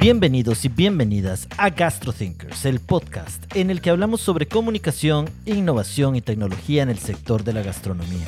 Bienvenidos 0.00 0.64
y 0.64 0.70
bienvenidas 0.70 1.46
a 1.58 1.68
GastroThinkers, 1.68 2.64
el 2.64 2.80
podcast 2.80 3.54
en 3.54 3.68
el 3.68 3.82
que 3.82 3.90
hablamos 3.90 4.22
sobre 4.22 4.48
comunicación, 4.48 5.28
innovación 5.44 6.16
y 6.16 6.22
tecnología 6.22 6.82
en 6.82 6.88
el 6.88 6.98
sector 6.98 7.44
de 7.44 7.52
la 7.52 7.60
gastronomía. 7.60 8.26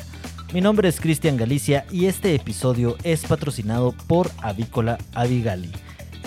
Mi 0.53 0.61
nombre 0.61 0.87
es 0.87 1.01
Cristian 1.01 1.35
Galicia 1.35 1.87
y 1.89 2.05
este 2.05 2.35
episodio 2.35 2.95
es 3.03 3.25
patrocinado 3.25 3.95
por 4.05 4.29
Avícola 4.43 4.99
Avigali. 5.15 5.71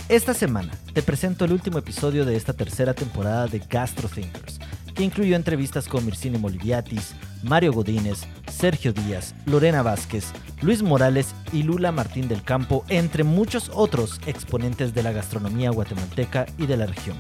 Esta 0.09 0.35
semana 0.35 0.73
te 0.93 1.03
presento 1.03 1.45
el 1.45 1.53
último 1.53 1.79
episodio 1.79 2.25
de 2.25 2.35
esta 2.35 2.53
tercera 2.53 2.93
temporada 2.93 3.47
de 3.47 3.61
GastroThinkers, 3.61 4.59
que 4.97 5.05
incluyó 5.05 5.37
entrevistas 5.37 5.89
con 5.89 6.05
Mircini 6.05 6.39
Moliviatis, 6.39 7.15
Mario 7.43 7.73
Godínez, 7.73 8.21
Sergio 8.51 8.93
Díaz, 8.93 9.35
Lorena 9.45 9.83
Vázquez, 9.83 10.33
Luis 10.63 10.83
Morales 10.83 11.35
y 11.53 11.63
Lula 11.63 11.93
Martín 11.93 12.29
del 12.29 12.43
Campo, 12.43 12.85
entre 12.89 13.23
muchos 13.23 13.71
otros 13.75 14.21
exponentes 14.27 14.95
de 14.95 15.03
la 15.03 15.13
gastronomía 15.13 15.71
guatemalteca 15.71 16.47
y 16.59 16.67
de 16.67 16.79
la 16.79 16.87
región. 16.87 17.17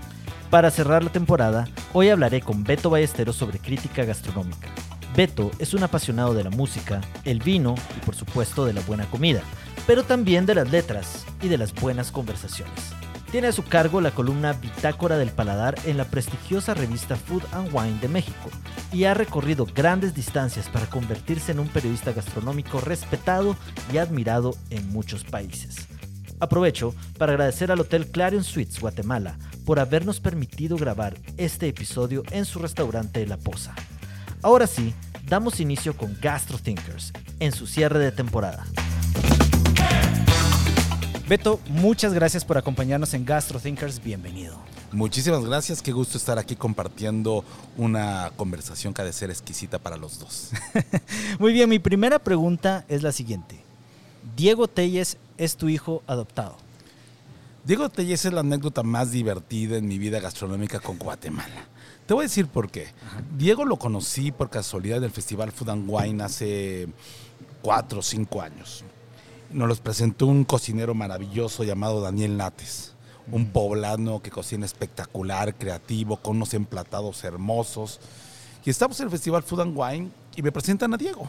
Para 0.50 0.70
cerrar 0.70 1.04
la 1.04 1.12
temporada, 1.12 1.68
hoy 1.92 2.08
hablaré 2.08 2.40
con 2.40 2.64
Beto 2.64 2.88
Ballesteros 2.88 3.36
sobre 3.36 3.58
crítica 3.58 4.04
gastronómica. 4.04 4.68
Beto 5.14 5.50
es 5.58 5.74
un 5.74 5.82
apasionado 5.82 6.34
de 6.34 6.44
la 6.44 6.50
música, 6.50 7.02
el 7.24 7.40
vino 7.40 7.74
y 7.96 8.04
por 8.04 8.14
supuesto 8.14 8.64
de 8.64 8.72
la 8.72 8.80
buena 8.82 9.04
comida, 9.06 9.42
pero 9.86 10.02
también 10.02 10.46
de 10.46 10.54
las 10.54 10.70
letras 10.70 11.26
y 11.42 11.48
de 11.48 11.58
las 11.58 11.74
buenas 11.74 12.10
conversaciones. 12.10 13.05
Tiene 13.36 13.48
a 13.48 13.52
su 13.52 13.64
cargo 13.64 14.00
la 14.00 14.12
columna 14.12 14.54
Bitácora 14.54 15.18
del 15.18 15.28
Paladar 15.28 15.74
en 15.84 15.98
la 15.98 16.06
prestigiosa 16.06 16.72
revista 16.72 17.16
Food 17.16 17.42
and 17.52 17.68
Wine 17.70 17.98
de 18.00 18.08
México 18.08 18.48
y 18.94 19.04
ha 19.04 19.12
recorrido 19.12 19.66
grandes 19.66 20.14
distancias 20.14 20.70
para 20.70 20.86
convertirse 20.86 21.52
en 21.52 21.60
un 21.60 21.68
periodista 21.68 22.14
gastronómico 22.14 22.80
respetado 22.80 23.54
y 23.92 23.98
admirado 23.98 24.56
en 24.70 24.90
muchos 24.90 25.22
países. 25.22 25.86
Aprovecho 26.40 26.94
para 27.18 27.32
agradecer 27.32 27.70
al 27.70 27.80
Hotel 27.80 28.06
Clarion 28.06 28.42
Suites 28.42 28.80
Guatemala 28.80 29.36
por 29.66 29.80
habernos 29.80 30.18
permitido 30.18 30.78
grabar 30.78 31.18
este 31.36 31.68
episodio 31.68 32.22
en 32.30 32.46
su 32.46 32.58
restaurante 32.58 33.26
La 33.26 33.36
Poza. 33.36 33.74
Ahora 34.40 34.66
sí, 34.66 34.94
damos 35.26 35.60
inicio 35.60 35.94
con 35.94 36.16
Gastro 36.22 36.56
Thinkers 36.56 37.12
en 37.38 37.52
su 37.52 37.66
cierre 37.66 37.98
de 37.98 38.12
temporada. 38.12 38.64
Beto, 41.28 41.58
muchas 41.68 42.14
gracias 42.14 42.44
por 42.44 42.56
acompañarnos 42.56 43.12
en 43.12 43.24
Gastro 43.24 43.58
Thinkers. 43.58 44.00
Bienvenido. 44.00 44.56
Muchísimas 44.92 45.44
gracias, 45.44 45.82
qué 45.82 45.90
gusto 45.90 46.18
estar 46.18 46.38
aquí 46.38 46.54
compartiendo 46.54 47.44
una 47.76 48.30
conversación 48.36 48.94
que 48.94 49.02
ha 49.02 49.04
de 49.04 49.12
ser 49.12 49.30
exquisita 49.30 49.80
para 49.80 49.96
los 49.96 50.20
dos. 50.20 50.52
Muy 51.40 51.52
bien, 51.52 51.68
mi 51.68 51.80
primera 51.80 52.20
pregunta 52.20 52.84
es 52.86 53.02
la 53.02 53.10
siguiente. 53.10 53.60
Diego 54.36 54.68
Telles 54.68 55.18
es 55.36 55.56
tu 55.56 55.68
hijo 55.68 56.04
adoptado. 56.06 56.56
Diego 57.64 57.88
Telles 57.88 58.24
es 58.24 58.32
la 58.32 58.40
anécdota 58.40 58.84
más 58.84 59.10
divertida 59.10 59.78
en 59.78 59.88
mi 59.88 59.98
vida 59.98 60.20
gastronómica 60.20 60.78
con 60.78 60.96
Guatemala. 60.96 61.66
Te 62.06 62.14
voy 62.14 62.22
a 62.22 62.28
decir 62.28 62.46
por 62.46 62.70
qué. 62.70 62.86
Diego 63.36 63.64
lo 63.64 63.78
conocí 63.78 64.30
por 64.30 64.48
casualidad 64.48 65.00
del 65.00 65.10
Festival 65.10 65.50
Food 65.50 65.70
and 65.70 65.86
Wine 65.88 66.22
hace 66.22 66.86
cuatro 67.62 67.98
o 67.98 68.02
cinco 68.02 68.40
años. 68.40 68.84
Nos 69.50 69.68
los 69.68 69.80
presentó 69.80 70.26
un 70.26 70.44
cocinero 70.44 70.94
maravilloso 70.94 71.64
llamado 71.64 72.00
Daniel 72.00 72.36
Nates, 72.36 72.92
un 73.30 73.46
poblano 73.50 74.20
que 74.20 74.30
cocina 74.30 74.66
espectacular, 74.66 75.54
creativo, 75.54 76.16
con 76.16 76.36
unos 76.36 76.52
emplatados 76.54 77.22
hermosos. 77.24 78.00
Y 78.64 78.70
estamos 78.70 78.98
en 79.00 79.04
el 79.06 79.10
Festival 79.10 79.42
Food 79.44 79.60
and 79.60 79.74
Wine 79.76 80.10
y 80.34 80.42
me 80.42 80.50
presentan 80.52 80.92
a 80.94 80.96
Diego. 80.96 81.28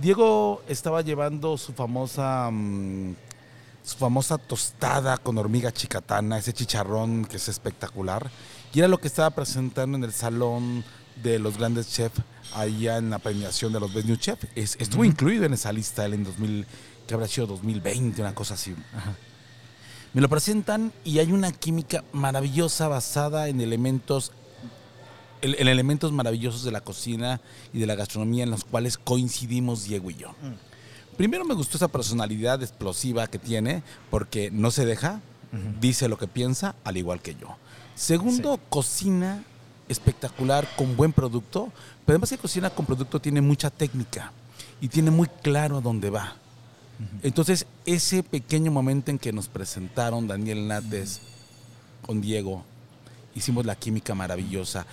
Diego 0.00 0.62
estaba 0.68 1.00
llevando 1.02 1.56
su 1.56 1.72
famosa, 1.72 2.50
mm, 2.50 3.14
su 3.82 3.96
famosa 3.96 4.38
tostada 4.38 5.16
con 5.16 5.36
hormiga 5.38 5.72
chicatana, 5.72 6.38
ese 6.38 6.52
chicharrón 6.52 7.24
que 7.24 7.36
es 7.36 7.48
espectacular. 7.48 8.30
Y 8.74 8.78
era 8.78 8.88
lo 8.88 8.98
que 8.98 9.08
estaba 9.08 9.30
presentando 9.30 9.96
en 9.96 10.04
el 10.04 10.12
salón 10.12 10.84
de 11.22 11.38
los 11.38 11.58
grandes 11.58 11.88
chefs 11.90 12.20
allá 12.54 12.96
en 12.98 13.10
la 13.10 13.18
premiación 13.18 13.72
de 13.72 13.80
los 13.80 13.92
Best 13.92 14.06
New 14.06 14.16
Chef. 14.16 14.44
Es- 14.54 14.76
estuvo 14.78 15.04
incluido 15.04 15.44
en 15.44 15.52
esa 15.54 15.72
lista 15.72 16.04
él 16.06 16.14
en 16.14 16.24
2000, 16.24 16.66
que 17.06 17.14
habrá 17.14 17.28
sido 17.28 17.46
2020, 17.46 18.20
una 18.20 18.34
cosa 18.34 18.54
así. 18.54 18.74
Me 20.12 20.20
lo 20.20 20.28
presentan 20.28 20.92
y 21.04 21.18
hay 21.18 21.32
una 21.32 21.52
química 21.52 22.04
maravillosa 22.12 22.88
basada 22.88 23.48
en 23.48 23.60
elementos, 23.60 24.32
en 25.40 25.54
en 25.58 25.68
elementos 25.68 26.12
maravillosos 26.12 26.64
de 26.64 26.70
la 26.70 26.82
cocina 26.82 27.40
y 27.72 27.78
de 27.78 27.86
la 27.86 27.94
gastronomía 27.94 28.44
en 28.44 28.50
los 28.50 28.64
cuales 28.64 28.98
coincidimos 28.98 29.84
Diego 29.84 30.10
y 30.10 30.16
yo. 30.16 30.34
Primero 31.16 31.44
me 31.44 31.54
gustó 31.54 31.76
esa 31.76 31.88
personalidad 31.88 32.62
explosiva 32.62 33.26
que 33.26 33.38
tiene 33.38 33.82
porque 34.10 34.50
no 34.50 34.70
se 34.70 34.84
deja, 34.84 35.20
dice 35.80 36.08
lo 36.08 36.18
que 36.18 36.26
piensa, 36.26 36.74
al 36.84 36.96
igual 36.96 37.20
que 37.20 37.34
yo. 37.34 37.56
Segundo, 37.94 38.58
cocina 38.68 39.44
espectacular 39.88 40.66
con 40.76 40.96
buen 40.96 41.12
producto, 41.12 41.70
pero 42.04 42.16
además 42.16 42.30
que 42.30 42.38
cocina 42.38 42.70
con 42.70 42.86
producto 42.86 43.20
tiene 43.20 43.40
mucha 43.40 43.70
técnica 43.70 44.32
y 44.80 44.88
tiene 44.88 45.10
muy 45.10 45.28
claro 45.42 45.78
a 45.78 45.80
dónde 45.80 46.10
va. 46.10 46.36
Entonces, 47.22 47.66
ese 47.86 48.22
pequeño 48.22 48.70
momento 48.72 49.10
en 49.10 49.18
que 49.18 49.32
nos 49.32 49.48
presentaron 49.48 50.26
Daniel 50.26 50.66
Nates 50.68 51.20
con 52.04 52.20
Diego, 52.20 52.64
hicimos 53.34 53.64
la 53.66 53.74
química 53.76 54.14
maravillosa. 54.14 54.86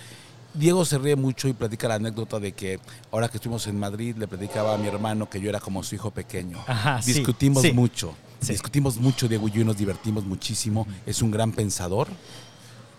Diego 0.54 0.84
se 0.84 0.98
ríe 0.98 1.14
mucho 1.16 1.46
y 1.48 1.52
platica 1.52 1.86
la 1.88 1.94
anécdota 1.94 2.40
de 2.40 2.52
que 2.52 2.80
ahora 3.12 3.28
que 3.28 3.36
estuvimos 3.36 3.66
en 3.68 3.78
Madrid 3.78 4.16
le 4.16 4.26
platicaba 4.26 4.74
a 4.74 4.78
mi 4.78 4.88
hermano 4.88 5.30
que 5.30 5.40
yo 5.40 5.48
era 5.48 5.60
como 5.60 5.82
su 5.84 5.94
hijo 5.94 6.10
pequeño. 6.10 6.58
Ajá, 6.66 7.00
sí, 7.02 7.12
Discutimos 7.12 7.62
sí. 7.62 7.72
mucho, 7.72 8.14
Sí. 8.40 8.52
discutimos 8.52 8.96
mucho 8.96 9.28
Diego 9.28 9.46
y 9.48 9.52
yo 9.52 9.60
y 9.60 9.64
nos 9.64 9.76
divertimos 9.76 10.24
muchísimo. 10.24 10.86
Es 11.06 11.22
un 11.22 11.30
gran 11.30 11.52
pensador, 11.52 12.08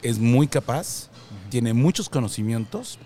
es 0.02 0.18
muy 0.20 0.48
capaz, 0.48 1.10
tiene 1.50 1.74
muchos 1.74 2.08
conocimientos 2.10 3.00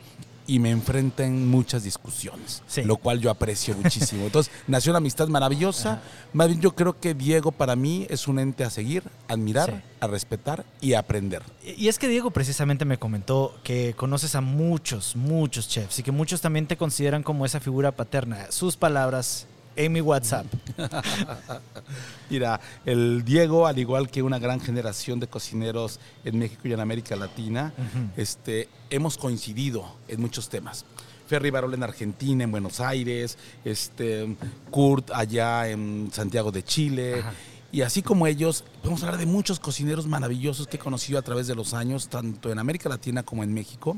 y 0.47 0.59
me 0.59 0.69
enfrenta 0.71 1.25
en 1.25 1.47
muchas 1.49 1.83
discusiones, 1.83 2.61
Sí. 2.67 2.83
lo 2.83 2.97
cual 2.97 3.19
yo 3.19 3.29
aprecio 3.31 3.75
muchísimo. 3.75 4.25
Entonces, 4.25 4.51
nació 4.67 4.91
una 4.91 4.97
amistad 4.99 5.27
maravillosa. 5.27 6.01
Más 6.33 6.47
bien, 6.47 6.61
yo 6.61 6.75
creo 6.75 6.99
que 6.99 7.13
Diego 7.13 7.51
para 7.51 7.75
mí 7.75 8.05
es 8.09 8.27
un 8.27 8.39
ente 8.39 8.63
a 8.63 8.69
seguir, 8.69 9.03
admirar, 9.27 9.71
Sí. 9.71 9.89
a 10.01 10.07
respetar 10.07 10.65
y 10.81 10.93
a 10.93 10.99
aprender. 10.99 11.41
Y 11.63 11.87
es 11.87 11.97
que 11.97 12.07
Diego 12.07 12.31
precisamente 12.31 12.85
me 12.85 12.97
comentó 12.99 13.55
que 13.63 13.93
conoces 13.95 14.35
a 14.35 14.41
muchos, 14.41 15.15
muchos 15.15 15.67
chefs 15.67 15.99
y 15.99 16.03
que 16.03 16.11
muchos 16.11 16.41
también 16.41 16.67
te 16.67 16.77
consideran 16.77 17.23
como 17.23 17.45
esa 17.45 17.59
figura 17.59 17.91
paterna. 17.91 18.47
Sus 18.51 18.77
palabras 18.77 19.47
en 19.75 19.91
mi 19.91 20.01
WhatsApp. 20.01 20.45
Mira, 22.29 22.59
el 22.85 23.23
Diego, 23.23 23.67
al 23.67 23.77
igual 23.77 24.09
que 24.09 24.23
una 24.23 24.39
gran 24.39 24.59
generación 24.59 25.19
de 25.19 25.27
cocineros 25.27 25.99
en 26.23 26.39
México 26.39 26.67
y 26.67 26.73
en 26.73 26.79
América 26.79 27.15
Latina, 27.15 27.73
este, 28.17 28.69
hemos 28.89 29.17
coincidido 29.17 29.85
en 30.07 30.21
muchos 30.21 30.49
temas. 30.49 30.85
Ferry 31.27 31.49
Barol 31.49 31.73
en 31.73 31.83
Argentina, 31.83 32.43
en 32.43 32.51
Buenos 32.51 32.79
Aires, 32.79 33.37
este, 33.63 34.35
Kurt 34.69 35.11
allá 35.11 35.67
en 35.69 36.09
Santiago 36.11 36.51
de 36.51 36.63
Chile. 36.63 37.19
Ajá. 37.19 37.33
Y 37.75 37.81
así 37.81 38.01
como 38.01 38.25
ellos, 38.25 38.63
podemos 38.81 39.03
hablar 39.03 39.19
de 39.19 39.25
muchos 39.25 39.59
cocineros 39.59 40.07
maravillosos 40.07 40.65
que 40.65 40.77
he 40.77 40.79
conocido 40.79 41.19
a 41.19 41.21
través 41.23 41.45
de 41.47 41.55
los 41.55 41.73
años, 41.73 42.07
tanto 42.07 42.49
en 42.49 42.57
América 42.57 42.87
Latina 42.87 43.23
como 43.23 43.43
en 43.43 43.53
México. 43.53 43.97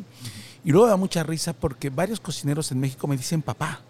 Y 0.63 0.71
luego 0.71 0.87
da 0.87 0.97
mucha 0.97 1.21
risa 1.21 1.53
porque 1.53 1.91
varios 1.91 2.19
cocineros 2.19 2.71
en 2.71 2.79
México 2.79 3.05
me 3.05 3.15
dicen 3.15 3.43
papá. 3.43 3.81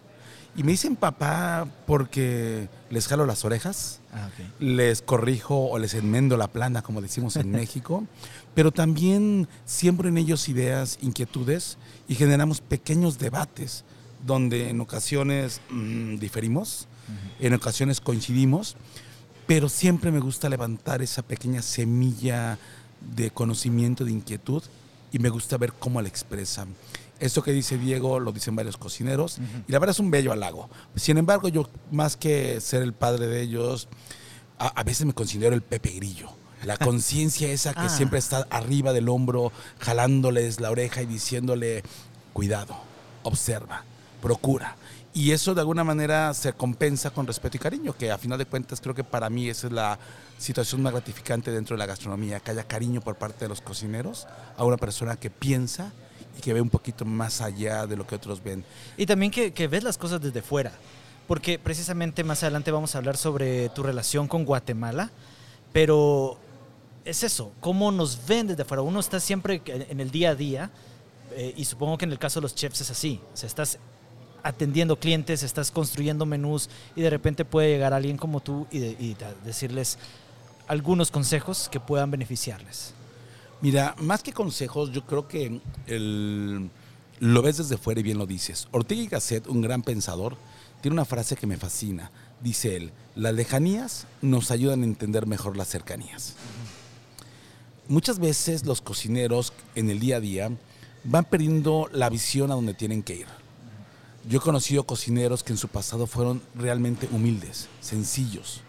Y 0.56 0.64
me 0.64 0.72
dicen 0.72 0.96
papá 0.96 1.68
porque 1.86 2.68
les 2.90 3.08
jalo 3.08 3.26
las 3.26 3.46
orejas, 3.46 4.00
Ah, 4.12 4.28
ok. 4.28 4.46
les 4.62 5.02
corrijo 5.04 5.68
o 5.70 5.78
les 5.78 5.94
enmendo 5.94 6.36
la 6.38 6.48
plana, 6.48 6.82
como 6.82 7.02
decimos 7.02 7.36
en 7.36 7.52
México, 7.62 8.06
pero 8.56 8.72
también 8.72 9.48
siembro 9.66 10.10
en 10.10 10.18
ellos 10.18 10.50
ideas, 10.50 10.98
inquietudes 11.02 11.78
y 12.08 12.16
generamos 12.16 12.62
pequeños 12.62 13.20
debates 13.20 13.84
donde 14.26 14.70
en 14.72 14.82
ocasiones 14.82 15.62
mm, 15.70 16.16
diferimos, 16.18 16.88
en 17.40 17.54
ocasiones 17.54 18.02
coincidimos, 18.02 18.76
pero 19.46 19.70
siempre 19.70 20.12
me 20.12 20.20
gusta 20.20 20.50
levantar 20.50 21.02
esa 21.04 21.22
pequeña 21.22 21.62
semilla 21.62 22.58
de 23.16 23.30
conocimiento, 23.30 24.04
de 24.06 24.12
inquietud 24.12 24.64
y 25.12 25.20
me 25.20 25.30
gusta 25.30 25.56
ver 25.58 25.72
cómo 25.74 26.02
la 26.02 26.08
expresan. 26.10 26.68
Esto 27.20 27.42
que 27.44 27.52
dice 27.52 27.78
Diego 27.78 28.20
lo 28.20 28.32
dicen 28.32 28.56
varios 28.56 28.78
cocineros 28.78 29.40
y 29.68 29.72
la 29.72 29.80
verdad 29.80 29.92
es 29.96 30.00
un 30.00 30.12
bello 30.12 30.32
halago. 30.32 30.70
Sin 30.96 31.18
embargo, 31.18 31.48
yo 31.48 31.68
más 31.92 32.16
que 32.18 32.62
ser 32.62 32.82
el 32.84 32.94
padre 32.94 33.28
de 33.28 33.42
ellos, 33.42 33.88
a, 34.60 34.68
a 34.68 34.84
veces 34.84 35.06
me 35.06 35.14
considero 35.14 35.56
el 35.56 35.62
Pepe 35.62 35.90
Grillo. 35.92 36.30
La 36.64 36.78
conciencia 36.90 37.48
esa 37.50 37.74
que 37.74 37.82
Ah. 37.82 37.90
siempre 37.90 38.20
está 38.20 38.46
arriba 38.50 38.94
del 38.94 39.10
hombro, 39.10 39.52
jalándoles 39.80 40.60
la 40.60 40.70
oreja 40.72 41.02
y 41.02 41.06
diciéndole, 41.06 41.84
cuidado, 42.34 42.76
observa, 43.24 43.84
procura. 44.22 44.76
Y 45.14 45.32
eso 45.32 45.56
de 45.56 45.62
alguna 45.62 45.84
manera 45.84 46.32
se 46.36 46.54
compensa 46.54 47.10
con 47.10 47.26
respeto 47.26 47.58
y 47.58 47.60
cariño, 47.60 47.94
que 47.98 48.12
a 48.12 48.20
final 48.20 48.38
de 48.38 48.46
cuentas 48.46 48.80
creo 48.82 48.94
que 48.94 49.04
para 49.04 49.30
mí 49.32 49.50
esa 49.50 49.66
es 49.68 49.74
la 49.74 49.98
situación 50.38 50.84
más 50.84 50.94
gratificante 50.94 51.50
dentro 51.50 51.76
de 51.76 51.80
la 51.80 51.88
gastronomía, 51.88 52.40
que 52.40 52.52
haya 52.52 52.64
cariño 52.66 53.02
por 53.02 53.16
parte 53.16 53.46
de 53.46 53.50
los 53.50 53.62
cocineros 53.62 54.28
a 54.58 54.64
una 54.64 54.78
persona 54.78 55.16
que 55.16 55.32
piensa 55.32 55.92
y 56.38 56.42
que 56.42 56.54
ve 56.54 56.62
un 56.62 56.70
poquito 56.70 57.06
más 57.06 57.42
allá 57.42 57.88
de 57.88 57.96
lo 57.96 58.06
que 58.06 58.16
otros 58.16 58.44
ven. 58.44 58.64
Y 58.96 59.06
también 59.06 59.32
que, 59.32 59.68
ves 59.68 59.84
las 59.84 59.98
cosas 59.98 60.22
desde 60.22 60.42
fuera. 60.42 60.72
Porque 61.28 61.60
precisamente 61.60 62.24
más 62.24 62.44
adelante 62.44 62.72
vamos 62.72 62.96
a 62.96 63.00
hablar 63.00 63.18
sobre 63.18 63.70
tu 63.70 63.84
relación 63.84 64.28
con 64.28 64.46
Guatemala. 64.46 65.12
Pero 65.74 66.38
es 67.04 67.24
eso, 67.24 67.52
cómo 67.60 67.92
nos 67.92 68.26
ven 68.28 68.48
desde 68.48 68.62
afuera. 68.62 68.82
Uno 68.82 69.00
está 69.00 69.20
siempre 69.20 69.62
en 69.66 70.00
el 70.00 70.12
día 70.12 70.32
a 70.32 70.36
día 70.36 70.72
eh, 71.36 71.54
y 71.58 71.66
supongo 71.66 71.98
que 71.98 72.06
en 72.06 72.12
el 72.12 72.20
caso 72.20 72.40
de 72.40 72.44
los 72.44 72.56
chefs 72.56 72.82
es 72.82 72.92
así. 72.92 73.20
O 73.32 73.46
estás 73.46 73.78
atendiendo 74.44 74.98
clientes, 74.98 75.44
estás 75.44 75.72
construyendo 75.72 76.26
menús 76.26 76.70
y 76.96 77.02
de 77.02 77.10
repente 77.10 77.44
puede 77.44 77.70
llegar 77.70 77.94
alguien 77.94 78.18
como 78.18 78.40
tú 78.40 78.66
y, 78.72 79.16
decirles 79.44 79.98
algunos 80.68 81.12
consejos 81.12 81.68
que 81.70 81.80
puedan 81.80 82.12
beneficiarles. 82.12 82.94
Mira, 83.62 83.96
más 84.00 84.22
que 84.22 84.34
consejos, 84.34 84.92
yo 84.92 85.06
creo 85.06 85.28
que 85.28 85.60
lo 87.20 87.42
ves 87.42 87.58
desde 87.58 87.78
fuera 87.78 88.00
y 88.00 88.04
bien 88.04 88.20
lo 88.20 88.28
dices. 88.28 88.68
Ortega 88.72 89.02
y 89.02 89.08
Gasset, 89.08 89.48
un 89.48 89.62
gran 89.62 89.82
pensador, 89.82 90.38
tiene 90.82 90.94
una 90.94 91.06
frase 91.06 91.36
que 91.36 91.48
me 91.48 91.58
fascina. 91.58 92.12
Dice 92.42 92.76
él, 92.76 92.92
las 93.16 93.34
lejanías 93.34 94.06
nos 94.22 94.52
ayudan 94.52 94.84
a 94.84 94.86
entender 94.86 95.26
mejor 95.26 95.58
las 95.58 95.70
cercanías. 95.70 96.36
Muchas 97.88 98.20
veces 98.20 98.66
los 98.66 98.82
cocineros 98.82 99.54
en 99.76 99.90
el 99.90 100.00
día 100.00 100.18
a 100.18 100.20
día 100.20 100.52
van 101.04 101.26
perdiendo 101.26 101.90
la 101.92 102.10
visión 102.10 102.52
a 102.52 102.56
donde 102.56 102.74
tienen 102.76 103.02
que 103.02 103.16
ir. 103.16 103.28
Yo 104.30 104.40
he 104.40 104.42
conocido 104.42 104.84
cocineros 104.84 105.42
que 105.42 105.54
en 105.54 105.58
su 105.58 105.70
pasado 105.70 106.06
fueron 106.06 106.44
realmente 106.54 107.08
humildes, 107.12 107.70
sencillos. 107.80 108.62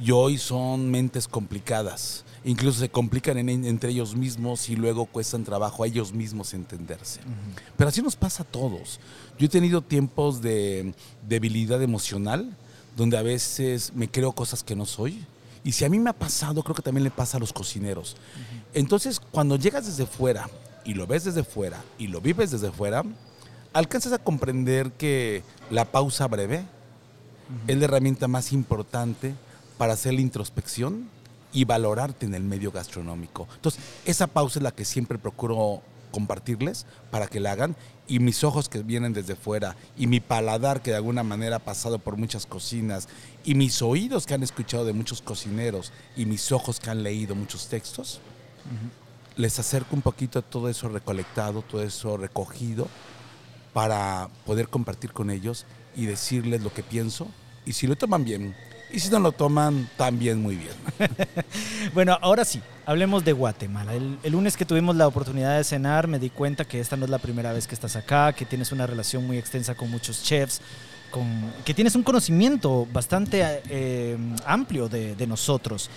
Y 0.00 0.12
hoy 0.12 0.38
son 0.38 0.90
mentes 0.90 1.26
complicadas. 1.26 2.24
Incluso 2.44 2.80
se 2.80 2.88
complican 2.88 3.36
entre 3.48 3.90
ellos 3.90 4.14
mismos 4.14 4.68
y 4.68 4.76
luego 4.76 5.06
cuestan 5.06 5.44
trabajo 5.44 5.82
a 5.82 5.86
ellos 5.86 6.12
mismos 6.12 6.54
entenderse. 6.54 7.20
Pero 7.76 7.88
así 7.88 8.00
nos 8.00 8.16
pasa 8.16 8.42
a 8.42 8.46
todos. 8.46 9.00
Yo 9.38 9.46
he 9.46 9.48
tenido 9.48 9.82
tiempos 9.82 10.40
de 10.40 10.94
debilidad 11.26 11.82
emocional, 11.82 12.56
donde 12.96 13.16
a 13.16 13.22
veces 13.22 13.92
me 13.94 14.08
creo 14.08 14.32
cosas 14.32 14.62
que 14.62 14.76
no 14.76 14.86
soy. 14.86 15.24
Y 15.64 15.72
si 15.72 15.84
a 15.84 15.88
mí 15.88 15.98
me 15.98 16.10
ha 16.10 16.14
pasado, 16.14 16.62
creo 16.62 16.74
que 16.74 16.82
también 16.82 17.04
le 17.04 17.10
pasa 17.10 17.36
a 17.36 17.40
los 17.40 17.52
cocineros. 17.52 18.16
Entonces, 18.72 19.20
cuando 19.20 19.56
llegas 19.56 19.86
desde 19.86 20.06
fuera 20.06 20.48
y 20.84 20.94
lo 20.94 21.06
ves 21.06 21.24
desde 21.24 21.42
fuera 21.42 21.82
y 21.98 22.06
lo 22.06 22.20
vives 22.20 22.52
desde 22.52 22.70
fuera, 22.70 23.02
alcanzas 23.72 24.12
a 24.12 24.18
comprender 24.18 24.92
que 24.92 25.42
la 25.70 25.84
pausa 25.84 26.26
breve 26.28 26.64
es 27.66 27.76
la 27.76 27.84
herramienta 27.84 28.28
más 28.28 28.52
importante 28.52 29.34
para 29.76 29.94
hacer 29.94 30.14
la 30.14 30.20
introspección 30.20 31.08
y 31.52 31.64
valorarte 31.64 32.26
en 32.26 32.34
el 32.34 32.42
medio 32.42 32.70
gastronómico. 32.70 33.48
Entonces, 33.54 33.82
esa 34.04 34.26
pausa 34.26 34.58
es 34.58 34.62
la 34.62 34.72
que 34.72 34.84
siempre 34.84 35.18
procuro 35.18 35.82
compartirles 36.10 36.86
para 37.10 37.26
que 37.26 37.40
la 37.40 37.52
hagan 37.52 37.76
y 38.06 38.18
mis 38.18 38.42
ojos 38.42 38.68
que 38.68 38.82
vienen 38.82 39.12
desde 39.12 39.36
fuera 39.36 39.76
y 39.96 40.06
mi 40.06 40.20
paladar 40.20 40.82
que 40.82 40.90
de 40.90 40.96
alguna 40.96 41.22
manera 41.22 41.56
ha 41.56 41.60
pasado 41.60 41.98
por 41.98 42.16
muchas 42.16 42.46
cocinas 42.46 43.08
y 43.44 43.54
mis 43.54 43.82
oídos 43.82 44.26
que 44.26 44.34
han 44.34 44.42
escuchado 44.42 44.84
de 44.84 44.94
muchos 44.94 45.20
cocineros 45.20 45.92
y 46.16 46.24
mis 46.24 46.50
ojos 46.50 46.80
que 46.80 46.90
han 46.90 47.02
leído 47.02 47.34
muchos 47.34 47.68
textos, 47.68 48.20
les 49.36 49.58
acerco 49.58 49.94
un 49.94 50.02
poquito 50.02 50.42
todo 50.42 50.68
eso 50.68 50.88
recolectado, 50.88 51.62
todo 51.62 51.82
eso 51.82 52.16
recogido, 52.16 52.88
para 53.72 54.28
poder 54.46 54.68
compartir 54.68 55.12
con 55.12 55.30
ellos 55.30 55.66
y 55.94 56.06
decirles 56.06 56.62
lo 56.62 56.72
que 56.72 56.82
pienso. 56.82 57.28
Y 57.64 57.74
si 57.74 57.86
lo 57.86 57.96
toman 57.96 58.24
bien, 58.24 58.56
y 58.90 59.00
si 59.00 59.10
no 59.10 59.18
lo 59.18 59.32
toman, 59.32 59.88
también 59.96 60.40
muy 60.40 60.56
bien. 60.56 60.72
bueno, 61.94 62.18
ahora 62.20 62.44
sí, 62.44 62.60
hablemos 62.86 63.24
de 63.24 63.32
Guatemala. 63.32 63.94
El, 63.94 64.18
lunes 64.30 64.56
que 64.56 64.64
tuvimos 64.64 64.96
la 64.96 65.06
oportunidad 65.06 65.56
de 65.56 65.64
cenar, 65.64 66.08
me 66.08 66.18
di 66.18 66.30
cuenta 66.30 66.64
que 66.64 66.80
esta 66.80 66.96
no 66.96 67.04
es 67.04 67.10
la 67.10 67.18
primera 67.18 67.52
vez 67.52 67.66
que 67.66 67.74
estás 67.74 67.96
acá, 67.96 68.32
que 68.32 68.44
tienes 68.44 68.72
una 68.72 68.86
relación 68.86 69.26
muy 69.26 69.38
extensa 69.38 69.74
con 69.74 69.90
muchos 69.90 70.22
chefs, 70.22 70.60
con, 71.10 71.52
que 71.64 71.74
tienes 71.74 71.94
un 71.94 72.02
conocimiento 72.02 72.86
bastante 72.92 73.62
eh, 73.68 74.16
amplio 74.46 74.88
de, 74.88 75.26
nosotros. 75.26 75.90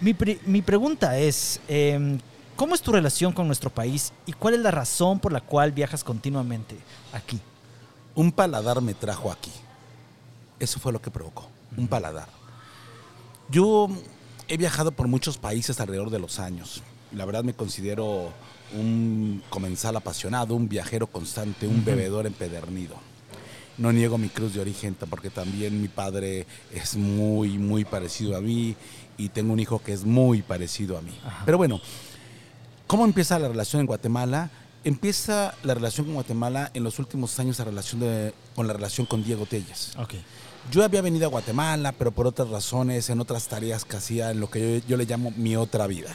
Mi, 0.00 0.14
mi, 0.46 0.62
pregunta 0.62 1.18
es, 1.18 1.60
eh, 1.68 2.18
¿Cómo 2.56 2.74
es 2.74 2.80
tu 2.80 2.90
relación 2.90 3.34
con 3.34 3.46
nuestro 3.46 3.68
país 3.68 4.14
y 4.24 4.32
cuál 4.32 4.54
es 4.54 4.60
la 4.60 4.70
razón 4.70 5.20
por 5.20 5.30
la 5.30 5.42
cual 5.42 5.72
viajas 5.72 6.02
continuamente 6.02 6.78
aquí? 7.12 7.38
Un 8.14 8.32
paladar 8.32 8.80
me 8.80 8.94
trajo 8.94 9.30
aquí. 9.30 9.52
Eso 10.58 10.80
fue 10.80 10.90
lo 10.90 11.02
que 11.02 11.10
provocó, 11.10 11.46
un 11.76 11.88
paladar. 11.88 12.28
Yo 13.50 13.88
he 14.48 14.56
viajado 14.56 14.92
por 14.92 15.08
muchos 15.08 15.38
países 15.38 15.80
alrededor 15.80 16.10
de 16.10 16.18
los 16.18 16.38
años. 16.38 16.82
La 17.12 17.24
verdad 17.24 17.44
me 17.44 17.54
considero 17.54 18.32
un 18.74 19.42
comensal 19.48 19.96
apasionado, 19.96 20.54
un 20.54 20.68
viajero 20.68 21.06
constante, 21.06 21.66
un 21.66 21.84
bebedor 21.84 22.26
empedernido. 22.26 22.96
No 23.78 23.92
niego 23.92 24.18
mi 24.18 24.28
cruz 24.28 24.54
de 24.54 24.60
origen 24.60 24.96
porque 25.08 25.30
también 25.30 25.80
mi 25.80 25.88
padre 25.88 26.46
es 26.72 26.96
muy, 26.96 27.58
muy 27.58 27.84
parecido 27.84 28.36
a 28.36 28.40
mí 28.40 28.74
y 29.18 29.28
tengo 29.28 29.52
un 29.52 29.60
hijo 29.60 29.80
que 29.82 29.92
es 29.92 30.04
muy 30.04 30.42
parecido 30.42 30.96
a 30.96 31.02
mí. 31.02 31.12
Pero 31.44 31.58
bueno, 31.58 31.80
¿Cómo 32.86 33.04
empieza 33.04 33.38
la 33.38 33.48
relación 33.48 33.80
en 33.80 33.86
Guatemala? 33.86 34.50
Empieza 34.84 35.54
la 35.64 35.74
relación 35.74 36.06
con 36.06 36.14
Guatemala 36.14 36.70
en 36.72 36.84
los 36.84 37.00
últimos 37.00 37.36
años 37.40 37.58
relación 37.58 38.32
con 38.54 38.68
la 38.68 38.74
relación 38.74 39.06
con 39.06 39.24
Diego 39.24 39.44
Telles. 39.46 39.96
Okay. 39.98 40.22
Yo 40.70 40.84
había 40.84 41.00
venido 41.00 41.26
a 41.26 41.28
Guatemala, 41.28 41.92
pero 41.92 42.10
por 42.10 42.26
otras 42.26 42.48
razones, 42.48 43.08
en 43.08 43.20
otras 43.20 43.46
tareas 43.46 43.84
que 43.84 43.96
hacía, 43.96 44.30
en 44.32 44.40
lo 44.40 44.50
que 44.50 44.82
yo, 44.88 44.96
le 44.96 45.04
llamo 45.04 45.32
mi 45.36 45.56
otra 45.56 45.86
vida. 45.86 46.10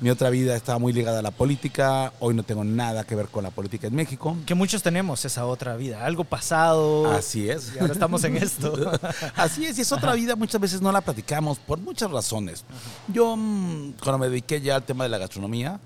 Mi 0.00 0.10
otra 0.10 0.30
vida 0.30 0.56
estaba 0.56 0.78
muy 0.78 0.92
ligada 0.92 1.18
a 1.18 1.22
la 1.22 1.30
política, 1.30 2.12
hoy 2.18 2.34
no 2.34 2.42
tengo 2.42 2.64
nada 2.64 3.04
que 3.04 3.14
ver 3.14 3.28
con 3.28 3.44
la 3.44 3.50
política 3.50 3.88
en 3.88 3.94
México. 3.94 4.36
Que 4.46 4.54
muchos 4.54 4.82
tenemos 4.82 5.24
esa 5.24 5.46
otra 5.46 5.76
vida, 5.76 6.04
algo 6.04 6.24
pasado. 6.24 7.10
Así 7.10 7.50
es. 7.50 7.72
Y 7.76 7.78
ahora 7.78 7.92
estamos 7.92 8.24
en 8.24 8.36
esto. 8.36 8.90
Así 9.36 9.66
es, 9.66 9.78
y 9.78 9.82
esa 9.82 9.96
otra 9.96 10.14
vida 10.14 10.34
muchas 10.34 10.60
veces 10.60 10.80
no 10.80 10.90
la 10.90 11.02
platicamos 11.02 11.58
por 11.58 11.78
muchas 11.78 12.10
razones. 12.10 12.64
Yo, 13.08 13.36
mm, 13.36 13.92
cuando 14.02 14.18
me 14.18 14.28
dediqué 14.28 14.60
ya 14.60 14.76
al 14.76 14.82
tema 14.82 15.04
de 15.04 15.10
la 15.10 15.18
gastronomía, 15.18 15.78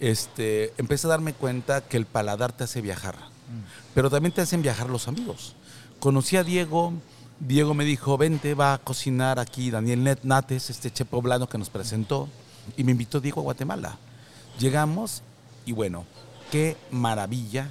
este, 0.00 0.72
empecé 0.78 1.06
a 1.06 1.10
darme 1.10 1.34
cuenta 1.34 1.82
que 1.82 1.98
el 1.98 2.06
paladar 2.06 2.52
te 2.52 2.64
hace 2.64 2.80
viajar, 2.80 3.16
pero 3.94 4.08
también 4.08 4.32
te 4.32 4.40
hacen 4.40 4.62
viajar 4.62 4.88
los 4.88 5.08
amigos. 5.08 5.54
Conocí 5.98 6.38
a 6.38 6.44
Diego, 6.44 6.94
Diego 7.40 7.72
me 7.72 7.86
dijo, 7.86 8.18
vente, 8.18 8.54
va 8.54 8.74
a 8.74 8.78
cocinar 8.78 9.38
aquí 9.38 9.70
Daniel 9.70 10.18
Nates, 10.22 10.68
este 10.68 10.92
chef 10.92 11.08
poblano 11.08 11.48
que 11.48 11.56
nos 11.56 11.70
presentó, 11.70 12.28
y 12.76 12.84
me 12.84 12.92
invitó 12.92 13.18
Diego 13.18 13.40
a 13.40 13.44
Guatemala. 13.44 13.96
Llegamos 14.58 15.22
y 15.64 15.72
bueno, 15.72 16.04
qué 16.52 16.76
maravilla, 16.90 17.70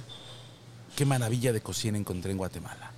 qué 0.96 1.06
maravilla 1.06 1.52
de 1.52 1.60
cocina 1.60 1.96
encontré 1.96 2.32
en 2.32 2.38
Guatemala. 2.38 2.90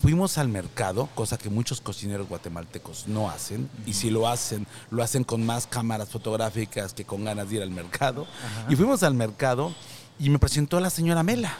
Fuimos 0.00 0.38
al 0.38 0.48
mercado, 0.48 1.10
cosa 1.14 1.36
que 1.36 1.50
muchos 1.50 1.82
cocineros 1.82 2.28
guatemaltecos 2.28 3.08
no 3.08 3.28
hacen, 3.28 3.68
y 3.84 3.92
si 3.92 4.08
lo 4.08 4.26
hacen, 4.26 4.66
lo 4.90 5.02
hacen 5.02 5.22
con 5.22 5.44
más 5.44 5.66
cámaras 5.66 6.08
fotográficas 6.08 6.94
que 6.94 7.04
con 7.04 7.24
ganas 7.24 7.50
de 7.50 7.56
ir 7.56 7.62
al 7.62 7.70
mercado. 7.70 8.26
Y 8.70 8.76
fuimos 8.76 9.02
al 9.02 9.14
mercado 9.14 9.74
y 10.18 10.30
me 10.30 10.38
presentó 10.38 10.80
la 10.80 10.88
señora 10.88 11.22
Mela, 11.22 11.58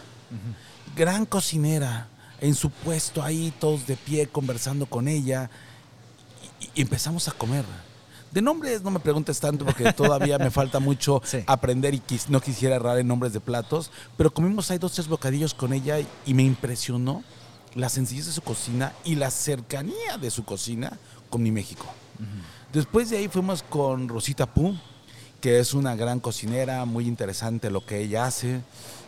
gran 0.96 1.26
cocinera, 1.26 2.08
en 2.40 2.54
su 2.54 2.70
puesto 2.70 3.22
ahí, 3.22 3.52
todos 3.58 3.86
de 3.86 3.96
pie, 3.96 4.26
conversando 4.26 4.86
con 4.86 5.08
ella, 5.08 5.50
y, 6.74 6.80
empezamos 6.80 7.28
a 7.28 7.32
comer. 7.32 7.64
De 8.32 8.42
nombres 8.42 8.82
no 8.82 8.90
me 8.90 9.00
preguntes 9.00 9.40
tanto 9.40 9.64
porque 9.64 9.92
todavía 9.94 10.38
me 10.38 10.50
falta 10.50 10.78
mucho 10.78 11.22
aprender 11.46 11.94
y 11.94 12.02
no 12.28 12.40
quisiera 12.40 12.76
errar 12.76 12.98
en 12.98 13.08
nombres 13.08 13.32
de 13.32 13.40
platos, 13.40 13.90
pero 14.16 14.32
comimos 14.32 14.70
ahí 14.70 14.78
dos, 14.78 14.92
tres 14.92 15.08
bocadillos 15.08 15.54
con 15.54 15.72
ella 15.72 15.98
y 16.26 16.34
me 16.34 16.42
impresionó 16.42 17.24
la 17.74 17.88
sencillez 17.88 18.26
de 18.26 18.32
su 18.32 18.42
cocina 18.42 18.92
y 19.04 19.14
la 19.14 19.30
cercanía 19.30 20.18
de 20.20 20.30
su 20.30 20.44
cocina 20.44 20.98
con 21.30 21.42
mi 21.42 21.50
México. 21.50 21.86
Después 22.72 23.10
de 23.10 23.18
ahí 23.18 23.28
fuimos 23.28 23.62
con 23.62 24.08
Rosita 24.08 24.46
Pú, 24.46 24.74
que 25.40 25.60
es 25.60 25.74
una 25.74 25.94
gran 25.94 26.20
cocinera, 26.20 26.84
muy 26.84 27.06
interesante 27.06 27.70
lo 27.70 27.84
que 27.84 28.00
ella 28.00 28.26
hace. 28.26 28.62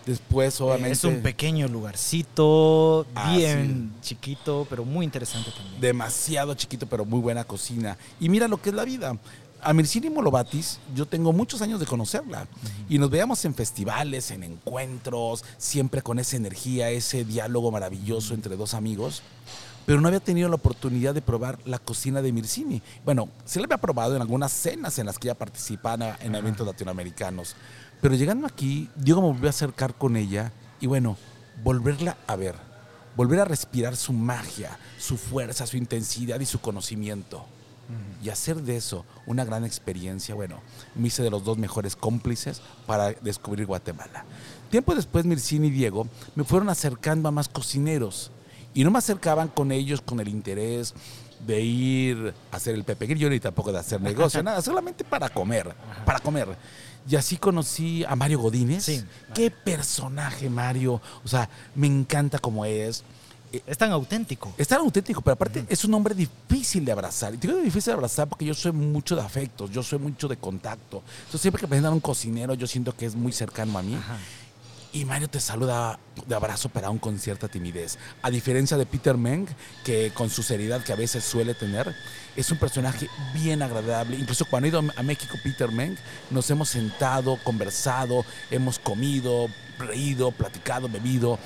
Después, 0.08 0.58
obviamente. 0.62 0.92
Es 0.92 1.04
un 1.04 1.20
pequeño 1.20 1.68
lugarcito, 1.68 3.06
ah, 3.14 3.36
bien 3.36 3.92
chiquito, 4.00 4.66
pero 4.70 4.82
muy 4.82 5.04
interesante 5.04 5.50
también. 5.50 5.80
Demasiado 5.82 6.54
chiquito, 6.54 6.86
pero 6.86 7.04
muy 7.04 7.20
buena 7.20 7.44
cocina. 7.44 7.98
Y 8.18 8.30
mira 8.30 8.48
lo 8.48 8.56
que 8.56 8.70
es 8.70 8.74
la 8.74 8.86
vida 8.86 9.18
a 9.60 9.72
Mircini 9.74 10.08
Molobatis, 10.08 10.78
yo 10.94 11.04
tengo 11.04 11.32
muchos 11.32 11.60
años 11.62 11.80
de 11.80 11.84
conocerla 11.86 12.46
y 12.88 12.98
nos 12.98 13.10
veíamos 13.10 13.44
en 13.44 13.54
festivales, 13.54 14.30
en 14.30 14.44
encuentros, 14.44 15.44
siempre 15.58 16.00
con 16.00 16.18
esa 16.18 16.36
energía, 16.36 16.90
ese 16.90 17.24
diálogo 17.24 17.70
maravilloso 17.70 18.34
entre 18.34 18.56
dos 18.56 18.72
amigos, 18.74 19.22
pero 19.84 20.00
no 20.00 20.08
había 20.08 20.20
tenido 20.20 20.48
la 20.48 20.54
oportunidad 20.54 21.14
de 21.14 21.22
probar 21.22 21.58
la 21.64 21.78
cocina 21.78 22.22
de 22.22 22.30
Mircini. 22.30 22.82
Bueno, 23.04 23.28
sí 23.44 23.58
la 23.58 23.64
había 23.64 23.78
probado 23.78 24.14
en 24.14 24.22
algunas 24.22 24.52
cenas 24.52 24.98
en 24.98 25.06
las 25.06 25.18
que 25.18 25.28
ella 25.28 25.34
participaba 25.34 26.16
en 26.20 26.34
eventos 26.34 26.66
latinoamericanos, 26.66 27.56
pero 28.00 28.14
llegando 28.14 28.46
aquí, 28.46 28.88
Diego 28.96 29.20
me 29.20 29.28
volvió 29.28 29.48
a 29.48 29.50
acercar 29.50 29.94
con 29.94 30.16
ella 30.16 30.52
y 30.80 30.86
bueno, 30.86 31.16
volverla 31.62 32.16
a 32.26 32.36
ver, 32.36 32.54
volver 33.16 33.40
a 33.40 33.44
respirar 33.44 33.96
su 33.96 34.12
magia, 34.12 34.78
su 34.98 35.16
fuerza, 35.16 35.66
su 35.66 35.76
intensidad 35.76 36.40
y 36.40 36.46
su 36.46 36.60
conocimiento 36.60 37.44
y 38.22 38.28
hacer 38.28 38.56
de 38.56 38.76
eso 38.76 39.04
una 39.26 39.44
gran 39.44 39.64
experiencia, 39.64 40.34
bueno, 40.34 40.60
me 40.94 41.08
hice 41.08 41.22
de 41.22 41.30
los 41.30 41.44
dos 41.44 41.56
mejores 41.56 41.96
cómplices 41.96 42.60
para 42.86 43.12
descubrir 43.12 43.66
Guatemala. 43.66 44.24
Tiempo 44.70 44.94
después, 44.94 45.24
Mircini 45.24 45.68
y 45.68 45.70
Diego 45.70 46.06
me 46.34 46.44
fueron 46.44 46.68
acercando 46.68 47.28
a 47.28 47.32
más 47.32 47.48
cocineros 47.48 48.30
y 48.74 48.84
no 48.84 48.90
me 48.90 48.98
acercaban 48.98 49.48
con 49.48 49.72
ellos 49.72 50.02
con 50.02 50.20
el 50.20 50.28
interés 50.28 50.94
de 51.46 51.60
ir 51.60 52.34
a 52.50 52.56
hacer 52.56 52.74
el 52.74 52.84
Pepe 52.84 53.06
Grillo 53.06 53.30
ni 53.30 53.40
tampoco 53.40 53.72
de 53.72 53.78
hacer 53.78 54.00
negocio, 54.00 54.42
nada, 54.44 54.60
solamente 54.60 55.04
para 55.04 55.28
comer, 55.28 55.74
para 56.04 56.18
comer. 56.18 56.48
Y 57.08 57.16
así 57.16 57.36
conocí 57.38 58.04
a 58.04 58.14
Mario 58.14 58.40
Godínez. 58.40 58.84
Sí. 58.84 59.02
Qué 59.34 59.50
personaje, 59.50 60.50
Mario. 60.50 61.00
O 61.24 61.28
sea, 61.28 61.48
me 61.74 61.86
encanta 61.86 62.38
como 62.38 62.64
es. 62.64 63.02
Es 63.66 63.78
tan 63.78 63.90
auténtico. 63.92 64.52
Es 64.58 64.68
tan 64.68 64.80
auténtico, 64.80 65.22
pero 65.22 65.32
aparte 65.32 65.64
es 65.70 65.84
un 65.84 65.94
hombre 65.94 66.14
difícil 66.14 66.84
de 66.84 66.92
abrazar. 66.92 67.32
Y 67.32 67.38
digo 67.38 67.56
difícil 67.56 67.92
de 67.92 67.94
abrazar 67.94 68.28
porque 68.28 68.44
yo 68.44 68.52
soy 68.52 68.72
mucho 68.72 69.16
de 69.16 69.22
afectos, 69.22 69.70
yo 69.70 69.82
soy 69.82 69.98
mucho 69.98 70.28
de 70.28 70.36
contacto. 70.36 71.02
Entonces 71.20 71.40
siempre 71.40 71.60
que 71.60 71.66
presentan 71.66 71.92
a 71.92 71.94
un 71.94 72.00
cocinero, 72.00 72.52
yo 72.52 72.66
siento 72.66 72.94
que 72.94 73.06
es 73.06 73.14
muy 73.14 73.32
cercano 73.32 73.78
a 73.78 73.82
mí. 73.82 73.94
Ajá. 73.94 74.18
Y 74.98 75.04
Mario 75.04 75.30
te 75.30 75.38
saluda 75.38 76.00
de 76.26 76.34
abrazo, 76.34 76.70
pero 76.70 76.88
aún 76.88 76.98
con 76.98 77.20
cierta 77.20 77.46
timidez. 77.46 78.00
A 78.20 78.32
diferencia 78.32 78.76
de 78.76 78.84
Peter 78.84 79.16
Meng, 79.16 79.46
que 79.84 80.10
con 80.12 80.28
su 80.28 80.42
seriedad 80.42 80.82
que 80.82 80.92
a 80.92 80.96
veces 80.96 81.22
suele 81.22 81.54
tener, 81.54 81.94
es 82.34 82.50
un 82.50 82.58
personaje 82.58 83.08
bien 83.32 83.62
agradable. 83.62 84.16
Incluso 84.16 84.44
cuando 84.46 84.66
he 84.66 84.70
ido 84.70 84.82
a 84.96 85.02
México, 85.04 85.38
Peter 85.44 85.70
Meng, 85.70 85.96
nos 86.32 86.50
hemos 86.50 86.70
sentado, 86.70 87.38
conversado, 87.44 88.24
hemos 88.50 88.80
comido, 88.80 89.46
reído, 89.78 90.32
platicado, 90.32 90.88
bebido. 90.88 91.38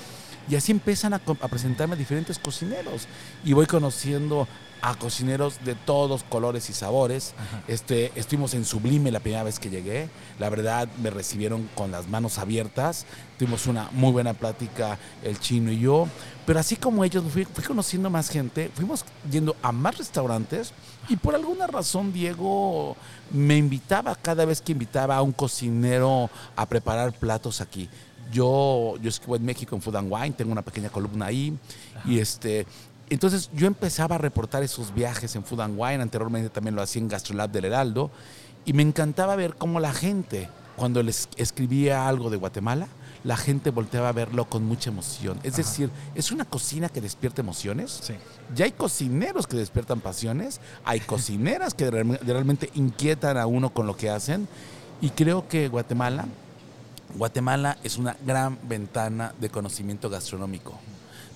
Y 0.49 0.55
así 0.55 0.71
empiezan 0.71 1.13
a, 1.13 1.21
a 1.41 1.47
presentarme 1.47 1.95
a 1.95 1.97
diferentes 1.97 2.39
cocineros. 2.39 3.07
Y 3.43 3.53
voy 3.53 3.65
conociendo 3.65 4.47
a 4.83 4.95
cocineros 4.95 5.63
de 5.63 5.75
todos 5.75 6.23
colores 6.23 6.69
y 6.69 6.73
sabores. 6.73 7.33
Este, 7.69 8.11
estuvimos 8.15 8.53
en 8.53 8.65
Sublime 8.65 9.11
la 9.11 9.21
primera 9.21 9.43
vez 9.43 9.57
que 9.57 9.69
llegué. 9.69 10.09
La 10.39 10.49
verdad 10.49 10.89
me 11.01 11.09
recibieron 11.09 11.69
con 11.73 11.89
las 11.89 12.09
manos 12.09 12.37
abiertas. 12.37 13.05
Tuvimos 13.39 13.65
una 13.65 13.87
muy 13.93 14.11
buena 14.11 14.33
plática 14.33 14.99
el 15.23 15.39
chino 15.39 15.71
y 15.71 15.79
yo. 15.79 16.05
Pero 16.45 16.59
así 16.59 16.75
como 16.75 17.05
ellos, 17.05 17.23
fui, 17.31 17.45
fui 17.45 17.63
conociendo 17.63 18.09
más 18.09 18.29
gente. 18.29 18.69
Fuimos 18.75 19.05
yendo 19.31 19.55
a 19.61 19.71
más 19.71 19.97
restaurantes. 19.97 20.73
Y 21.07 21.15
por 21.15 21.33
alguna 21.33 21.65
razón 21.65 22.11
Diego 22.11 22.97
me 23.31 23.55
invitaba 23.55 24.15
cada 24.15 24.43
vez 24.43 24.61
que 24.61 24.73
invitaba 24.73 25.15
a 25.15 25.21
un 25.21 25.31
cocinero 25.31 26.29
a 26.57 26.65
preparar 26.65 27.13
platos 27.13 27.61
aquí. 27.61 27.87
Yo, 28.31 28.95
yo 29.01 29.09
escribo 29.09 29.35
en 29.35 29.45
México 29.45 29.75
en 29.75 29.81
Food 29.81 29.95
and 29.97 30.11
Wine, 30.11 30.31
tengo 30.31 30.51
una 30.51 30.61
pequeña 30.63 30.89
columna 30.89 31.27
ahí. 31.27 31.57
Y 32.05 32.19
este, 32.19 32.65
entonces 33.09 33.49
yo 33.53 33.67
empezaba 33.67 34.15
a 34.15 34.17
reportar 34.17 34.63
esos 34.63 34.93
viajes 34.93 35.35
en 35.35 35.43
Food 35.43 35.61
and 35.61 35.75
Wine, 35.77 36.01
anteriormente 36.01 36.49
también 36.49 36.75
lo 36.75 36.81
hacía 36.81 37.01
en 37.01 37.07
Gastrolab 37.07 37.51
del 37.51 37.65
Heraldo, 37.65 38.09
y 38.65 38.73
me 38.73 38.81
encantaba 38.81 39.35
ver 39.35 39.55
cómo 39.55 39.79
la 39.79 39.93
gente, 39.93 40.49
cuando 40.77 41.03
les 41.03 41.27
escribía 41.37 42.07
algo 42.07 42.29
de 42.29 42.37
Guatemala, 42.37 42.87
la 43.23 43.37
gente 43.37 43.69
volteaba 43.69 44.09
a 44.09 44.11
verlo 44.11 44.49
con 44.49 44.65
mucha 44.65 44.89
emoción. 44.89 45.39
Es 45.43 45.55
decir, 45.55 45.89
es 46.13 46.31
una 46.31 46.43
cocina 46.43 46.89
que 46.89 46.99
despierta 46.99 47.41
emociones. 47.41 47.99
Sí. 48.03 48.15
Ya 48.53 48.65
hay 48.65 48.71
cocineros 48.71 49.47
que 49.47 49.55
despiertan 49.55 50.01
pasiones, 50.01 50.59
hay 50.83 50.99
cocineras 51.13 51.73
que 51.73 51.89
realme- 51.89 52.19
realmente 52.19 52.69
inquietan 52.73 53.37
a 53.37 53.45
uno 53.45 53.69
con 53.73 53.85
lo 53.87 53.95
que 53.95 54.09
hacen, 54.09 54.47
y 55.01 55.09
creo 55.11 55.47
que 55.47 55.67
Guatemala, 55.69 56.25
Guatemala 57.15 57.77
es 57.83 57.97
una 57.97 58.17
gran 58.25 58.57
ventana 58.63 59.33
de 59.39 59.49
conocimiento 59.49 60.09
gastronómico. 60.09 60.79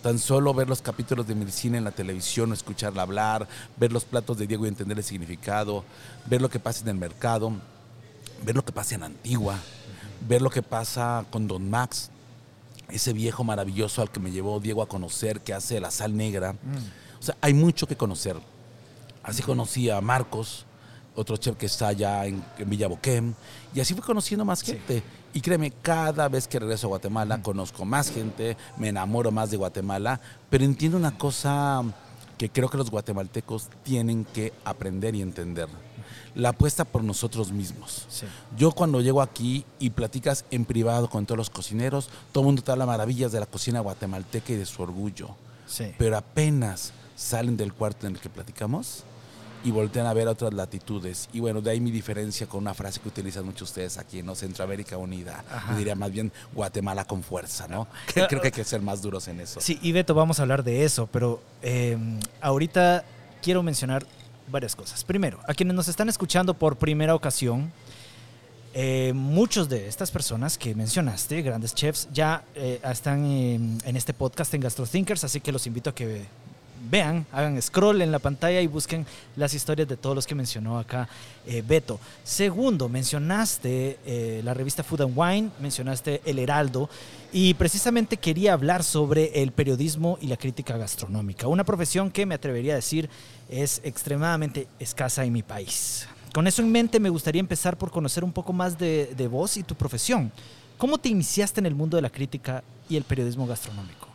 Tan 0.01 0.19
solo 0.19 0.53
ver 0.53 0.69
los 0.69 0.81
capítulos 0.81 1.27
de 1.27 1.36
medicina 1.36 1.77
en 1.77 1.84
la 1.84 1.91
televisión 1.91 2.51
o 2.51 2.53
escucharla 2.53 3.01
hablar, 3.01 3.48
ver 3.77 3.91
los 3.91 4.05
platos 4.05 4.38
de 4.38 4.48
Diego 4.48 4.65
y 4.65 4.69
entender 4.69 4.98
el 4.98 5.03
significado, 5.03 5.84
ver 6.25 6.41
lo 6.41 6.50
que 6.50 6.60
pasa 6.60 6.81
en 6.81 6.89
el 6.89 6.96
mercado, 6.96 7.51
ver 8.43 8.55
lo 8.55 8.63
que 8.63 8.72
pasa 8.72 8.96
en 8.96 9.03
Antigua, 9.03 9.57
ver 10.27 10.41
lo 10.41 10.50
que 10.50 10.63
pasa 10.63 11.25
con 11.29 11.48
Don 11.48 11.69
Max, 11.69 12.10
ese 12.89 13.13
viejo 13.13 13.43
maravilloso 13.43 14.01
al 14.01 14.10
que 14.10 14.19
me 14.19 14.31
llevó 14.31 14.60
Diego 14.60 14.81
a 14.81 14.88
conocer, 14.88 15.41
que 15.41 15.53
hace 15.53 15.79
la 15.79 15.91
sal 15.91 16.15
negra. 16.15 16.55
O 17.19 17.24
sea, 17.24 17.36
hay 17.41 17.53
mucho 17.53 17.88
que 17.88 17.96
conocer. 17.96 18.38
Así 19.24 19.43
conocí 19.43 19.89
a 19.89 20.00
Marcos, 20.00 20.65
otro 21.15 21.36
chef 21.38 21.57
que 21.57 21.65
está 21.65 21.89
allá 21.89 22.25
en, 22.25 22.43
en 22.57 22.69
Villa 22.69 22.88
Boquem, 22.88 23.34
y 23.74 23.79
así 23.79 23.93
fui 23.93 24.03
conociendo 24.03 24.46
más 24.46 24.62
gente. 24.62 25.03
Y 25.38 25.41
créeme, 25.41 25.70
cada 25.70 26.29
vez 26.29 26.48
que 26.48 26.58
regreso 26.58 26.88
a 26.88 26.89
Guatemala 26.89 27.44
conozco 27.44 27.86
más 27.86 28.10
gente, 28.10 28.58
me 28.75 28.88
enamoro 28.88 29.32
más 29.32 29.51
de 29.51 29.58
Guatemala, 29.58 30.20
pero 30.50 30.63
entiendo 30.63 30.98
una 30.98 31.15
cosa 31.15 31.84
que 32.39 32.50
creo 32.50 32.70
que 32.70 32.77
los 32.77 32.89
guatemaltecos 32.89 33.67
tienen 33.84 34.25
que 34.25 34.51
aprender 34.65 35.13
y 35.13 35.22
entender. 35.22 35.67
La 36.34 36.50
apuesta 36.50 36.86
por 36.86 37.03
nosotros 37.03 37.51
mismos. 37.51 38.08
Sí. 38.10 38.25
Yo 38.58 38.72
cuando 38.72 39.00
llego 39.00 39.22
aquí 39.22 39.63
y 39.77 39.91
platicas 39.91 40.44
en 40.50 40.65
privado 40.65 41.08
con 41.08 41.27
todos 41.27 41.38
los 41.38 41.51
cocineros, 41.51 42.10
todo 42.32 42.41
el 42.41 42.46
mundo 42.48 42.63
te 42.63 42.72
habla 42.72 42.88
maravillas 42.88 43.32
de 43.32 43.39
la 43.39 43.46
cocina 43.46 43.79
guatemalteca 43.82 44.53
y 44.53 44.56
de 44.56 44.65
su 44.65 44.82
orgullo. 44.82 45.36
Sí. 45.67 45.94
Pero 46.00 46.17
apenas 46.17 46.94
salen 47.15 47.58
del 47.58 47.74
cuarto 47.74 48.08
en 48.08 48.15
el 48.15 48.20
que 48.20 48.29
platicamos 48.29 49.03
y 49.64 49.72
voltean 49.72 50.06
a 50.06 50.14
ver 50.14 50.28
a 50.28 50.32
otras 50.32 50.54
latitudes. 50.54 51.30
Y 51.34 51.40
bueno, 51.40 51.62
de 51.62 51.72
ahí 51.72 51.80
mi 51.80 51.92
diferencia 51.92 52.48
con 52.48 52.62
una 52.62 52.74
frase 52.74 53.00
que 53.00 53.10
utilizan 53.10 53.46
muchos 53.46 53.70
ustedes 53.70 53.98
aquí, 53.98 54.24
¿no? 54.24 54.36
Centroamérica 54.36 54.98
unida. 54.98 55.44
Ajá. 55.52 55.72
Yo 55.72 55.78
diría 55.80 55.96
más 55.96 56.12
bien 56.12 56.32
Guatemala 56.54 57.06
con 57.06 57.24
fuerza, 57.24 57.68
¿no? 57.68 57.88
Creo 58.14 58.28
que 58.42 58.48
hay 58.48 58.52
que 58.52 58.64
ser 58.64 58.82
más 58.82 59.02
duros 59.02 59.28
en 59.28 59.40
eso. 59.40 59.60
Sí, 59.60 59.80
y 59.82 59.92
Beto, 59.92 60.14
vamos 60.14 60.40
a 60.40 60.44
hablar 60.44 60.64
de 60.64 60.84
eso, 60.84 61.08
pero 61.08 61.42
eh, 61.62 61.98
ahorita 62.42 63.04
quiero 63.42 63.64
mencionar 63.64 64.06
varias 64.50 64.76
cosas. 64.76 65.04
Primero, 65.04 65.40
a 65.48 65.54
quienes 65.54 65.76
nos 65.76 65.88
están 65.88 66.10
escuchando 66.10 66.54
por 66.54 66.78
primera 66.78 67.16
ocasión, 67.16 67.72
eh, 68.74 69.12
muchos 69.14 69.70
de 69.70 69.88
estas 69.88 70.12
personas 70.12 70.58
que 70.58 70.76
mencionaste, 70.76 71.42
grandes 71.42 71.74
chefs, 71.74 72.08
ya 72.14 72.44
eh, 72.56 72.80
están 72.84 73.26
en, 73.26 73.80
en 73.84 73.98
este 73.98 74.14
podcast 74.14 74.54
en 74.54 74.62
GastroThinkers, 74.62 75.24
así 75.24 75.42
que 75.42 75.52
los 75.52 75.66
invito 75.68 75.90
a 75.90 75.96
que 75.96 76.26
vean, 76.89 77.25
hagan 77.31 77.62
scroll 77.62 78.01
en 78.01 78.12
la 78.12 78.19
pantalla 78.19 78.62
y 78.62 78.67
busquen 78.67 79.05
las 79.36 79.53
historias 79.53 79.88
de 79.88 79.98
todos 79.98 80.15
los 80.15 80.27
que 80.27 80.36
mencionó 80.36 80.79
acá 80.79 81.07
eh, 81.46 81.63
Beto. 81.65 82.00
Segundo, 82.24 82.89
mencionaste 82.89 84.00
eh, 84.05 84.41
la 84.43 84.53
revista 84.53 84.84
Food 84.84 85.01
and 85.01 85.13
Wine, 85.15 85.50
mencionaste 85.60 86.22
El 86.25 86.39
Heraldo 86.39 86.89
y 87.31 87.53
precisamente 87.55 88.17
quería 88.17 88.53
hablar 88.53 88.84
sobre 88.84 89.41
el 89.41 89.51
periodismo 89.51 90.17
y 90.22 90.27
la 90.27 90.38
crítica 90.38 90.77
gastronómica, 90.77 91.48
una 91.48 91.63
profesión 91.63 92.12
que 92.12 92.25
me 92.25 92.36
atrevería 92.36 92.74
a 92.74 92.77
decir 92.77 93.10
es 93.50 93.81
extremadamente 93.84 94.67
escasa 94.79 95.24
en 95.24 95.34
mi 95.34 95.43
país. 95.43 96.07
Con 96.34 96.48
eso 96.48 96.62
en 96.62 96.72
mente 96.72 97.00
me 97.00 97.10
gustaría 97.10 97.39
empezar 97.39 97.77
por 97.77 97.91
conocer 97.91 98.24
un 98.24 98.31
poco 98.31 98.53
más 98.53 98.77
de, 98.77 99.13
de 99.17 99.27
vos 99.27 99.57
y 99.57 99.63
tu 99.63 99.75
profesión. 99.75 100.31
¿Cómo 100.77 100.98
te 100.98 101.10
iniciaste 101.10 101.60
en 101.60 101.65
el 101.65 101.74
mundo 101.74 101.98
de 101.98 102.03
la 102.03 102.10
crítica 102.10 102.63
y 102.88 102.98
el 102.98 103.03
periodismo 103.03 103.48
gastronómico? 103.48 104.07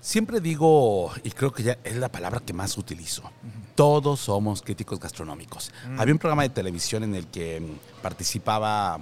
Siempre 0.00 0.40
digo, 0.40 1.10
y 1.24 1.30
creo 1.30 1.52
que 1.52 1.62
ya 1.64 1.78
es 1.82 1.96
la 1.96 2.08
palabra 2.08 2.40
que 2.40 2.52
más 2.52 2.78
utilizo, 2.78 3.22
todos 3.74 4.20
somos 4.20 4.62
críticos 4.62 5.00
gastronómicos. 5.00 5.72
Había 5.96 6.14
un 6.14 6.18
programa 6.18 6.44
de 6.44 6.50
televisión 6.50 7.02
en 7.02 7.14
el 7.16 7.26
que 7.26 7.60
mm, 7.60 8.00
participaba 8.02 9.00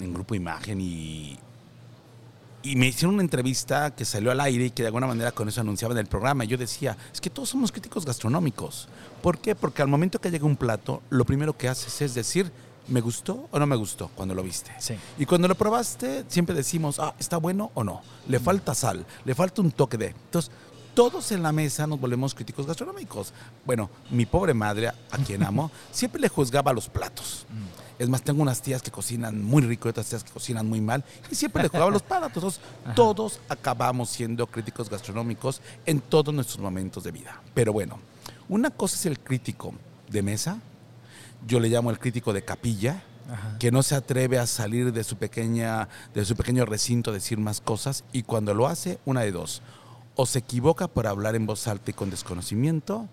en 0.00 0.12
Grupo 0.12 0.34
Imagen 0.34 0.80
y, 0.80 1.38
y 2.64 2.76
me 2.76 2.88
hicieron 2.88 3.14
una 3.14 3.22
entrevista 3.22 3.94
que 3.94 4.04
salió 4.04 4.32
al 4.32 4.40
aire 4.40 4.66
y 4.66 4.70
que 4.70 4.82
de 4.82 4.88
alguna 4.88 5.06
manera 5.06 5.30
con 5.30 5.48
eso 5.48 5.60
anunciaban 5.60 5.96
el 5.98 6.06
programa. 6.06 6.44
Y 6.44 6.48
yo 6.48 6.58
decía, 6.58 6.96
es 7.12 7.20
que 7.20 7.30
todos 7.30 7.48
somos 7.48 7.70
críticos 7.70 8.04
gastronómicos. 8.04 8.88
¿Por 9.22 9.38
qué? 9.38 9.54
Porque 9.54 9.82
al 9.82 9.88
momento 9.88 10.20
que 10.20 10.30
llega 10.30 10.44
un 10.44 10.56
plato, 10.56 11.02
lo 11.10 11.24
primero 11.24 11.56
que 11.56 11.68
haces 11.68 12.02
es 12.02 12.14
decir, 12.14 12.50
¿me 12.88 13.00
gustó 13.00 13.48
o 13.50 13.58
no 13.58 13.66
me 13.66 13.76
gustó 13.76 14.10
cuando 14.14 14.34
lo 14.34 14.42
viste? 14.42 14.72
Sí. 14.78 14.94
Y 15.18 15.26
cuando 15.26 15.48
lo 15.48 15.54
probaste, 15.54 16.24
siempre 16.28 16.54
decimos, 16.54 16.98
ah, 16.98 17.14
¿está 17.18 17.36
bueno 17.36 17.70
o 17.74 17.84
no? 17.84 18.02
Le 18.28 18.40
falta 18.40 18.74
sal, 18.74 19.06
le 19.24 19.34
falta 19.34 19.62
un 19.62 19.72
toque 19.72 19.96
de... 19.96 20.08
Entonces, 20.08 20.50
todos 20.94 21.32
en 21.32 21.42
la 21.42 21.52
mesa 21.52 21.86
nos 21.86 21.98
volvemos 22.00 22.34
críticos 22.34 22.66
gastronómicos. 22.66 23.32
Bueno, 23.64 23.88
mi 24.10 24.26
pobre 24.26 24.52
madre, 24.52 24.88
a 24.88 25.18
quien 25.24 25.42
amo, 25.44 25.70
siempre 25.90 26.20
le 26.20 26.28
juzgaba 26.28 26.72
los 26.72 26.88
platos. 26.88 27.46
Es 27.98 28.08
más, 28.08 28.22
tengo 28.22 28.42
unas 28.42 28.60
tías 28.60 28.82
que 28.82 28.90
cocinan 28.90 29.42
muy 29.42 29.62
rico 29.62 29.88
y 29.88 29.90
otras 29.90 30.06
tías 30.06 30.24
que 30.24 30.32
cocinan 30.32 30.68
muy 30.68 30.80
mal 30.80 31.04
y 31.30 31.34
siempre 31.34 31.62
le 31.62 31.68
jugaba 31.68 31.90
los 31.90 32.02
platos. 32.02 32.34
Entonces, 32.34 32.60
todos 32.94 33.40
acabamos 33.48 34.10
siendo 34.10 34.46
críticos 34.46 34.90
gastronómicos 34.90 35.60
en 35.86 36.00
todos 36.00 36.34
nuestros 36.34 36.58
momentos 36.58 37.04
de 37.04 37.12
vida. 37.12 37.40
Pero 37.54 37.72
bueno, 37.72 37.98
una 38.48 38.70
cosa 38.70 38.96
es 38.96 39.06
el 39.06 39.18
crítico 39.18 39.72
de 40.10 40.22
mesa, 40.22 40.58
yo 41.46 41.60
le 41.60 41.68
llamo 41.68 41.90
el 41.90 41.98
crítico 41.98 42.32
de 42.32 42.44
capilla, 42.44 43.02
Ajá. 43.30 43.56
que 43.58 43.70
no 43.70 43.82
se 43.82 43.94
atreve 43.94 44.38
a 44.38 44.46
salir 44.46 44.92
de 44.92 45.04
su 45.04 45.16
pequeña 45.16 45.88
de 46.14 46.24
su 46.24 46.34
pequeño 46.36 46.64
recinto 46.64 47.10
a 47.10 47.14
decir 47.14 47.38
más 47.38 47.60
cosas 47.60 48.04
y 48.12 48.24
cuando 48.24 48.52
lo 48.52 48.66
hace 48.66 48.98
una 49.04 49.20
de 49.20 49.32
dos 49.32 49.62
o 50.16 50.26
se 50.26 50.40
equivoca 50.40 50.88
por 50.88 51.06
hablar 51.06 51.34
en 51.36 51.46
voz 51.46 51.66
alta 51.68 51.90
y 51.90 51.94
con 51.94 52.10
desconocimiento 52.10 53.08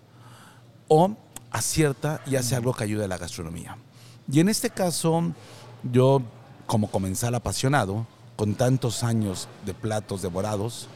o 0.88 1.16
acierta 1.50 2.20
y 2.26 2.36
hace 2.36 2.56
algo 2.56 2.74
que 2.74 2.84
ayude 2.84 3.04
a 3.04 3.08
la 3.08 3.18
gastronomía. 3.18 3.78
Y 4.30 4.40
en 4.40 4.48
este 4.48 4.70
caso 4.70 5.32
yo 5.90 6.22
como 6.66 6.90
comensal 6.90 7.34
apasionado 7.34 8.06
con 8.36 8.54
tantos 8.54 9.02
años 9.02 9.48
de 9.64 9.74
platos 9.74 10.22
devorados 10.22 10.88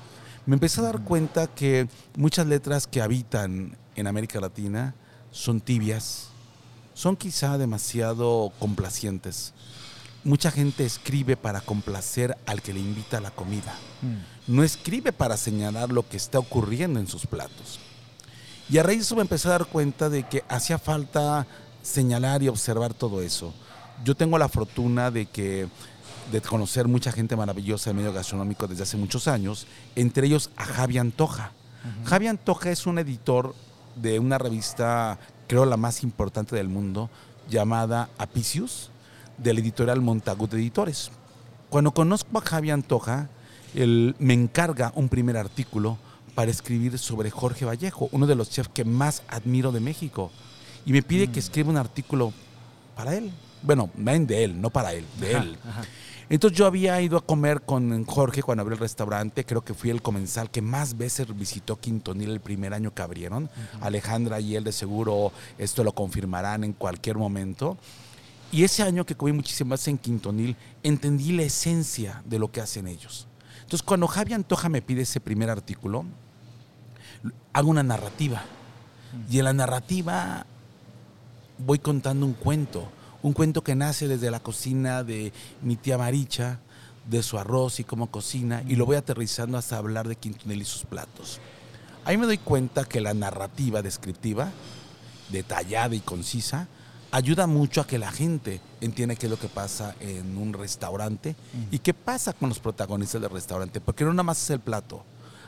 me 0.46 0.54
empecé 0.54 0.80
a 0.80 0.84
dar 0.84 1.02
cuenta 1.04 1.46
que 1.46 1.88
muchas 2.16 2.46
letras 2.46 2.86
que 2.86 3.00
habitan 3.00 3.76
en 3.96 4.06
América 4.06 4.40
Latina 4.40 4.94
son 5.30 5.60
tibias 5.60 6.28
son 6.94 7.16
quizá 7.16 7.58
demasiado 7.58 8.52
complacientes. 8.58 9.52
Mucha 10.24 10.50
gente 10.50 10.86
escribe 10.86 11.36
para 11.36 11.60
complacer 11.60 12.36
al 12.46 12.62
que 12.62 12.72
le 12.72 12.80
invita 12.80 13.18
a 13.18 13.20
la 13.20 13.30
comida. 13.30 13.74
No 14.46 14.62
escribe 14.62 15.12
para 15.12 15.36
señalar 15.36 15.90
lo 15.90 16.08
que 16.08 16.16
está 16.16 16.38
ocurriendo 16.38 16.98
en 16.98 17.06
sus 17.06 17.26
platos. 17.26 17.78
Y 18.70 18.78
a 18.78 18.82
raíz 18.82 18.98
de 18.98 19.02
eso 19.02 19.16
me 19.16 19.22
empecé 19.22 19.48
a 19.48 19.52
dar 19.52 19.66
cuenta 19.66 20.08
de 20.08 20.22
que 20.22 20.42
hacía 20.48 20.78
falta 20.78 21.46
señalar 21.82 22.42
y 22.42 22.48
observar 22.48 22.94
todo 22.94 23.20
eso. 23.20 23.52
Yo 24.02 24.14
tengo 24.14 24.38
la 24.38 24.48
fortuna 24.48 25.10
de 25.10 25.26
que 25.26 25.68
de 26.32 26.40
conocer 26.40 26.88
mucha 26.88 27.12
gente 27.12 27.36
maravillosa 27.36 27.90
del 27.90 27.98
medio 27.98 28.12
gastronómico 28.12 28.66
desde 28.66 28.84
hace 28.84 28.96
muchos 28.96 29.28
años, 29.28 29.66
entre 29.94 30.26
ellos 30.26 30.50
a 30.56 30.64
Javi 30.64 30.96
Antoja. 30.96 31.52
Javi 32.06 32.28
Antoja 32.28 32.70
es 32.70 32.86
un 32.86 32.98
editor 32.98 33.54
de 33.94 34.18
una 34.18 34.38
revista, 34.38 35.18
creo 35.46 35.66
la 35.66 35.76
más 35.76 36.02
importante 36.02 36.56
del 36.56 36.68
mundo, 36.68 37.10
llamada 37.48 38.08
Apicius, 38.18 38.90
del 39.38 39.58
editorial 39.58 40.00
Montagut 40.00 40.52
Editores. 40.54 41.10
Cuando 41.70 41.92
conozco 41.92 42.38
a 42.38 42.40
Javi 42.40 42.70
Antoja, 42.70 43.28
él 43.74 44.14
me 44.18 44.34
encarga 44.34 44.92
un 44.94 45.08
primer 45.08 45.36
artículo 45.36 45.98
para 46.34 46.50
escribir 46.50 46.98
sobre 46.98 47.30
Jorge 47.30 47.64
Vallejo, 47.64 48.08
uno 48.12 48.26
de 48.26 48.34
los 48.34 48.50
chefs 48.50 48.70
que 48.72 48.84
más 48.84 49.22
admiro 49.28 49.72
de 49.72 49.80
México. 49.80 50.30
Y 50.86 50.92
me 50.92 51.02
pide 51.02 51.28
que 51.28 51.38
escriba 51.38 51.70
un 51.70 51.76
artículo 51.76 52.32
para 52.96 53.16
él. 53.16 53.32
Bueno, 53.62 53.90
de 53.96 54.44
él, 54.44 54.60
no 54.60 54.70
para 54.70 54.92
él, 54.92 55.04
de 55.18 55.32
él. 55.32 55.56
Entonces 56.28 56.58
yo 56.58 56.66
había 56.66 57.00
ido 57.00 57.18
a 57.18 57.24
comer 57.24 57.62
con 57.62 58.04
Jorge 58.04 58.42
cuando 58.42 58.62
abrió 58.62 58.74
el 58.74 58.80
restaurante, 58.80 59.44
creo 59.44 59.62
que 59.62 59.74
fui 59.74 59.90
el 59.90 60.00
comensal 60.00 60.50
que 60.50 60.62
más 60.62 60.96
veces 60.96 61.26
visitó 61.36 61.78
Quintonil 61.78 62.30
el 62.30 62.40
primer 62.40 62.72
año 62.72 62.94
que 62.94 63.02
abrieron. 63.02 63.50
Alejandra 63.80 64.40
y 64.40 64.56
él 64.56 64.64
de 64.64 64.72
seguro 64.72 65.32
esto 65.58 65.84
lo 65.84 65.92
confirmarán 65.92 66.64
en 66.64 66.72
cualquier 66.72 67.16
momento. 67.16 67.76
Y 68.50 68.64
ese 68.64 68.82
año 68.82 69.04
que 69.04 69.16
comí 69.16 69.32
muchísimas 69.32 69.80
veces 69.80 69.88
en 69.88 69.98
Quintonil, 69.98 70.56
entendí 70.82 71.32
la 71.32 71.42
esencia 71.42 72.22
de 72.24 72.38
lo 72.38 72.50
que 72.50 72.60
hacen 72.60 72.86
ellos. 72.86 73.26
Entonces 73.56 73.82
cuando 73.82 74.06
Javi 74.06 74.32
Antoja 74.32 74.68
me 74.68 74.80
pide 74.80 75.02
ese 75.02 75.20
primer 75.20 75.50
artículo, 75.50 76.04
hago 77.52 77.68
una 77.68 77.82
narrativa. 77.82 78.42
Y 79.30 79.38
en 79.38 79.44
la 79.44 79.52
narrativa 79.52 80.46
voy 81.58 81.78
contando 81.78 82.26
un 82.26 82.34
cuento 82.34 82.88
un 83.24 83.32
cuento 83.32 83.64
que 83.64 83.74
nace 83.74 84.06
desde 84.06 84.30
la 84.30 84.40
cocina 84.40 85.02
de 85.02 85.32
mi 85.62 85.76
tía 85.76 85.96
Maricha, 85.96 86.60
de 87.08 87.22
su 87.22 87.38
arroz 87.38 87.80
y 87.80 87.84
cómo 87.84 88.10
cocina, 88.10 88.62
y 88.68 88.76
lo 88.76 88.84
voy 88.84 88.96
aterrizando 88.96 89.56
hasta 89.56 89.78
hablar 89.78 90.06
de 90.06 90.16
Quintonel 90.16 90.60
y 90.60 90.66
sus 90.66 90.84
platos. 90.84 91.40
Ahí 92.04 92.18
me 92.18 92.26
doy 92.26 92.36
cuenta 92.36 92.84
que 92.84 93.00
la 93.00 93.14
narrativa 93.14 93.80
descriptiva, 93.80 94.52
detallada 95.32 95.94
y 95.94 96.00
concisa, 96.00 96.68
ayuda 97.12 97.46
mucho 97.46 97.80
a 97.80 97.86
que 97.86 97.98
la 97.98 98.12
gente 98.12 98.60
entienda 98.82 99.14
qué 99.14 99.24
es 99.24 99.30
lo 99.30 99.38
que 99.38 99.48
pasa 99.48 99.96
en 100.00 100.36
un 100.36 100.52
restaurante 100.52 101.34
y 101.70 101.78
qué 101.78 101.94
pasa 101.94 102.34
con 102.34 102.50
los 102.50 102.58
protagonistas 102.58 103.22
del 103.22 103.30
restaurante, 103.30 103.80
porque 103.80 104.04
no 104.04 104.12
nada 104.12 104.24
más 104.24 104.42
es 104.42 104.50
el 104.50 104.60
plato. 104.60 105.02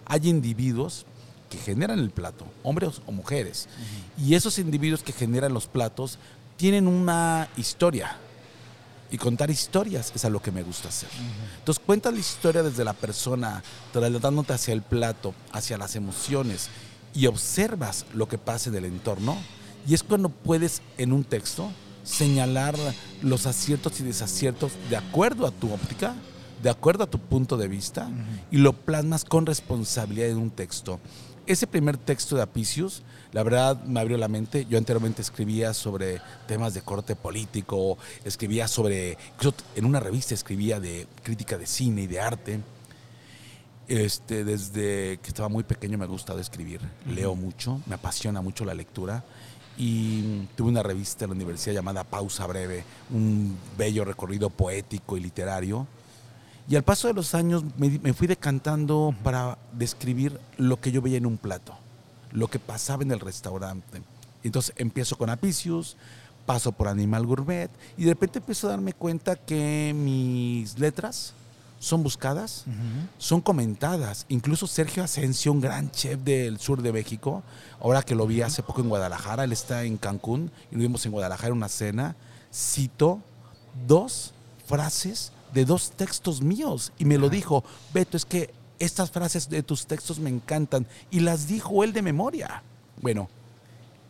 Hay 0.07 0.31
individuos 0.31 1.05
que 1.51 1.59
generan 1.59 1.99
el 1.99 2.09
plato, 2.09 2.47
hombres 2.63 3.03
o 3.05 3.13
mujeres, 3.13 3.69
y 4.17 4.35
esos 4.35 4.59
individuos 4.59 5.03
que 5.03 5.13
generan 5.13 5.53
los 5.53 5.67
platos 5.67 6.19
tienen 6.57 6.87
una 6.87 7.49
historia. 7.57 8.19
Y 9.11 9.19
contar 9.19 9.51
historias 9.51 10.13
es 10.15 10.25
a 10.25 10.31
lo 10.31 10.43
que 10.43 10.51
me 10.51 10.63
gusta 10.63 10.89
hacer. 10.89 11.09
Entonces 11.59 11.83
cuentas 11.85 12.13
la 12.13 12.19
historia 12.19 12.63
desde 12.63 12.85
la 12.85 12.93
persona, 12.93 13.63
trasladándote 13.93 14.53
hacia 14.53 14.75
el 14.75 14.83
plato, 14.83 15.33
hacia 15.53 15.79
las 15.79 15.95
emociones 15.95 16.69
y 17.15 17.27
observas 17.27 18.05
lo 18.15 18.29
que 18.29 18.37
pasa 18.37 18.69
en 18.69 18.77
el 18.77 18.85
entorno. 18.85 19.37
Y 19.87 19.95
es 19.95 20.03
cuando 20.03 20.29
puedes 20.29 20.83
en 20.99 21.13
un 21.13 21.23
texto 21.23 21.71
señalar 22.03 22.75
los 23.23 23.47
aciertos 23.47 24.01
y 24.01 24.03
desaciertos 24.03 24.73
de 24.91 24.97
acuerdo 24.97 25.47
a 25.47 25.51
tu 25.53 25.73
óptica, 25.73 26.15
de 26.63 26.71
acuerdo 26.71 27.05
a 27.05 27.11
tu 27.11 27.19
punto 27.19 27.57
de 27.57 27.69
vista, 27.69 28.09
y 28.51 28.57
lo 28.57 28.73
plasmas 28.73 29.25
con 29.25 29.47
responsabilidad 29.47 30.31
en 30.31 30.39
un 30.39 30.51
texto. 30.51 30.99
Ese 31.47 31.69
primer 31.69 31.97
texto 31.97 32.35
de 32.35 32.43
Apicius 32.43 33.03
la 33.31 33.45
verdad 33.45 33.81
me 33.85 34.01
abrió 34.01 34.19
la 34.19 34.27
mente. 34.27 34.67
Yo 34.69 34.79
anteriormente 34.79 35.23
escribía 35.23 35.75
sobre 35.75 36.21
temas 36.49 36.75
de 36.75 36.83
corte 36.83 37.15
político, 37.15 37.99
escribía 38.25 38.67
sobre, 38.67 39.17
incluso 39.35 39.57
en 39.77 39.85
una 39.85 40.01
revista 40.01 40.35
escribía 40.35 40.81
de 40.81 41.07
crítica 41.23 41.57
de 41.57 41.67
cine 41.67 42.03
y 42.03 42.07
de 42.09 42.21
arte. 42.21 42.61
Este, 43.87 44.45
desde 44.45 45.21
que 45.23 45.29
estaba 45.29 45.49
muy 45.49 45.63
pequeño 45.63 45.97
me 45.97 46.05
ha 46.05 46.09
gustado 46.09 46.41
escribir, 46.41 46.81
leo 47.07 47.37
mucho, 47.37 47.81
me 47.87 47.95
apasiona 47.95 48.43
mucho 48.43 48.65
la 48.65 48.75
lectura 48.75 49.23
y 49.79 50.47
tuve 50.57 50.71
una 50.71 50.83
revista 50.83 51.27
en 51.27 51.31
la 51.31 51.37
universidad 51.37 51.75
llamada 51.75 52.03
Pausa 52.03 52.45
Breve, 52.49 52.83
un 53.11 53.57
bello 53.79 54.05
recorrido 54.05 54.51
poético 54.51 55.17
y 55.17 55.21
literario. 55.21 55.87
Y 56.69 56.77
al 56.77 56.83
paso 56.83 57.09
de 57.09 57.15
los 57.15 57.35
años 57.35 57.65
me, 57.77 57.99
me 58.01 58.13
fui 58.13 58.27
decantando 58.27 59.15
para 59.23 59.59
describir 59.73 60.39
lo 60.59 60.81
que 60.81 60.91
yo 60.91 61.01
veía 61.01 61.19
en 61.19 61.27
un 61.27 61.39
plato 61.39 61.75
lo 62.37 62.49
que 62.49 62.59
pasaba 62.59 63.03
en 63.03 63.11
el 63.11 63.21
restaurante. 63.21 64.03
Entonces 64.45 64.75
empiezo 64.77 65.17
con 65.17 65.31
Apicius, 65.31 65.97
paso 66.45 66.71
por 66.71 66.87
Animal 66.87 67.27
Gourmet 67.27 67.71
y 67.97 68.05
de 68.05 68.11
repente 68.11 68.39
empiezo 68.39 68.69
a 68.69 68.71
darme 68.71 68.93
cuenta 68.93 69.37
que 69.37 69.93
mis 69.97 70.79
letras 70.79 71.33
son 71.79 72.03
buscadas, 72.03 72.65
son 73.19 73.41
comentadas. 73.41 74.27
Incluso 74.29 74.67
Sergio 74.67 75.03
Asensio, 75.03 75.51
un 75.51 75.61
gran 75.61 75.91
chef 75.91 76.21
del 76.21 76.59
sur 76.59 76.83
de 76.83 76.93
México, 76.93 77.43
ahora 77.81 78.03
que 78.03 78.15
lo 78.15 78.27
vi 78.27 78.43
hace 78.43 78.63
poco 78.63 78.83
en 78.83 78.89
Guadalajara, 78.91 79.45
él 79.45 79.53
está 79.53 79.85
en 79.85 79.97
Cancún 79.97 80.51
y 80.71 80.75
lo 80.75 80.83
vimos 80.83 81.05
en 81.07 81.13
Guadalajara 81.13 81.49
en 81.49 81.57
una 81.57 81.69
cena, 81.69 82.17
citó 82.53 83.21
dos 83.87 84.33
frases 84.67 85.33
de 85.57 85.65
dos 85.65 85.93
textos 85.93 86.43
míos 86.43 86.93
y 86.99 87.07
me 87.07 87.17
lo 87.17 87.31
dijo, 87.31 87.65
Beto, 87.95 88.19
es 88.19 88.27
que 88.27 88.53
estas 88.79 89.11
frases 89.11 89.49
de 89.49 89.63
tus 89.63 89.87
textos 89.87 90.19
me 90.19 90.29
encantan 90.29 90.87
y 91.11 91.21
las 91.21 91.49
dijo 91.49 91.83
él 91.83 91.95
de 91.95 92.03
memoria. 92.03 92.63
Bueno, 93.01 93.31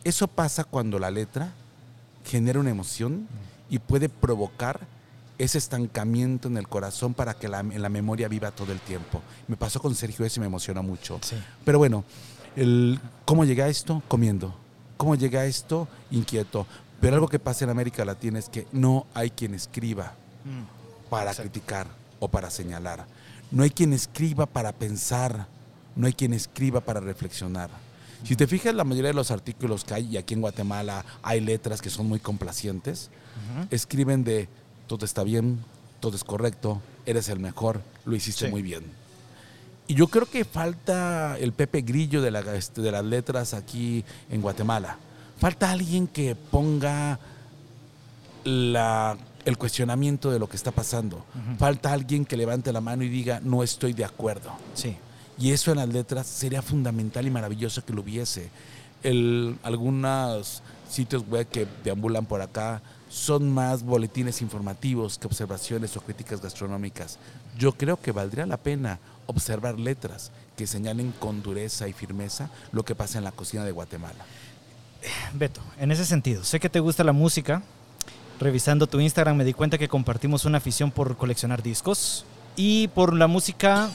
eso 0.03 0.27
pasa 0.27 0.65
cuando 0.65 0.99
la 0.99 1.09
letra 1.09 1.53
genera 2.25 2.59
una 2.59 2.69
emoción 2.69 3.29
y 3.69 3.79
puede 3.79 4.09
provocar 4.09 4.81
ese 5.37 5.57
estancamiento 5.57 6.49
en 6.49 6.57
el 6.57 6.67
corazón 6.67 7.13
para 7.13 7.33
que 7.33 7.47
la, 7.47 7.61
en 7.61 7.81
la 7.81 7.87
memoria 7.87 8.27
viva 8.27 8.51
todo 8.51 8.73
el 8.73 8.81
tiempo. 8.81 9.21
Me 9.47 9.55
pasó 9.55 9.79
con 9.79 9.95
Sergio 9.95 10.25
ese 10.25 10.39
y 10.39 10.41
me 10.41 10.47
emociona 10.47 10.81
mucho. 10.81 11.17
Pero 11.63 11.77
bueno, 11.77 12.03
el, 12.57 12.99
¿cómo 13.23 13.45
llegué 13.45 13.63
a 13.63 13.69
esto? 13.69 14.03
Comiendo. 14.09 14.53
¿Cómo 14.97 15.15
llegué 15.15 15.37
a 15.37 15.45
esto? 15.45 15.87
Inquieto. 16.11 16.67
Pero 16.99 17.15
algo 17.15 17.29
que 17.29 17.39
pasa 17.39 17.63
en 17.63 17.71
América 17.71 18.03
Latina 18.03 18.37
es 18.37 18.49
que 18.49 18.67
no 18.73 19.07
hay 19.13 19.29
quien 19.29 19.53
escriba 19.53 20.13
mm. 20.43 20.76
Para 21.09 21.33
criticar 21.33 21.87
o 22.19 22.27
para 22.27 22.49
señalar. 22.49 23.05
No 23.51 23.63
hay 23.63 23.69
quien 23.69 23.93
escriba 23.93 24.45
para 24.45 24.71
pensar, 24.73 25.47
no 25.95 26.07
hay 26.07 26.13
quien 26.13 26.33
escriba 26.33 26.81
para 26.81 26.99
reflexionar. 26.99 27.69
Si 28.23 28.35
te 28.35 28.47
fijas, 28.47 28.73
la 28.73 28.83
mayoría 28.83 29.09
de 29.09 29.15
los 29.15 29.31
artículos 29.31 29.83
que 29.83 29.93
hay, 29.93 30.07
y 30.07 30.17
aquí 30.17 30.33
en 30.33 30.41
Guatemala 30.41 31.05
hay 31.21 31.39
letras 31.39 31.81
que 31.81 31.89
son 31.89 32.07
muy 32.07 32.19
complacientes, 32.19 33.09
escriben 33.69 34.23
de 34.23 34.49
todo 34.87 35.05
está 35.05 35.23
bien, 35.23 35.59
todo 35.99 36.15
es 36.15 36.23
correcto, 36.23 36.81
eres 37.05 37.29
el 37.29 37.39
mejor, 37.39 37.81
lo 38.05 38.15
hiciste 38.15 38.49
muy 38.49 38.61
bien. 38.61 38.83
Y 39.87 39.93
yo 39.93 40.07
creo 40.07 40.25
que 40.25 40.43
falta 40.43 41.37
el 41.39 41.53
Pepe 41.53 41.81
Grillo 41.81 42.21
de, 42.21 42.57
este, 42.57 42.81
de 42.81 42.91
las 42.91 43.05
letras 43.05 43.53
aquí 43.53 44.03
en 44.29 44.41
Guatemala. 44.41 44.97
Falta 45.39 45.71
alguien 45.71 46.07
que 46.07 46.35
ponga 46.35 47.19
la 48.43 49.17
el 49.47 49.57
cuestionamiento 49.57 50.29
de 50.29 50.39
lo 50.39 50.49
que 50.49 50.57
está 50.57 50.71
pasando. 50.71 51.23
Falta 51.57 51.93
alguien 51.93 52.25
que 52.25 52.35
levante 52.35 52.73
la 52.73 52.81
mano 52.81 53.03
y 53.03 53.07
diga, 53.07 53.39
no 53.41 53.63
estoy 53.63 53.93
de 53.93 54.03
acuerdo. 54.03 54.51
Sí. 54.73 54.97
Y 55.39 55.51
eso 55.51 55.71
en 55.71 55.77
las 55.77 55.87
letras 55.87 56.27
sería 56.27 56.61
fundamental 56.61 57.25
y 57.25 57.31
maravilloso 57.31 57.85
que 57.85 57.93
lo 57.93 58.01
hubiese. 58.01 58.49
El, 59.03 59.57
algunos 59.63 60.61
sitios 60.89 61.25
web 61.29 61.47
que 61.47 61.65
deambulan 61.85 62.25
por 62.25 62.41
acá 62.41 62.81
son 63.07 63.49
más 63.49 63.83
boletines 63.83 64.41
informativos 64.41 65.17
que 65.17 65.27
observaciones 65.27 65.95
o 65.95 66.01
críticas 66.01 66.41
gastronómicas. 66.41 67.17
Yo 67.57 67.71
creo 67.71 68.01
que 68.01 68.11
valdría 68.11 68.45
la 68.45 68.57
pena 68.57 68.99
observar 69.27 69.79
letras 69.79 70.31
que 70.57 70.67
señalen 70.67 71.13
con 71.13 71.41
dureza 71.41 71.87
y 71.87 71.93
firmeza 71.93 72.49
lo 72.73 72.83
que 72.83 72.95
pasa 72.95 73.17
en 73.17 73.23
la 73.23 73.31
cocina 73.31 73.63
de 73.63 73.71
Guatemala. 73.71 74.25
Beto, 75.35 75.61
en 75.79 75.93
ese 75.93 76.03
sentido, 76.03 76.43
sé 76.43 76.59
que 76.59 76.69
te 76.69 76.81
gusta 76.81 77.05
la 77.05 77.13
música, 77.13 77.63
revisando 78.39 78.87
tu 78.87 78.99
Instagram 78.99 79.35
me 79.35 79.45
di 79.45 79.53
cuenta 79.53 79.77
que 79.77 79.87
compartimos 79.87 80.45
una 80.45 80.59
afición 80.59 80.91
por 80.91 81.15
coleccionar 81.17 81.63
discos 81.63 82.25
y 82.55 82.87
por 82.89 83.13
la 83.13 83.27
música, 83.27 83.89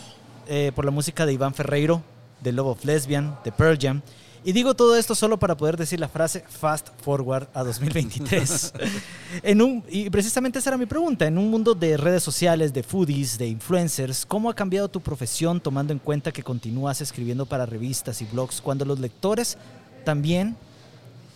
eh, 0.48 0.72
por 0.74 0.84
la 0.84 0.90
música 0.90 1.26
de 1.26 1.32
Iván 1.32 1.54
Ferreiro, 1.54 2.02
de 2.40 2.52
Love 2.52 2.68
of 2.68 2.84
Lesbian, 2.84 3.36
de 3.44 3.52
Pearl 3.52 3.78
Jam. 3.80 4.02
Y 4.44 4.52
digo 4.52 4.74
todo 4.74 4.96
esto 4.96 5.14
solo 5.14 5.38
para 5.38 5.56
poder 5.56 5.76
decir 5.76 6.00
la 6.00 6.08
frase 6.08 6.44
fast 6.48 6.88
forward 7.00 7.46
a 7.54 7.62
2023. 7.62 8.72
en 9.44 9.62
un, 9.62 9.84
y 9.88 10.10
precisamente 10.10 10.58
esa 10.58 10.70
era 10.70 10.76
mi 10.76 10.86
pregunta. 10.86 11.26
En 11.26 11.38
un 11.38 11.48
mundo 11.48 11.74
de 11.74 11.96
redes 11.96 12.24
sociales, 12.24 12.72
de 12.72 12.82
foodies, 12.82 13.38
de 13.38 13.46
influencers, 13.46 14.26
¿cómo 14.26 14.50
ha 14.50 14.54
cambiado 14.54 14.88
tu 14.88 15.00
profesión 15.00 15.60
tomando 15.60 15.92
en 15.92 16.00
cuenta 16.00 16.32
que 16.32 16.42
continúas 16.42 17.00
escribiendo 17.00 17.46
para 17.46 17.66
revistas 17.66 18.20
y 18.20 18.24
blogs 18.24 18.60
cuando 18.60 18.84
los 18.84 18.98
lectores 18.98 19.58
también 20.04 20.56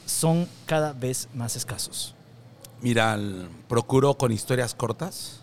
son 0.04 0.48
cada 0.66 0.92
vez 0.92 1.28
más 1.32 1.54
escasos? 1.54 2.16
Mira, 2.82 3.18
procuro 3.68 4.16
con 4.16 4.32
historias 4.32 4.74
cortas 4.74 5.42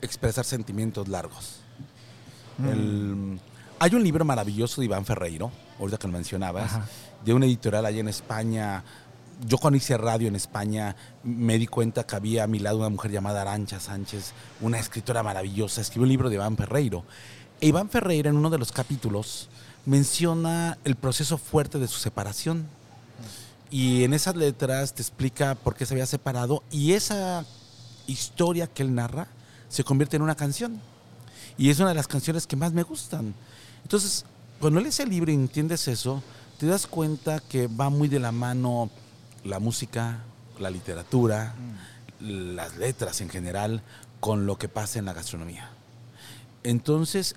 expresar 0.00 0.44
sentimientos 0.44 1.08
largos. 1.08 1.60
Mm. 2.58 3.36
Hay 3.80 3.94
un 3.94 4.02
libro 4.02 4.24
maravilloso 4.24 4.80
de 4.80 4.86
Iván 4.86 5.04
Ferreiro, 5.04 5.52
ahorita 5.78 5.98
que 5.98 6.08
lo 6.08 6.12
mencionabas, 6.12 6.72
Ajá. 6.74 6.88
de 7.24 7.32
una 7.32 7.46
editorial 7.46 7.86
allá 7.86 8.00
en 8.00 8.08
España. 8.08 8.82
Yo 9.46 9.58
cuando 9.58 9.76
hice 9.76 9.96
radio 9.96 10.26
en 10.26 10.34
España 10.34 10.96
me 11.22 11.58
di 11.58 11.68
cuenta 11.68 12.04
que 12.04 12.16
había 12.16 12.44
a 12.44 12.46
mi 12.48 12.58
lado 12.58 12.78
una 12.78 12.88
mujer 12.88 13.12
llamada 13.12 13.42
Arancha 13.42 13.78
Sánchez, 13.78 14.32
una 14.60 14.80
escritora 14.80 15.22
maravillosa, 15.22 15.80
escribió 15.80 16.02
un 16.04 16.08
libro 16.08 16.28
de 16.28 16.34
Iván 16.34 16.56
Ferreiro. 16.56 17.04
E 17.60 17.68
Iván 17.68 17.88
Ferreiro 17.88 18.30
en 18.30 18.36
uno 18.36 18.50
de 18.50 18.58
los 18.58 18.72
capítulos 18.72 19.48
menciona 19.86 20.78
el 20.84 20.96
proceso 20.96 21.38
fuerte 21.38 21.78
de 21.78 21.86
su 21.86 21.98
separación. 22.00 22.66
Y 23.70 24.04
en 24.04 24.14
esas 24.14 24.36
letras 24.36 24.94
te 24.94 25.02
explica 25.02 25.54
por 25.54 25.74
qué 25.74 25.84
se 25.84 25.94
había 25.94 26.06
separado 26.06 26.62
y 26.70 26.92
esa 26.92 27.44
historia 28.06 28.66
que 28.66 28.82
él 28.82 28.94
narra 28.94 29.28
se 29.68 29.84
convierte 29.84 30.16
en 30.16 30.22
una 30.22 30.34
canción. 30.34 30.80
Y 31.58 31.70
es 31.70 31.78
una 31.78 31.90
de 31.90 31.94
las 31.94 32.08
canciones 32.08 32.46
que 32.46 32.56
más 32.56 32.72
me 32.72 32.82
gustan. 32.82 33.34
Entonces, 33.82 34.24
cuando 34.60 34.80
lees 34.80 35.00
el 35.00 35.10
libro 35.10 35.30
y 35.30 35.34
entiendes 35.34 35.88
eso, 35.88 36.22
te 36.58 36.66
das 36.66 36.86
cuenta 36.86 37.40
que 37.40 37.66
va 37.66 37.90
muy 37.90 38.08
de 38.08 38.20
la 38.20 38.32
mano 38.32 38.90
la 39.44 39.58
música, 39.58 40.20
la 40.58 40.70
literatura, 40.70 41.54
las 42.20 42.76
letras 42.76 43.20
en 43.20 43.28
general, 43.28 43.82
con 44.20 44.46
lo 44.46 44.58
que 44.58 44.68
pasa 44.68 44.98
en 44.98 45.04
la 45.04 45.12
gastronomía. 45.12 45.70
Entonces, 46.64 47.36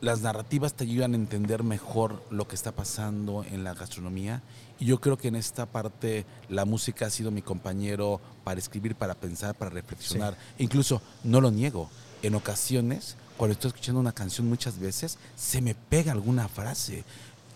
las 0.00 0.20
narrativas 0.20 0.74
te 0.74 0.84
ayudan 0.84 1.12
a 1.12 1.16
entender 1.16 1.62
mejor 1.62 2.22
lo 2.30 2.48
que 2.48 2.54
está 2.54 2.72
pasando 2.72 3.44
en 3.44 3.64
la 3.64 3.74
gastronomía. 3.74 4.42
Y 4.80 4.86
yo 4.86 5.00
creo 5.00 5.16
que 5.16 5.28
en 5.28 5.36
esta 5.36 5.66
parte 5.66 6.24
la 6.48 6.64
música 6.64 7.06
ha 7.06 7.10
sido 7.10 7.30
mi 7.30 7.42
compañero 7.42 8.20
para 8.44 8.60
escribir, 8.60 8.94
para 8.94 9.14
pensar, 9.14 9.54
para 9.54 9.70
reflexionar. 9.70 10.36
Incluso, 10.58 11.02
no 11.24 11.40
lo 11.40 11.50
niego, 11.50 11.90
en 12.22 12.34
ocasiones, 12.34 13.16
cuando 13.36 13.52
estoy 13.52 13.68
escuchando 13.68 14.00
una 14.00 14.12
canción 14.12 14.48
muchas 14.48 14.78
veces, 14.78 15.18
se 15.36 15.60
me 15.60 15.74
pega 15.74 16.12
alguna 16.12 16.48
frase. 16.48 17.04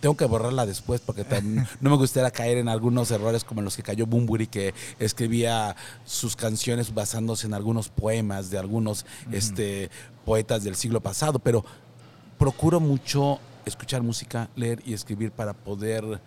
Tengo 0.01 0.17
que 0.17 0.25
borrarla 0.25 0.67
después 0.67 1.01
porque 1.01 1.25
no 1.81 1.91
me 1.91 1.97
gustaría 1.97 2.31
caer 2.33 2.59
en 2.59 2.69
algunos 2.69 3.11
errores 3.13 3.45
como 3.45 3.61
en 3.61 3.67
los 3.67 3.77
que 3.77 3.85
cayó 3.85 4.07
Bumburi, 4.07 4.49
que 4.49 4.75
escribía 4.99 5.77
sus 6.05 6.35
canciones 6.35 6.93
basándose 6.93 7.47
en 7.47 7.55
algunos 7.55 7.89
poemas 7.89 8.51
de 8.51 8.59
algunos 8.59 9.07
este, 9.31 9.91
poetas 10.25 10.65
del 10.65 10.75
siglo 10.75 11.01
pasado. 11.01 11.39
Pero 11.39 11.65
procuro 12.37 12.81
mucho 12.81 13.39
escuchar 13.65 14.03
música, 14.03 14.51
leer 14.57 14.83
y 14.85 14.93
escribir 14.93 15.31
para 15.31 15.53
poder 15.53 16.21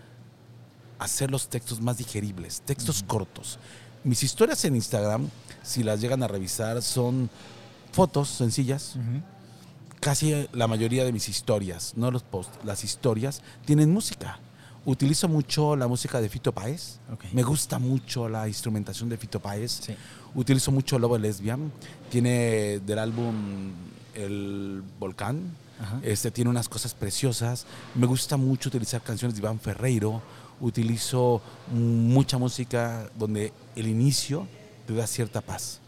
hacer 0.99 1.31
los 1.31 1.47
textos 1.49 1.81
más 1.81 1.97
digeribles, 1.97 2.61
textos 2.61 3.03
cortos. 3.03 3.59
Mis 4.03 4.23
historias 4.23 4.63
en 4.65 4.75
Instagram, 4.75 5.29
si 5.63 5.83
las 5.83 5.99
llegan 5.99 6.21
a 6.23 6.27
revisar, 6.27 6.81
son 6.81 7.29
fotos 7.91 8.29
sencillas. 8.29 8.97
Casi 9.99 10.47
la 10.53 10.67
mayoría 10.67 11.03
de 11.03 11.11
mis 11.11 11.29
historias, 11.29 11.93
no 11.95 12.11
los 12.11 12.21
posts, 12.21 12.59
las 12.63 12.83
historias 12.83 13.41
tienen 13.65 13.91
música. 13.91 14.39
Utilizo 14.85 15.27
mucho 15.27 15.75
la 15.75 15.87
música 15.87 16.21
de 16.21 16.29
Fito 16.29 16.51
Páez. 16.51 16.99
Ok. 17.11 17.25
Me 17.33 17.41
gusta 17.41 17.79
mucho 17.79 18.29
la 18.29 18.47
instrumentación 18.47 19.09
de 19.09 19.17
Fito 19.17 19.39
Páez. 19.39 19.79
Sí. 19.83 19.95
Utilizo 20.35 20.71
mucho 20.71 20.99
Lobo 20.99 21.17
Lesbian. 21.17 21.71
Tiene 22.11 22.79
del 22.85 22.99
álbum 22.99 23.33
El 24.13 24.83
Volcán. 24.99 25.41
Ajá. 25.81 25.99
Este 26.03 26.29
tiene 26.29 26.51
unas 26.51 26.69
cosas 26.69 26.93
preciosas. 26.93 27.65
Me 27.95 28.05
gusta 28.05 28.37
mucho 28.37 28.69
utilizar 28.69 29.01
canciones 29.01 29.33
de 29.33 29.39
Iván 29.39 29.59
Ferreiro. 29.59 30.21
Utilizo 30.61 31.41
mucha 31.71 32.37
música 32.37 33.09
donde 33.17 33.51
el 33.75 33.87
inicio 33.87 34.47
te 34.87 34.93
da 34.93 35.05
cierta 35.07 35.41
paz. 35.41 35.79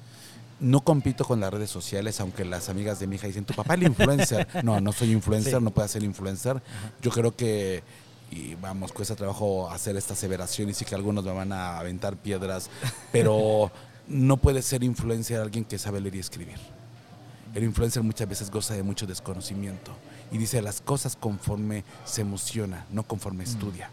No 0.60 0.82
compito 0.82 1.24
con 1.24 1.40
las 1.40 1.54
redes 1.54 1.70
sociales, 1.70 2.20
aunque 2.20 2.44
las 2.44 2.68
amigas 2.70 3.00
de 3.00 3.08
mi 3.08 3.16
hija 3.16 3.28
dicen, 3.28 3.46
tu 3.46 3.54
papá 3.54 3.76
es 3.76 3.82
el 3.82 3.88
influencer. 3.88 4.48
No, 4.64 4.82
no 4.82 4.92
soy 4.92 5.12
influencer, 5.12 5.58
Sí. 5.60 5.64
no 5.64 5.72
puedo 5.72 5.88
ser 5.88 6.04
influencer. 6.04 6.62
Yo 7.02 7.12
creo 7.12 7.36
que, 7.36 7.84
y 8.32 8.56
vamos, 8.56 8.92
cuesta 8.92 9.16
trabajo 9.16 9.70
hacer 9.70 9.96
esta 9.96 10.14
aseveración 10.14 10.70
y 10.70 10.74
sí 10.74 10.84
que 10.84 10.96
algunos 10.96 11.24
me 11.24 11.32
van 11.32 11.52
a 11.54 11.78
aventar 11.78 12.18
piedras, 12.18 12.70
pero 13.12 13.72
no 14.08 14.38
puede 14.38 14.62
ser 14.64 14.84
influencer 14.84 15.40
alguien 15.40 15.64
que 15.64 15.78
sabe 15.78 16.02
leer 16.02 16.16
y 16.16 16.20
escribir. 16.20 16.58
El 17.54 17.64
influencer 17.64 18.02
muchas 18.04 18.28
veces 18.28 18.50
goza 18.52 18.74
de 18.74 18.84
mucho 18.84 19.06
desconocimiento 19.08 19.92
y 20.32 20.38
dice 20.38 20.62
las 20.62 20.82
cosas 20.82 21.16
conforme 21.16 21.84
se 22.04 22.22
emociona, 22.22 22.86
no 22.92 23.04
conforme 23.04 23.44
estudia. 23.44 23.90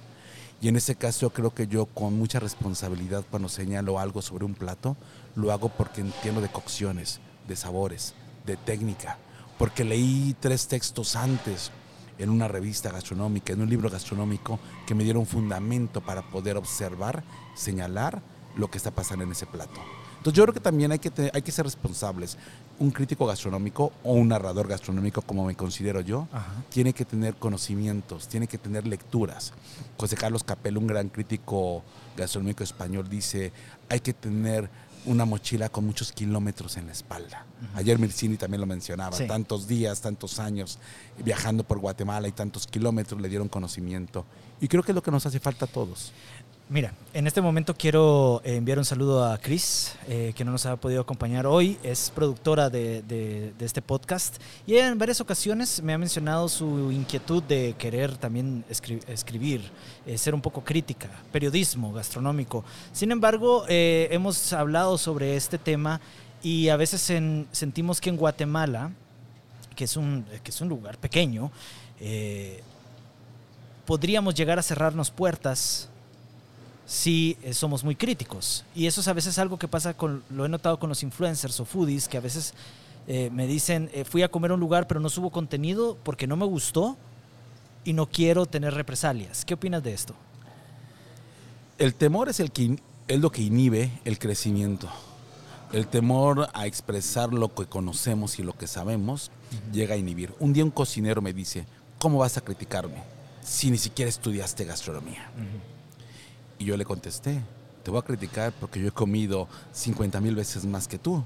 Y 0.61 0.69
en 0.69 0.77
ese 0.77 0.95
caso 0.95 1.31
creo 1.31 1.55
que 1.55 1.67
yo 1.67 1.87
con 1.87 2.17
mucha 2.17 2.41
responsabilidad 2.41 3.25
cuando 3.31 3.49
señalo 3.49 3.99
algo 3.99 4.23
sobre 4.23 4.45
un 4.45 4.55
plato, 4.55 4.97
lo 5.35 5.53
hago 5.53 5.69
porque 5.69 6.01
entiendo 6.01 6.41
de 6.41 6.49
cocciones, 6.49 7.21
de 7.47 7.57
sabores, 7.57 8.15
de 8.47 8.57
técnica, 8.57 9.19
porque 9.59 9.85
leí 9.85 10.35
tres 10.41 10.67
textos 10.69 11.17
antes 11.17 11.71
en 12.19 12.31
una 12.31 12.49
revista 12.49 12.91
gastronómica, 12.91 13.53
en 13.53 13.61
un 13.61 13.69
libro 13.69 13.91
gastronómico, 13.91 14.59
que 14.87 14.95
me 14.95 15.05
dieron 15.05 15.27
fundamento 15.27 16.01
para 16.01 16.23
poder 16.31 16.57
observar, 16.57 17.25
señalar 17.55 18.23
lo 18.57 18.71
que 18.71 18.79
está 18.79 18.91
pasando 18.91 19.25
en 19.25 19.33
ese 19.33 19.47
plato. 19.47 19.81
Entonces 20.25 20.39
yo 20.39 20.45
creo 20.45 20.55
que 20.55 20.61
también 20.61 20.91
hay 20.91 20.99
que, 20.99 21.11
te- 21.11 21.31
hay 21.35 21.43
que 21.43 21.53
ser 21.53 21.67
responsables. 21.67 22.39
Un 22.79 22.91
crítico 22.91 23.27
gastronómico 23.27 23.93
o 24.03 24.15
un 24.15 24.29
narrador 24.29 24.67
gastronómico, 24.67 25.21
como 25.21 25.45
me 25.45 25.55
considero 25.55 26.01
yo, 26.01 26.27
Ajá. 26.33 26.51
tiene 26.71 26.95
que 26.95 27.05
tener 27.05 27.35
conocimientos, 27.35 28.27
tiene 28.27 28.47
que 28.47 28.57
tener 28.57 28.87
lecturas. 28.87 29.53
José 29.99 30.17
Carlos 30.17 30.43
Capel, 30.43 30.79
un 30.79 30.87
gran 30.87 31.11
crítico 31.11 31.83
gastronómico 32.17 32.65
español, 32.65 33.07
dice, 33.07 33.53
hay 33.91 34.01
que 34.01 34.15
tener 34.15 34.71
una 35.05 35.27
mochila 35.27 35.69
con 35.69 35.85
muchos 35.85 36.11
kilómetros 36.11 36.79
en 36.79 36.87
la 36.87 36.93
espalda. 36.93 37.45
Ayer 37.75 37.99
Mircini 37.99 38.39
también 38.39 38.63
lo 38.63 38.67
mencionaba, 38.67 39.15
Sí. 39.15 39.27
tantos 39.27 39.69
días, 39.69 40.01
tantos 40.01 40.39
años 40.39 40.79
viajando 41.23 41.65
por 41.65 41.81
Guatemala 41.81 42.29
y 42.29 42.33
tantos 42.33 42.67
kilómetros 42.67 43.21
le 43.21 43.29
dieron 43.29 43.51
conocimiento. 43.51 44.25
Y 44.59 44.69
creo 44.69 44.83
que 44.83 44.93
es 44.93 44.95
lo 44.97 45.03
que 45.03 45.11
nos 45.11 45.27
hace 45.27 45.39
falta 45.39 45.67
a 45.67 45.69
todos. 45.69 46.13
Mira, 46.75 46.93
en 47.13 47.29
este 47.29 47.41
momento 47.41 47.77
quiero 47.77 48.43
eh, 48.45 48.57
enviar 48.57 48.79
un 48.79 48.85
saludo 48.85 49.25
a 49.25 49.39
Chris, 49.39 49.95
eh, 50.09 50.33
que 50.35 50.45
no 50.45 50.51
nos 50.51 50.67
ha 50.67 50.75
podido 50.75 51.03
acompañar 51.03 51.47
hoy. 51.47 51.79
Es 51.85 52.11
productora 52.13 52.69
de, 52.69 53.53
este 53.61 53.81
podcast 53.81 54.43
y 54.67 54.75
en 54.79 54.99
varias 54.99 55.21
ocasiones 55.21 55.81
me 55.85 55.93
ha 55.93 55.99
mencionado 55.99 56.49
su 56.49 56.91
inquietud 56.91 57.45
de 57.45 57.77
querer 57.79 58.17
también 58.17 58.65
escri- 58.69 59.01
escribir, 59.07 59.71
eh, 60.05 60.19
ser 60.19 60.35
un 60.35 60.41
poco 60.41 60.65
crítica, 60.65 61.09
periodismo 61.31 61.93
gastronómico. 61.93 62.65
Sin 62.93 63.13
embargo, 63.13 63.65
hemos 63.69 64.53
hablado 64.53 64.99
sobre 64.99 65.37
este 65.37 65.59
tema 65.59 66.01
y 66.43 66.71
a 66.71 66.77
veces 66.77 67.09
en- 67.11 67.47
sentimos 67.53 68.01
que 68.01 68.11
en 68.11 68.17
Guatemala, 68.17 68.91
que 69.77 69.85
es 69.85 69.97
un, 69.97 70.27
lugar 70.69 70.99
pequeño, 70.99 71.53
podríamos 73.87 74.35
llegar 74.35 74.59
a 74.59 74.63
cerrarnos 74.65 75.13
puertas 75.13 75.89
si 76.87 77.37
eh, 77.43 77.55
somos 77.55 77.85
muy 77.85 77.97
críticos. 77.97 78.65
Y 78.75 78.87
eso 78.87 79.01
es 79.01 79.09
a 79.09 79.13
veces 79.13 79.39
algo 79.39 79.59
que 79.59 79.69
pasa 79.69 79.95
con, 79.95 80.23
lo 80.31 80.45
he 80.45 80.49
notado 80.49 80.79
con 80.79 80.89
los 80.89 81.03
influencers 81.03 81.59
o 81.61 81.65
foodies, 81.65 82.09
que 82.09 82.17
a 82.17 82.21
veces 82.21 82.55
eh, 83.07 83.31
me 83.33 83.47
dicen, 83.47 83.91
eh, 83.93 84.05
fui 84.05 84.23
a 84.23 84.29
comer 84.29 84.51
a 84.51 84.55
un 84.55 84.61
lugar 84.61 84.87
pero 84.87 85.01
no 85.01 85.09
subo 85.09 85.31
contenido 85.31 85.97
porque 86.03 86.27
no 86.27 86.37
me 86.37 86.47
gustó 86.47 86.97
y 87.85 87.93
no 87.93 88.07
quiero 88.07 88.47
tener 88.47 88.75
represalias. 88.75 89.45
¿Qué 89.45 89.55
opinas 89.55 89.83
de 89.83 89.93
esto? 89.93 90.15
El 91.79 91.95
temor 91.95 92.29
es, 92.29 92.41
el 92.41 92.51
que, 92.51 92.79
es 93.09 93.21
lo 93.21 93.31
que 93.31 93.43
inhibe 93.43 94.01
el 94.05 94.19
crecimiento. 94.19 94.89
El 95.73 95.89
temor 95.89 96.49
a 96.55 96.67
expresar 96.67 97.33
lo 97.33 97.53
que 97.53 97.67
conocemos 97.67 98.39
y 98.39 98.43
lo 98.43 98.57
que 98.57 98.69
sabemos 98.69 99.33
llega 99.73 99.95
a 99.95 99.99
inhibir. 99.99 100.33
Un 100.39 100.53
día 100.53 100.65
un 100.65 100.71
cocinero 100.71 101.21
me 101.21 101.33
dice, 101.33 101.67
¿cómo 101.99 102.19
vas 102.19 102.37
a 102.37 102.43
criticarme 102.43 103.03
si 103.43 103.71
ni 103.71 103.79
siquiera 103.79 104.09
estudiaste 104.09 104.65
gastronomía? 104.65 105.29
Y 106.65 106.69
yo 106.69 106.79
le 106.79 106.87
contesté, 106.87 107.43
te 107.83 107.91
voy 107.91 108.01
a 108.01 108.03
criticar 108.03 108.51
porque 108.59 108.81
yo 108.81 108.89
he 108.89 108.91
comido 108.91 109.49
50 109.73 110.19
mil 110.23 110.35
veces 110.35 110.65
más 110.65 110.89
que 110.89 110.99
tú. 110.99 111.23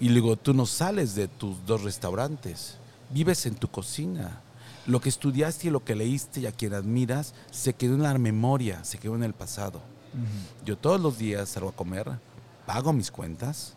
Y 0.00 0.08
le 0.08 0.14
digo, 0.16 0.34
tú 0.34 0.52
no 0.52 0.66
sales 0.66 1.14
de 1.14 1.28
tus 1.28 1.64
dos 1.64 1.84
restaurantes, 1.84 2.74
vives 3.10 3.46
en 3.46 3.54
tu 3.54 3.68
cocina. 3.68 4.40
Lo 4.86 5.00
que 5.00 5.10
estudiaste 5.10 5.68
y 5.68 5.70
lo 5.70 5.84
que 5.84 5.94
leíste 5.94 6.40
y 6.40 6.46
a 6.46 6.52
quien 6.52 6.74
admiras 6.74 7.34
se 7.52 7.72
quedó 7.72 7.94
en 7.94 8.02
la 8.02 8.18
memoria, 8.18 8.82
se 8.82 8.98
quedó 8.98 9.14
en 9.14 9.22
el 9.22 9.32
pasado. 9.32 9.80
Yo 10.64 10.76
todos 10.76 11.00
los 11.00 11.18
días 11.18 11.50
salgo 11.50 11.68
a 11.68 11.76
comer, 11.76 12.10
pago 12.66 12.92
mis 12.92 13.12
cuentas. 13.12 13.74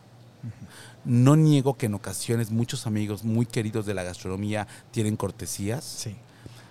No 1.06 1.36
niego 1.36 1.78
que 1.78 1.86
en 1.86 1.94
ocasiones 1.94 2.50
muchos 2.50 2.88
amigos 2.88 3.24
muy 3.24 3.46
queridos 3.46 3.86
de 3.86 3.94
la 3.94 4.02
gastronomía 4.02 4.68
tienen 4.90 5.16
cortesías. 5.16 5.84
Sí. 5.84 6.16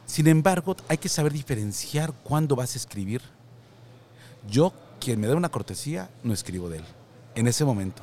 Sin 0.04 0.26
embargo, 0.26 0.74
hay 0.88 0.98
que 0.98 1.08
saber 1.08 1.32
diferenciar 1.32 2.12
cuándo 2.24 2.56
vas 2.56 2.74
a 2.74 2.78
escribir. 2.78 3.22
Yo, 4.48 4.72
quien 5.00 5.20
me 5.20 5.26
da 5.26 5.36
una 5.36 5.48
cortesía, 5.48 6.10
no 6.22 6.32
escribo 6.32 6.68
de 6.68 6.78
él, 6.78 6.84
en 7.34 7.46
ese 7.46 7.64
momento. 7.64 8.02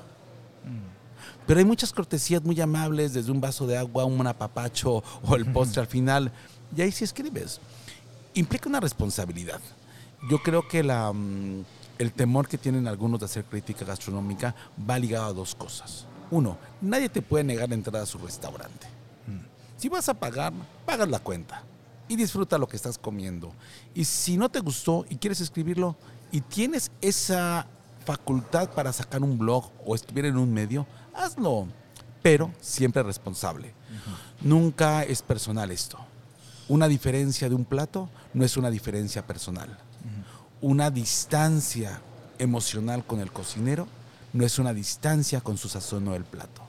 Pero 1.45 1.59
hay 1.59 1.65
muchas 1.65 1.91
cortesías 1.91 2.43
muy 2.43 2.59
amables, 2.61 3.13
desde 3.13 3.31
un 3.31 3.41
vaso 3.41 3.67
de 3.67 3.77
agua, 3.77 4.05
un 4.05 4.25
apapacho 4.25 5.03
o 5.23 5.35
el 5.35 5.45
postre 5.51 5.81
al 5.81 5.87
final, 5.87 6.31
y 6.75 6.81
ahí 6.81 6.91
sí 6.91 7.03
escribes. 7.03 7.59
Implica 8.33 8.69
una 8.69 8.79
responsabilidad. 8.79 9.59
Yo 10.29 10.39
creo 10.41 10.67
que 10.67 10.83
la, 10.83 11.11
mm, 11.11 11.65
el 11.99 12.11
temor 12.13 12.47
que 12.47 12.57
tienen 12.57 12.87
algunos 12.87 13.19
de 13.19 13.25
hacer 13.25 13.43
crítica 13.45 13.85
gastronómica 13.85 14.55
va 14.89 14.97
ligado 14.97 15.25
a 15.25 15.33
dos 15.33 15.53
cosas. 15.53 16.05
Uno, 16.31 16.57
nadie 16.81 17.09
te 17.09 17.21
puede 17.21 17.43
negar 17.43 17.69
la 17.69 17.75
entrada 17.75 18.03
a 18.03 18.07
su 18.07 18.17
restaurante. 18.17 18.87
Si 19.77 19.89
vas 19.89 20.07
a 20.07 20.13
pagar, 20.13 20.53
pagas 20.85 21.09
la 21.09 21.19
cuenta 21.19 21.61
y 22.07 22.15
disfruta 22.15 22.57
lo 22.57 22.67
que 22.67 22.77
estás 22.77 22.97
comiendo. 22.97 23.51
Y 23.93 24.05
si 24.05 24.37
no 24.37 24.49
te 24.49 24.61
gustó 24.61 25.05
y 25.09 25.17
quieres 25.17 25.41
escribirlo 25.41 25.97
y 26.33 26.41
tienes 26.41 26.91
esa 26.99 27.67
facultad 28.05 28.71
para 28.71 28.91
sacar 28.91 29.21
un 29.21 29.37
blog 29.37 29.69
o 29.85 29.93
escribir 29.93 30.25
en 30.25 30.37
un 30.37 30.51
medio, 30.51 30.87
hazlo, 31.13 31.67
pero 32.23 32.51
siempre 32.59 33.03
responsable. 33.03 33.71
Nunca 34.41 35.03
es 35.03 35.21
personal 35.21 35.69
esto. 35.69 35.99
Una 36.67 36.87
diferencia 36.87 37.47
de 37.49 37.53
un 37.53 37.65
plato 37.65 38.09
no 38.33 38.43
es 38.43 38.57
una 38.57 38.71
diferencia 38.71 39.27
personal. 39.27 39.77
Una 40.59 40.89
distancia 40.89 42.01
emocional 42.39 43.05
con 43.05 43.19
el 43.19 43.31
cocinero 43.31 43.87
no 44.33 44.43
es 44.43 44.57
una 44.57 44.73
distancia 44.73 45.39
con 45.39 45.57
su 45.57 45.69
sazón 45.69 46.07
o 46.07 46.15
el 46.15 46.25
plato. 46.25 46.62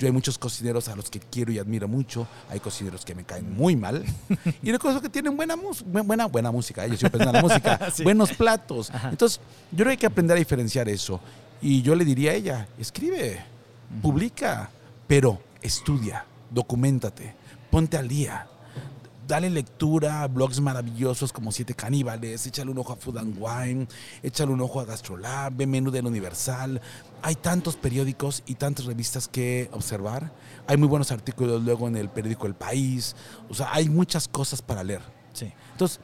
Yo 0.00 0.06
hay 0.06 0.12
muchos 0.12 0.38
cocineros 0.38 0.88
a 0.88 0.96
los 0.96 1.10
que 1.10 1.20
quiero 1.20 1.52
y 1.52 1.58
admiro 1.58 1.86
mucho. 1.86 2.26
Hay 2.48 2.58
cocineros 2.58 3.04
que 3.04 3.14
me 3.14 3.24
caen 3.24 3.54
muy 3.54 3.76
mal. 3.76 4.02
y 4.62 4.72
reconozco 4.72 5.02
que 5.02 5.10
tienen 5.10 5.36
buena, 5.36 5.56
buena, 5.84 6.24
buena 6.24 6.50
música. 6.50 6.86
Ellos 6.86 6.98
siempre 6.98 7.22
la 7.22 7.42
música. 7.42 7.78
Buenos 8.02 8.32
platos. 8.32 8.90
Entonces, 9.10 9.40
yo 9.70 9.76
creo 9.76 9.84
que 9.84 9.90
hay 9.90 9.96
que 9.98 10.06
aprender 10.06 10.36
a 10.36 10.38
diferenciar 10.38 10.88
eso. 10.88 11.20
Y 11.60 11.82
yo 11.82 11.94
le 11.94 12.06
diría 12.06 12.30
a 12.30 12.34
ella, 12.34 12.68
escribe, 12.78 13.44
publica, 14.00 14.70
pero 15.06 15.38
estudia, 15.60 16.24
documentate, 16.50 17.34
ponte 17.70 17.98
al 17.98 18.08
día 18.08 18.46
dale 19.30 19.48
lectura 19.48 20.22
a 20.22 20.26
blogs 20.26 20.58
maravillosos 20.60 21.32
como 21.32 21.52
Siete 21.52 21.72
Caníbales, 21.74 22.44
échale 22.48 22.68
un 22.68 22.78
ojo 22.78 22.94
a 22.94 22.96
Food 22.96 23.18
and 23.18 23.36
Wine, 23.38 23.86
échale 24.24 24.50
un 24.50 24.60
ojo 24.60 24.80
a 24.80 24.84
Gastrolab, 24.84 25.54
ve 25.54 25.68
Menú 25.68 25.92
del 25.92 26.06
Universal. 26.06 26.80
Hay 27.22 27.36
tantos 27.36 27.76
periódicos 27.76 28.42
y 28.46 28.56
tantas 28.56 28.86
revistas 28.86 29.28
que 29.28 29.70
observar. 29.72 30.32
Hay 30.66 30.76
muy 30.76 30.88
buenos 30.88 31.12
artículos 31.12 31.62
luego 31.62 31.86
en 31.86 31.94
el 31.94 32.08
periódico 32.08 32.48
El 32.48 32.54
País. 32.54 33.14
O 33.48 33.54
sea, 33.54 33.72
hay 33.72 33.88
muchas 33.88 34.26
cosas 34.26 34.62
para 34.62 34.82
leer. 34.82 35.02
Sí. 35.32 35.52
Entonces, 35.72 36.00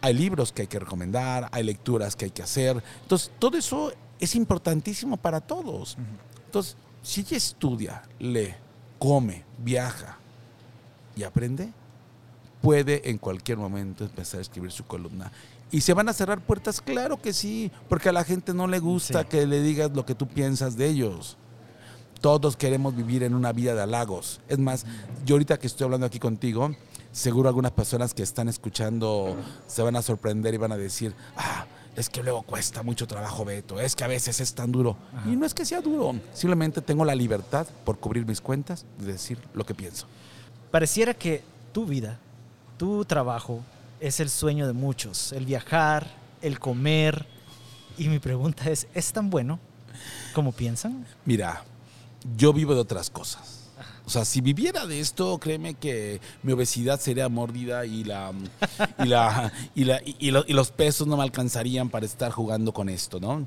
hay 0.00 0.14
libros 0.14 0.52
que 0.52 0.62
hay 0.62 0.68
que 0.68 0.78
recomendar, 0.78 1.48
hay 1.50 1.64
lecturas 1.64 2.14
que 2.14 2.26
hay 2.26 2.30
que 2.30 2.44
hacer. 2.44 2.80
Entonces, 3.02 3.32
todo 3.40 3.58
eso 3.58 3.92
es 4.20 4.36
importantísimo 4.36 5.16
para 5.16 5.40
todos. 5.40 5.96
Entonces, 6.46 6.76
si 7.02 7.22
ella 7.22 7.38
estudia, 7.38 8.02
lee, 8.20 8.54
come, 9.00 9.44
viaja 9.58 10.16
y 11.16 11.24
aprende, 11.24 11.72
puede 12.60 13.08
en 13.10 13.18
cualquier 13.18 13.58
momento 13.58 14.04
empezar 14.04 14.38
a 14.38 14.42
escribir 14.42 14.70
su 14.70 14.84
columna. 14.84 15.30
¿Y 15.70 15.82
se 15.82 15.92
van 15.92 16.08
a 16.08 16.12
cerrar 16.12 16.40
puertas? 16.40 16.80
Claro 16.80 17.20
que 17.20 17.32
sí, 17.32 17.70
porque 17.88 18.08
a 18.08 18.12
la 18.12 18.24
gente 18.24 18.54
no 18.54 18.66
le 18.66 18.78
gusta 18.78 19.24
que 19.24 19.46
le 19.46 19.60
digas 19.60 19.90
lo 19.94 20.06
que 20.06 20.14
tú 20.14 20.26
piensas 20.26 20.76
de 20.76 20.88
ellos. 20.88 21.36
Todos 22.20 22.56
queremos 22.56 22.96
vivir 22.96 23.22
en 23.22 23.34
una 23.34 23.52
vida 23.52 23.74
de 23.74 23.82
halagos. 23.82 24.40
Es 24.48 24.58
más, 24.58 24.86
yo 25.24 25.34
ahorita 25.34 25.58
que 25.58 25.66
estoy 25.66 25.84
hablando 25.84 26.06
aquí 26.06 26.18
contigo, 26.18 26.74
seguro 27.12 27.48
algunas 27.48 27.72
personas 27.72 28.14
que 28.14 28.22
están 28.22 28.48
escuchando 28.48 29.36
se 29.66 29.82
van 29.82 29.94
a 29.94 30.02
sorprender 30.02 30.54
y 30.54 30.56
van 30.56 30.72
a 30.72 30.76
decir, 30.76 31.14
ah, 31.36 31.66
es 31.94 32.08
que 32.08 32.22
luego 32.22 32.42
cuesta 32.42 32.82
mucho 32.82 33.06
trabajo, 33.06 33.44
Beto, 33.44 33.78
es 33.80 33.94
que 33.94 34.04
a 34.04 34.08
veces 34.08 34.40
es 34.40 34.54
tan 34.54 34.72
duro. 34.72 34.96
Y 35.26 35.36
no 35.36 35.44
es 35.44 35.52
que 35.52 35.64
sea 35.64 35.80
duro, 35.80 36.18
simplemente 36.32 36.80
tengo 36.80 37.04
la 37.04 37.14
libertad 37.14 37.66
por 37.84 37.98
cubrir 37.98 38.26
mis 38.26 38.40
cuentas 38.40 38.86
de 38.98 39.12
decir 39.12 39.38
lo 39.52 39.66
que 39.66 39.74
pienso. 39.74 40.06
Pareciera 40.70 41.14
que 41.14 41.42
tu 41.72 41.86
vida 41.86 42.18
tu 42.78 43.04
trabajo 43.04 43.62
es 44.00 44.20
el 44.20 44.30
sueño 44.30 44.66
de 44.66 44.72
muchos, 44.72 45.32
el 45.32 45.44
viajar, 45.44 46.06
el 46.40 46.58
comer. 46.58 47.26
Y 47.98 48.08
mi 48.08 48.20
pregunta 48.20 48.70
es, 48.70 48.86
¿es 48.94 49.12
tan 49.12 49.28
bueno 49.28 49.58
como 50.32 50.52
piensan? 50.52 51.04
Mira, 51.24 51.64
yo 52.36 52.52
vivo 52.52 52.74
de 52.74 52.80
otras 52.80 53.10
cosas. 53.10 53.56
O 54.06 54.10
sea, 54.10 54.24
si 54.24 54.40
viviera 54.40 54.86
de 54.86 55.00
esto, 55.00 55.36
créeme 55.38 55.74
que 55.74 56.22
mi 56.42 56.52
obesidad 56.52 56.98
sería 56.98 57.28
mórbida 57.28 57.84
y 57.84 58.04
la 58.04 58.32
y 58.98 59.04
la 59.04 59.52
y, 59.74 59.84
la, 59.84 60.00
y, 60.02 60.30
los 60.30 60.70
pesos 60.70 61.06
no 61.06 61.18
me 61.18 61.24
alcanzarían 61.24 61.90
para 61.90 62.06
estar 62.06 62.32
jugando 62.32 62.72
con 62.72 62.88
esto, 62.88 63.20
¿no? 63.20 63.46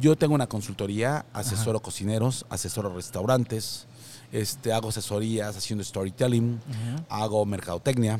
Yo 0.00 0.16
tengo 0.16 0.34
una 0.34 0.48
consultoría, 0.48 1.24
asesoro 1.32 1.80
cocineros, 1.80 2.46
asesoro 2.50 2.92
restaurantes, 2.92 3.86
este, 4.32 4.72
hago 4.72 4.88
asesorías 4.88 5.56
haciendo 5.56 5.84
storytelling, 5.84 6.60
hago 7.08 7.46
mercadotecnia, 7.46 8.18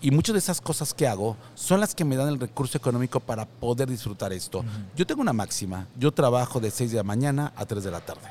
y 0.00 0.10
muchas 0.10 0.34
de 0.34 0.38
esas 0.38 0.60
cosas 0.60 0.94
que 0.94 1.06
hago 1.06 1.36
son 1.54 1.80
las 1.80 1.94
que 1.94 2.04
me 2.04 2.16
dan 2.16 2.28
el 2.28 2.40
recurso 2.40 2.78
económico 2.78 3.20
para 3.20 3.46
poder 3.46 3.88
disfrutar 3.88 4.32
esto. 4.32 4.64
Yo 4.96 5.06
tengo 5.06 5.20
una 5.20 5.32
máxima. 5.32 5.86
Yo 5.98 6.12
trabajo 6.12 6.60
de 6.60 6.70
6 6.70 6.90
de 6.90 6.96
la 6.98 7.02
mañana 7.02 7.52
a 7.56 7.66
3 7.66 7.84
de 7.84 7.90
la 7.90 8.00
tarde. 8.00 8.28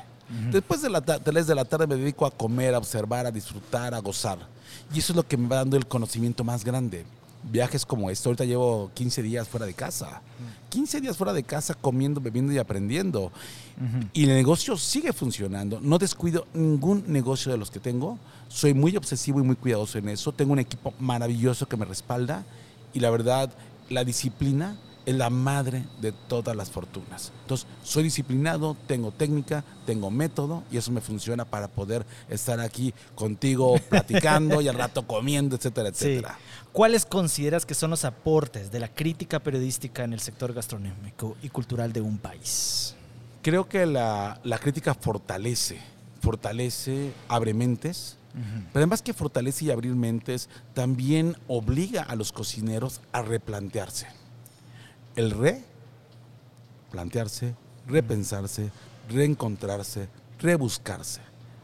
Después 0.50 0.80
de, 0.80 0.90
la 0.90 1.00
de 1.00 1.18
3 1.18 1.46
de 1.46 1.54
la 1.54 1.64
tarde 1.64 1.86
me 1.86 1.96
dedico 1.96 2.24
a 2.24 2.30
comer, 2.30 2.74
a 2.74 2.78
observar, 2.78 3.26
a 3.26 3.30
disfrutar, 3.30 3.94
a 3.94 3.98
gozar. 3.98 4.38
Y 4.94 4.98
eso 5.00 5.12
es 5.12 5.16
lo 5.16 5.26
que 5.26 5.36
me 5.36 5.48
va 5.48 5.56
dando 5.56 5.76
el 5.76 5.86
conocimiento 5.86 6.44
más 6.44 6.64
grande 6.64 7.04
viajes 7.42 7.86
como 7.86 8.10
esto. 8.10 8.28
Ahorita 8.28 8.44
llevo 8.44 8.90
15 8.94 9.22
días 9.22 9.48
fuera 9.48 9.66
de 9.66 9.74
casa. 9.74 10.22
15 10.68 11.00
días 11.00 11.16
fuera 11.16 11.32
de 11.32 11.42
casa 11.42 11.74
comiendo, 11.74 12.20
bebiendo 12.20 12.52
y 12.52 12.58
aprendiendo. 12.58 13.32
Y 14.12 14.24
el 14.24 14.30
negocio 14.30 14.76
sigue 14.76 15.12
funcionando. 15.12 15.80
No 15.80 15.98
descuido 15.98 16.46
ningún 16.54 17.04
negocio 17.06 17.50
de 17.50 17.58
los 17.58 17.70
que 17.70 17.80
tengo. 17.80 18.18
Soy 18.48 18.74
muy 18.74 18.96
obsesivo 18.96 19.40
y 19.40 19.42
muy 19.42 19.56
cuidadoso 19.56 19.98
en 19.98 20.08
eso. 20.08 20.32
Tengo 20.32 20.52
un 20.52 20.58
equipo 20.58 20.92
maravilloso 20.98 21.68
que 21.68 21.76
me 21.76 21.84
respalda. 21.84 22.44
Y 22.92 23.00
la 23.00 23.10
verdad, 23.10 23.50
la 23.88 24.04
disciplina 24.04 24.76
es 25.06 25.14
la 25.14 25.30
madre 25.30 25.84
de 26.00 26.12
todas 26.12 26.56
las 26.56 26.70
fortunas. 26.70 27.32
Entonces, 27.42 27.66
soy 27.82 28.04
disciplinado, 28.04 28.76
tengo 28.86 29.10
técnica, 29.10 29.64
tengo 29.86 30.10
método 30.10 30.62
y 30.70 30.76
eso 30.76 30.92
me 30.92 31.00
funciona 31.00 31.44
para 31.44 31.68
poder 31.68 32.04
estar 32.28 32.60
aquí 32.60 32.94
contigo 33.14 33.78
platicando 33.88 34.60
y 34.60 34.68
al 34.68 34.76
rato 34.76 35.06
comiendo, 35.06 35.56
etcétera, 35.56 35.88
etcétera. 35.88 36.38
¿Cuáles 36.72 37.04
consideras 37.04 37.66
que 37.66 37.74
son 37.74 37.90
los 37.90 38.04
aportes 38.04 38.70
de 38.70 38.80
la 38.80 38.88
crítica 38.88 39.40
periodística 39.40 40.04
en 40.04 40.12
el 40.12 40.20
sector 40.20 40.52
gastronómico 40.52 41.36
y 41.42 41.48
cultural 41.48 41.92
de 41.92 42.00
un 42.00 42.18
país? 42.18 42.94
Creo 43.42 43.68
que 43.68 43.86
la, 43.86 44.38
crítica 44.60 44.94
fortalece, 44.94 45.80
fortalece, 46.20 47.12
abre 47.26 47.54
mentes, 47.54 48.18
pero 48.32 48.84
además 48.84 49.02
que 49.02 49.12
fortalece 49.12 49.64
y 49.64 49.70
abrir 49.70 49.94
mentes, 49.94 50.48
también 50.74 51.36
obliga 51.48 52.02
a 52.02 52.14
los 52.14 52.30
cocineros 52.32 53.00
a 53.12 53.22
replantearse. 53.22 54.06
El 55.16 55.32
re, 55.32 55.62
plantearse, 56.90 57.54
repensarse, 57.86 58.70
reencontrarse, 59.08 60.08
rebuscarse. 60.38 61.20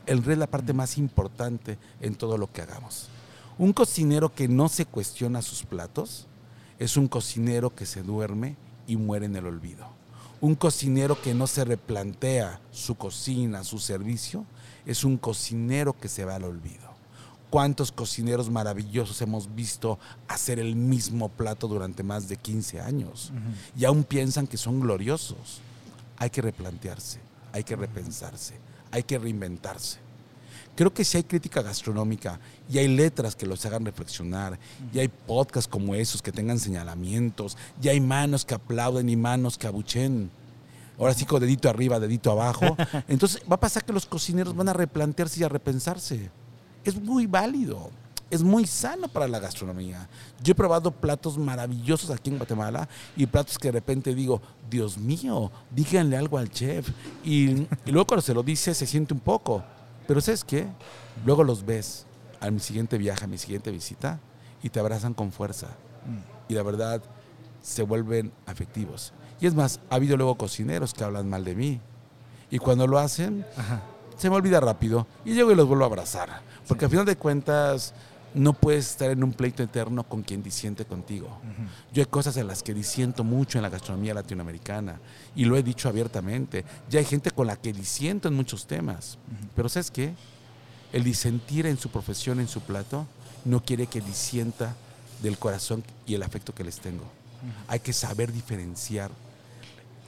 El 0.06 0.24
re 0.24 0.32
es 0.32 0.38
la 0.38 0.46
parte 0.48 0.72
más 0.72 0.98
importante 0.98 1.78
en 2.00 2.16
todo 2.16 2.38
lo 2.38 2.50
que 2.50 2.62
hagamos. 2.62 3.08
Un 3.58 3.72
cocinero 3.72 4.34
que 4.34 4.48
no 4.48 4.68
se 4.68 4.84
cuestiona 4.84 5.42
sus 5.42 5.62
platos 5.62 6.26
es 6.78 6.96
un 6.96 7.08
cocinero 7.08 7.74
que 7.74 7.86
se 7.86 8.02
duerme 8.02 8.56
y 8.86 8.96
muere 8.96 9.26
en 9.26 9.36
el 9.36 9.46
olvido. 9.46 9.86
Un 10.40 10.54
cocinero 10.54 11.20
que 11.20 11.32
no 11.32 11.46
se 11.46 11.64
replantea 11.64 12.60
su 12.70 12.96
cocina, 12.96 13.64
su 13.64 13.78
servicio, 13.78 14.44
es 14.84 15.04
un 15.04 15.16
cocinero 15.16 15.98
que 15.98 16.08
se 16.08 16.24
va 16.24 16.34
al 16.34 16.44
olvido. 16.44 16.95
¿Cuántos 17.50 17.92
cocineros 17.92 18.50
maravillosos 18.50 19.22
hemos 19.22 19.54
visto 19.54 19.98
hacer 20.26 20.58
el 20.58 20.74
mismo 20.74 21.28
plato 21.28 21.68
durante 21.68 22.02
más 22.02 22.28
de 22.28 22.36
15 22.36 22.80
años? 22.80 23.32
Y 23.76 23.84
aún 23.84 24.04
piensan 24.04 24.46
que 24.46 24.56
son 24.56 24.80
gloriosos. 24.80 25.60
Hay 26.16 26.30
que 26.30 26.42
replantearse, 26.42 27.20
hay 27.52 27.62
que 27.62 27.76
repensarse, 27.76 28.54
hay 28.90 29.02
que 29.04 29.18
reinventarse. 29.18 29.98
Creo 30.74 30.92
que 30.92 31.04
si 31.04 31.16
hay 31.16 31.24
crítica 31.24 31.62
gastronómica 31.62 32.38
y 32.68 32.78
hay 32.78 32.88
letras 32.88 33.34
que 33.34 33.46
los 33.46 33.64
hagan 33.64 33.84
reflexionar, 33.86 34.58
y 34.92 34.98
hay 34.98 35.08
podcasts 35.08 35.68
como 35.68 35.94
esos 35.94 36.20
que 36.20 36.32
tengan 36.32 36.58
señalamientos, 36.58 37.56
y 37.80 37.88
hay 37.88 38.00
manos 38.00 38.44
que 38.44 38.54
aplauden 38.54 39.08
y 39.08 39.16
manos 39.16 39.56
que 39.56 39.66
abuchen. 39.66 40.30
Ahora 40.98 41.14
sí 41.14 41.24
con 41.24 41.40
dedito 41.40 41.70
arriba, 41.70 41.98
dedito 41.98 42.30
abajo. 42.30 42.76
Entonces 43.08 43.40
va 43.50 43.56
a 43.56 43.60
pasar 43.60 43.84
que 43.84 43.92
los 43.92 44.04
cocineros 44.04 44.54
van 44.54 44.68
a 44.68 44.74
replantearse 44.74 45.40
y 45.40 45.44
a 45.44 45.48
repensarse. 45.48 46.30
Es 46.86 47.00
muy 47.00 47.26
válido 47.26 47.90
es 48.30 48.42
muy 48.42 48.66
sano 48.66 49.08
para 49.08 49.28
la 49.28 49.38
gastronomía. 49.38 50.08
Yo 50.42 50.52
he 50.52 50.54
probado 50.54 50.90
platos 50.90 51.38
maravillosos 51.38 52.10
aquí 52.10 52.30
en 52.30 52.38
Guatemala 52.38 52.88
y 53.16 53.26
platos 53.26 53.58
que 53.58 53.68
de 53.68 53.72
repente 53.72 54.14
digo, 54.14 54.40
Dios 54.68 54.98
mío, 54.98 55.50
díganle 55.70 56.16
algo 56.16 56.38
al 56.38 56.50
chef. 56.50 56.88
Y, 57.24 57.50
y 57.50 57.68
luego 57.86 58.06
cuando 58.06 58.22
se 58.22 58.34
lo 58.34 58.42
dice 58.42 58.74
se 58.74 58.86
siente 58.86 59.14
un 59.14 59.20
poco. 59.20 59.62
Pero 60.06 60.20
¿sabes 60.20 60.44
qué? 60.44 60.66
Luego 61.24 61.44
los 61.44 61.64
ves 61.64 62.06
a 62.40 62.50
mi 62.50 62.60
siguiente 62.60 62.98
viaje, 62.98 63.24
a 63.24 63.28
mi 63.28 63.38
siguiente 63.38 63.70
visita, 63.70 64.20
y 64.62 64.70
te 64.70 64.80
abrazan 64.80 65.14
con 65.14 65.32
fuerza. 65.32 65.68
Y 66.48 66.54
la 66.54 66.62
verdad, 66.62 67.02
se 67.62 67.82
vuelven 67.82 68.32
afectivos. 68.46 69.12
Y 69.40 69.46
es 69.46 69.54
más, 69.54 69.80
ha 69.90 69.96
habido 69.96 70.16
luego 70.16 70.36
cocineros 70.36 70.94
que 70.94 71.02
hablan 71.02 71.28
mal 71.28 71.44
de 71.44 71.56
mí. 71.56 71.80
Y 72.50 72.58
cuando 72.58 72.86
lo 72.86 72.98
hacen, 72.98 73.44
se 74.16 74.30
me 74.30 74.36
olvida 74.36 74.60
rápido. 74.60 75.06
Y 75.24 75.34
llego 75.34 75.52
y 75.52 75.54
los 75.54 75.66
vuelvo 75.66 75.84
a 75.84 75.88
abrazar. 75.88 76.40
Porque 76.66 76.86
al 76.86 76.90
final 76.90 77.06
de 77.06 77.16
cuentas, 77.16 77.94
no 78.36 78.52
puedes 78.52 78.90
estar 78.90 79.10
en 79.10 79.24
un 79.24 79.32
pleito 79.32 79.62
eterno 79.62 80.04
con 80.04 80.22
quien 80.22 80.42
disiente 80.42 80.84
contigo. 80.84 81.28
Yo 81.92 82.02
hay 82.02 82.06
cosas 82.06 82.36
en 82.36 82.46
las 82.46 82.62
que 82.62 82.74
disiento 82.74 83.24
mucho 83.24 83.56
en 83.56 83.62
la 83.62 83.70
gastronomía 83.70 84.12
latinoamericana 84.12 85.00
y 85.34 85.46
lo 85.46 85.56
he 85.56 85.62
dicho 85.62 85.88
abiertamente. 85.88 86.64
Ya 86.90 86.98
hay 86.98 87.06
gente 87.06 87.30
con 87.30 87.46
la 87.46 87.56
que 87.56 87.72
disiento 87.72 88.28
en 88.28 88.34
muchos 88.34 88.66
temas. 88.66 89.16
Pero 89.54 89.70
¿sabes 89.70 89.90
qué? 89.90 90.14
El 90.92 91.02
disentir 91.02 91.64
en 91.64 91.78
su 91.78 91.88
profesión, 91.88 92.38
en 92.38 92.46
su 92.46 92.60
plato, 92.60 93.06
no 93.46 93.62
quiere 93.64 93.86
que 93.86 94.02
disienta 94.02 94.76
del 95.22 95.38
corazón 95.38 95.82
y 96.06 96.14
el 96.14 96.22
afecto 96.22 96.54
que 96.54 96.64
les 96.64 96.78
tengo. 96.78 97.04
Hay 97.68 97.80
que 97.80 97.94
saber 97.94 98.32
diferenciar 98.32 99.10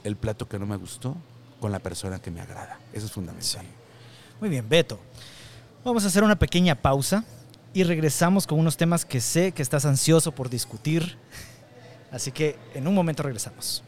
el 0.03 0.15
plato 0.15 0.47
que 0.47 0.59
no 0.59 0.67
me 0.67 0.75
gustó 0.75 1.15
con 1.59 1.71
la 1.71 1.79
persona 1.79 2.19
que 2.19 2.29
me 2.29 2.41
agrada. 2.41 2.79
Eso 2.93 3.07
es 3.07 3.11
fundamental. 3.11 3.65
Muy 4.39 4.49
bien, 4.49 4.69
Beto. 4.69 4.99
Vamos 5.83 6.05
a 6.05 6.07
hacer 6.07 6.23
una 6.23 6.39
pequeña 6.39 6.75
pausa 6.75 7.25
y 7.73 7.83
regresamos 7.83 8.47
con 8.47 8.57
unos 8.57 8.77
temas 8.77 9.03
que 9.03 9.19
sé 9.19 9.51
que 9.51 9.61
estás 9.61 9.83
ansioso 9.83 10.31
por 10.31 10.49
discutir. 10.49 11.17
Así 12.09 12.31
que 12.31 12.57
en 12.73 12.87
un 12.87 12.95
momento 12.95 13.21
regresamos. 13.23 13.83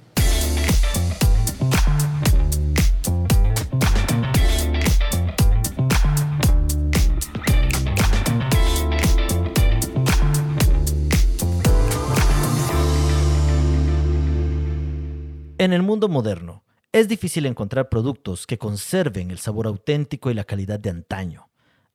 En 15.57 15.73
el 15.73 15.83
mundo 15.83 16.09
moderno, 16.09 16.63
es 16.93 17.07
difícil 17.07 17.45
encontrar 17.45 17.87
productos 17.87 18.45
que 18.45 18.57
conserven 18.57 19.31
el 19.31 19.39
sabor 19.39 19.67
auténtico 19.67 20.29
y 20.29 20.33
la 20.33 20.43
calidad 20.43 20.79
de 20.79 20.89
antaño. 20.89 21.49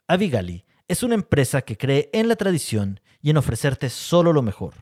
Avigali 0.07 0.65
es 0.89 1.03
una 1.03 1.15
empresa 1.15 1.63
que 1.63 1.77
cree 1.77 2.09
en 2.13 2.29
la 2.29 2.37
tradición 2.37 3.01
y 3.21 3.31
en 3.31 3.37
ofrecerte 3.37 3.91
solo 3.91 4.33
lo 4.33 4.41
mejor. 4.41 4.75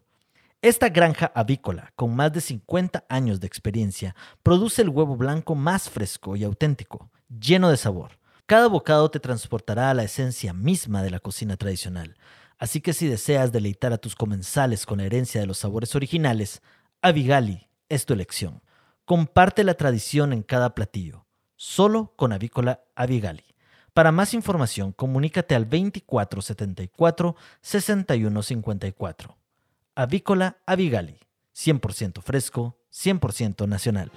Esta 0.63 0.89
granja 0.89 1.33
avícola, 1.35 1.93
con 1.97 2.15
más 2.15 2.33
de 2.33 2.41
50 2.41 3.05
años 3.09 3.41
de 3.41 3.47
experiencia, 3.47 4.15
produce 4.43 4.83
el 4.83 4.89
huevo 4.89 5.17
blanco 5.17 5.55
más 5.55 5.91
fresco 5.91 6.37
y 6.37 6.45
auténtico, 6.45 7.11
lleno 7.29 7.69
de 7.69 7.77
sabor. 7.77 8.19
Cada 8.47 8.69
bocado 8.69 9.11
te 9.11 9.21
transportará 9.21 9.91
a 9.91 9.95
la 9.95 10.05
esencia 10.05 10.53
misma 10.53 11.03
de 11.03 11.11
la 11.11 11.21
cocina 11.21 11.57
tradicional. 11.57 12.17
Así 12.57 12.81
que 12.81 12.93
si 12.93 13.09
deseas 13.09 13.51
deleitar 13.51 13.93
a 13.93 13.99
tus 13.99 14.15
comensales 14.15 14.87
con 14.87 14.99
la 14.99 15.05
herencia 15.05 15.41
de 15.41 15.47
los 15.47 15.59
sabores 15.59 15.95
originales, 15.97 16.63
Avigali 17.03 17.69
es 17.89 18.07
tu 18.07 18.15
elección. 18.15 18.64
Comparte 19.05 19.65
la 19.65 19.75
tradición 19.75 20.33
en 20.33 20.43
cada 20.43 20.75
platillo, 20.75 21.27
solo 21.57 22.15
con 22.17 22.33
Avícola 22.33 22.85
Avigali. 22.95 23.45
Para 23.93 24.13
más 24.13 24.33
información, 24.33 24.93
comunícate 24.93 25.55
al 25.55 25.65
2474 25.65 27.37
6154. 27.61 29.37
Avícola 29.95 30.57
Avigali, 30.65 31.21
100% 31.55 32.23
fresco, 32.23 32.79
100% 32.91 33.69
nacional. 33.69 34.11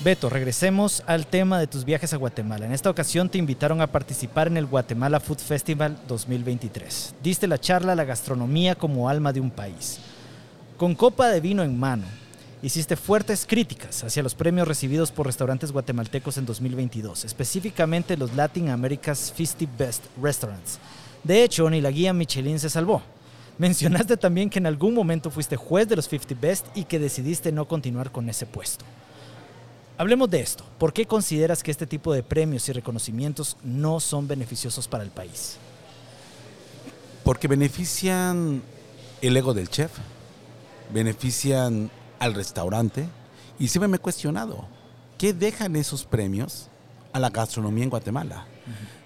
Beto, 0.00 0.30
regresemos 0.30 1.02
al 1.08 1.26
tema 1.26 1.58
de 1.58 1.66
tus 1.66 1.84
viajes 1.84 2.12
a 2.12 2.18
Guatemala. 2.18 2.64
En 2.64 2.72
esta 2.72 2.88
ocasión 2.88 3.28
te 3.28 3.36
invitaron 3.36 3.80
a 3.80 3.88
participar 3.88 4.46
en 4.46 4.56
el 4.56 4.66
Guatemala 4.66 5.18
Food 5.18 5.38
Festival 5.38 5.98
2023. 6.06 7.16
Diste 7.20 7.48
la 7.48 7.58
charla 7.58 7.96
La 7.96 8.04
gastronomía 8.04 8.76
como 8.76 9.08
alma 9.08 9.32
de 9.32 9.40
un 9.40 9.50
país. 9.50 9.98
Con 10.76 10.94
copa 10.94 11.26
de 11.30 11.40
vino 11.40 11.64
en 11.64 11.76
mano, 11.76 12.04
hiciste 12.62 12.94
fuertes 12.94 13.44
críticas 13.44 14.04
hacia 14.04 14.22
los 14.22 14.36
premios 14.36 14.68
recibidos 14.68 15.10
por 15.10 15.26
restaurantes 15.26 15.72
guatemaltecos 15.72 16.38
en 16.38 16.46
2022, 16.46 17.24
específicamente 17.24 18.16
los 18.16 18.36
Latin 18.36 18.68
America's 18.68 19.32
50 19.36 19.66
Best 19.76 20.04
Restaurants. 20.22 20.78
De 21.24 21.42
hecho, 21.42 21.68
ni 21.68 21.80
la 21.80 21.90
guía 21.90 22.12
Michelin 22.12 22.60
se 22.60 22.70
salvó. 22.70 23.02
Mencionaste 23.58 24.16
también 24.16 24.48
que 24.48 24.60
en 24.60 24.66
algún 24.66 24.94
momento 24.94 25.28
fuiste 25.32 25.56
juez 25.56 25.88
de 25.88 25.96
los 25.96 26.06
50 26.06 26.40
Best 26.40 26.66
y 26.76 26.84
que 26.84 27.00
decidiste 27.00 27.50
no 27.50 27.66
continuar 27.66 28.12
con 28.12 28.28
ese 28.28 28.46
puesto. 28.46 28.84
Hablemos 29.98 30.30
de 30.30 30.38
esto. 30.38 30.62
¿Por 30.78 30.92
qué 30.92 31.06
consideras 31.06 31.64
que 31.64 31.72
este 31.72 31.84
tipo 31.84 32.12
de 32.12 32.22
premios 32.22 32.68
y 32.68 32.72
reconocimientos 32.72 33.56
no 33.64 33.98
son 33.98 34.28
beneficiosos 34.28 34.86
para 34.86 35.02
el 35.02 35.10
país? 35.10 35.56
Porque 37.24 37.48
benefician 37.48 38.62
el 39.20 39.36
ego 39.36 39.54
del 39.54 39.68
chef, 39.68 39.90
benefician 40.94 41.90
al 42.20 42.34
restaurante 42.34 43.08
y 43.58 43.66
siempre 43.66 43.88
me 43.88 43.96
he 43.96 44.00
cuestionado, 44.00 44.66
¿qué 45.18 45.32
dejan 45.32 45.74
esos 45.74 46.04
premios 46.04 46.68
a 47.12 47.18
la 47.18 47.30
gastronomía 47.30 47.82
en 47.82 47.90
Guatemala? 47.90 48.46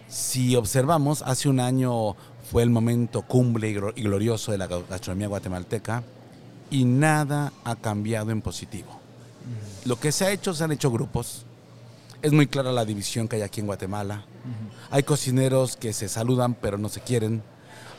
Si 0.09 0.55
observamos, 0.57 1.22
hace 1.22 1.48
un 1.48 1.59
año 1.59 2.16
fue 2.50 2.62
el 2.64 2.68
momento 2.68 3.22
cumbre 3.22 3.70
y 3.96 4.02
glorioso 4.02 4.52
de 4.52 4.59
la 4.59 4.66
gastronomía 4.66 5.28
guatemalteca 5.28 6.02
y 6.70 6.85
nada 6.85 7.50
ha 7.64 7.76
cambiado 7.76 8.31
en 8.31 8.42
positivo 8.42 9.02
lo 9.85 9.99
que 9.99 10.12
se 10.12 10.25
ha 10.25 10.31
hecho, 10.31 10.55
se 10.55 10.64
han 10.64 10.73
hecho 10.73 10.90
grupos. 10.90 11.45
Es 12.23 12.33
muy 12.33 12.47
clara 12.47 12.71
la 12.73 12.85
división 12.85 13.27
que 13.27 13.37
hay 13.37 13.42
aquí 13.42 13.61
en 13.61 13.66
Guatemala. 13.66 14.25
Hay 14.90 15.03
cocineros 15.03 15.77
que 15.77 15.92
se 15.92 16.09
saludan 16.09 16.55
pero 16.55 16.79
no 16.79 16.88
se 16.88 17.01
quieren. 17.01 17.42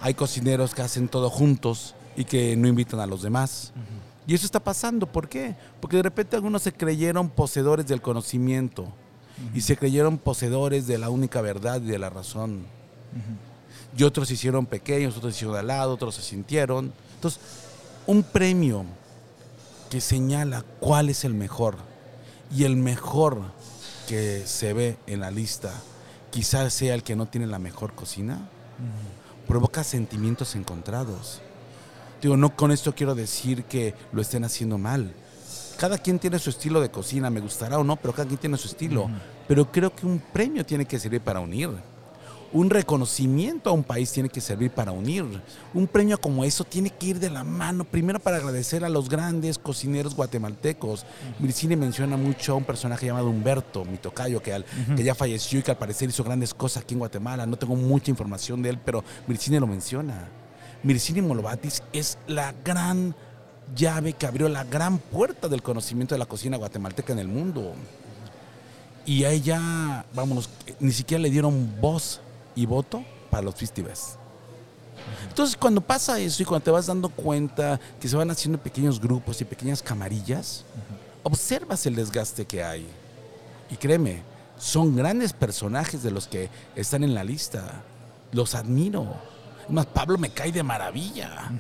Hay 0.02 0.13
cocineros 0.13 0.74
que 0.74 0.82
hacen 0.82 1.08
todo 1.08 1.30
juntos 1.30 1.96
y 2.15 2.26
que 2.26 2.56
no 2.56 2.67
invitan 2.67 3.00
a 3.00 3.06
los 3.08 3.22
demás. 3.22 3.74
Y 4.26 4.34
eso 4.34 4.46
está 4.46 4.62
pasando. 4.62 5.08
¿Por 5.08 5.28
qué? 5.28 5.56
Porque 5.82 5.98
de 5.98 6.04
repente 6.04 6.36
algunos 6.36 6.62
se 6.62 6.72
creyeron 6.72 7.30
poseedores 7.30 7.88
del 7.88 8.02
conocimiento 8.02 8.88
y 9.54 9.62
se 9.62 9.76
creyeron 9.76 10.17
poseedores 10.17 10.88
de 10.88 10.98
la 10.98 11.10
única 11.10 11.41
verdad 11.41 11.82
y 11.82 11.88
de 11.88 12.00
la 12.00 12.10
razón. 12.10 12.65
Y 13.98 14.04
otros 14.04 14.30
se 14.30 14.36
hicieron 14.36 14.65
pequeños, 14.65 15.17
otros 15.17 15.34
se 15.34 15.39
hicieron 15.39 15.58
al 15.58 15.67
lado, 15.67 15.93
otros 15.93 16.15
se 16.15 16.22
sintieron. 16.22 16.93
Entonces, 17.15 17.41
un 18.08 18.24
premio 18.24 18.86
que 19.93 20.01
señala 20.01 20.65
cuál 20.79 21.10
es 21.10 21.23
el 21.23 21.36
mejor. 21.36 21.77
Y 22.51 22.63
el 22.63 22.75
mejor 22.75 23.43
que 24.08 24.41
se 24.47 24.73
ve 24.73 24.97
en 25.06 25.19
la 25.19 25.29
lista 25.29 25.71
quizás 26.32 26.73
sea 26.73 26.95
el 26.95 27.03
que 27.03 27.15
no 27.15 27.27
tiene 27.27 27.45
la 27.45 27.60
mejor 27.60 27.93
cocina. 27.93 28.49
Provoca 29.47 29.84
sentimientos 29.84 30.56
encontrados. 30.56 31.41
Digo, 32.23 32.36
no 32.38 32.56
con 32.56 32.71
esto 32.71 32.95
quiero 32.95 33.13
decir 33.13 33.65
que 33.65 33.93
lo 34.12 34.23
estén 34.23 34.43
haciendo 34.45 34.79
mal. 34.79 35.13
Cada 35.77 35.99
quien 35.99 36.17
tiene 36.17 36.39
su 36.39 36.49
estilo 36.49 36.82
de 36.82 36.89
cocina, 36.89 37.29
me 37.29 37.39
gustará 37.39 37.77
o 37.77 37.84
no, 37.84 37.95
pero 37.95 38.15
cada 38.15 38.27
quien 38.27 38.39
tiene 38.39 38.58
su 38.58 38.69
estilo. 38.69 39.12
Pero 39.47 39.71
creo 39.71 39.95
que 39.95 40.08
un 40.08 40.17
premio 40.17 40.65
tiene 40.65 40.86
que 40.86 40.97
servir 40.97 41.21
para 41.21 41.39
unir 41.39 41.69
un 42.54 42.70
reconocimiento 42.70 43.70
a 43.70 43.74
un 43.74 43.84
país 43.84 44.12
tiene 44.12 44.30
que 44.30 44.39
servir 44.39 44.70
para 44.72 44.92
unir. 44.92 45.26
Un 45.74 45.88
premio 45.88 46.20
como 46.22 46.46
eso 46.46 46.63
tiene 46.63 46.92
que 46.92 47.08
ir 47.08 47.20
de 47.20 47.32
la 47.32 47.44
mano, 47.44 47.84
primero 47.84 48.20
para 48.20 48.38
agradecer 48.38 48.86
a 48.86 48.89
los 48.89 49.10
grandes 49.10 49.58
cocineros 49.58 50.16
guatemaltecos. 50.16 51.06
Mircine 51.39 51.76
menciona 51.76 52.16
mucho 52.16 52.54
a 52.54 52.56
un 52.56 52.63
personaje 52.63 53.08
llamado 53.08 53.30
Humberto, 53.30 53.84
mi 53.86 53.98
tocayo, 53.98 54.42
que, 54.42 54.63
que 54.96 55.04
ya 55.04 55.16
falleció 55.16 55.60
y 55.60 55.63
que 55.63 55.72
al 55.72 55.78
parecer 55.78 56.10
hizo 56.10 56.24
grandes 56.24 56.54
cosas 56.54 56.84
aquí 56.84 56.94
en 56.94 57.00
Guatemala. 57.00 57.48
No 57.48 57.58
tengo 57.58 57.76
mucha 57.76 58.12
información 58.12 58.62
de 58.62 58.70
él, 58.70 58.80
pero 58.84 59.04
Mircine 59.28 59.60
lo 59.60 59.68
menciona. 59.68 60.30
Mircine 60.84 61.24
Molobatis 61.24 61.82
es 61.92 62.20
la 62.28 62.54
gran 62.63 63.16
llave 63.76 64.13
que 64.13 64.28
abrió 64.28 64.48
la 64.48 64.63
gran 64.63 65.00
puerta 65.00 65.48
del 65.48 65.63
conocimiento 65.63 66.13
de 66.13 66.20
la 66.20 66.26
cocina 66.28 66.58
guatemalteca 66.58 67.13
en 67.13 67.20
el 67.20 67.28
mundo. 67.28 67.74
Y 69.06 69.24
a 69.24 69.32
ella, 69.32 70.06
vámonos, 70.13 70.50
ni 70.80 70.92
siquiera 70.92 71.22
le 71.22 71.30
dieron 71.30 71.82
voz 71.82 72.22
y 72.56 72.66
voto 72.66 73.04
para 73.30 73.44
los 73.44 73.56
festivals. 73.56 74.18
Entonces, 75.28 75.58
cuando 75.58 75.82
pasa 75.82 76.20
eso 76.20 76.44
y 76.44 76.46
cuando 76.46 76.63
te 76.63 76.72
vas 76.72 76.86
dando 76.86 77.10
cuenta 77.10 77.80
que 78.00 78.08
se 78.08 78.16
van 78.16 78.30
haciendo 78.30 78.60
pequeños 78.60 79.00
grupos 79.00 79.42
y 79.42 79.46
pequeñas 79.46 79.82
camarillas, 79.82 80.63
observas 81.24 81.86
el 81.86 81.96
desgaste 81.96 82.46
que 82.46 82.63
hay. 82.63 82.88
Y 83.70 83.76
créeme, 83.76 84.22
son 84.58 84.96
grandes 84.96 85.34
personajes 85.34 86.04
de 86.04 86.12
los 86.12 86.28
que 86.28 86.50
están 86.76 87.04
en 87.04 87.13
la 87.13 87.24
lista. 87.24 87.82
Los 88.32 88.56
admiro. 88.56 89.16
Más 89.70 89.86
Pablo 89.88 90.18
me 90.18 90.30
cae 90.30 90.52
de 90.52 90.63
maravilla. 90.63 91.52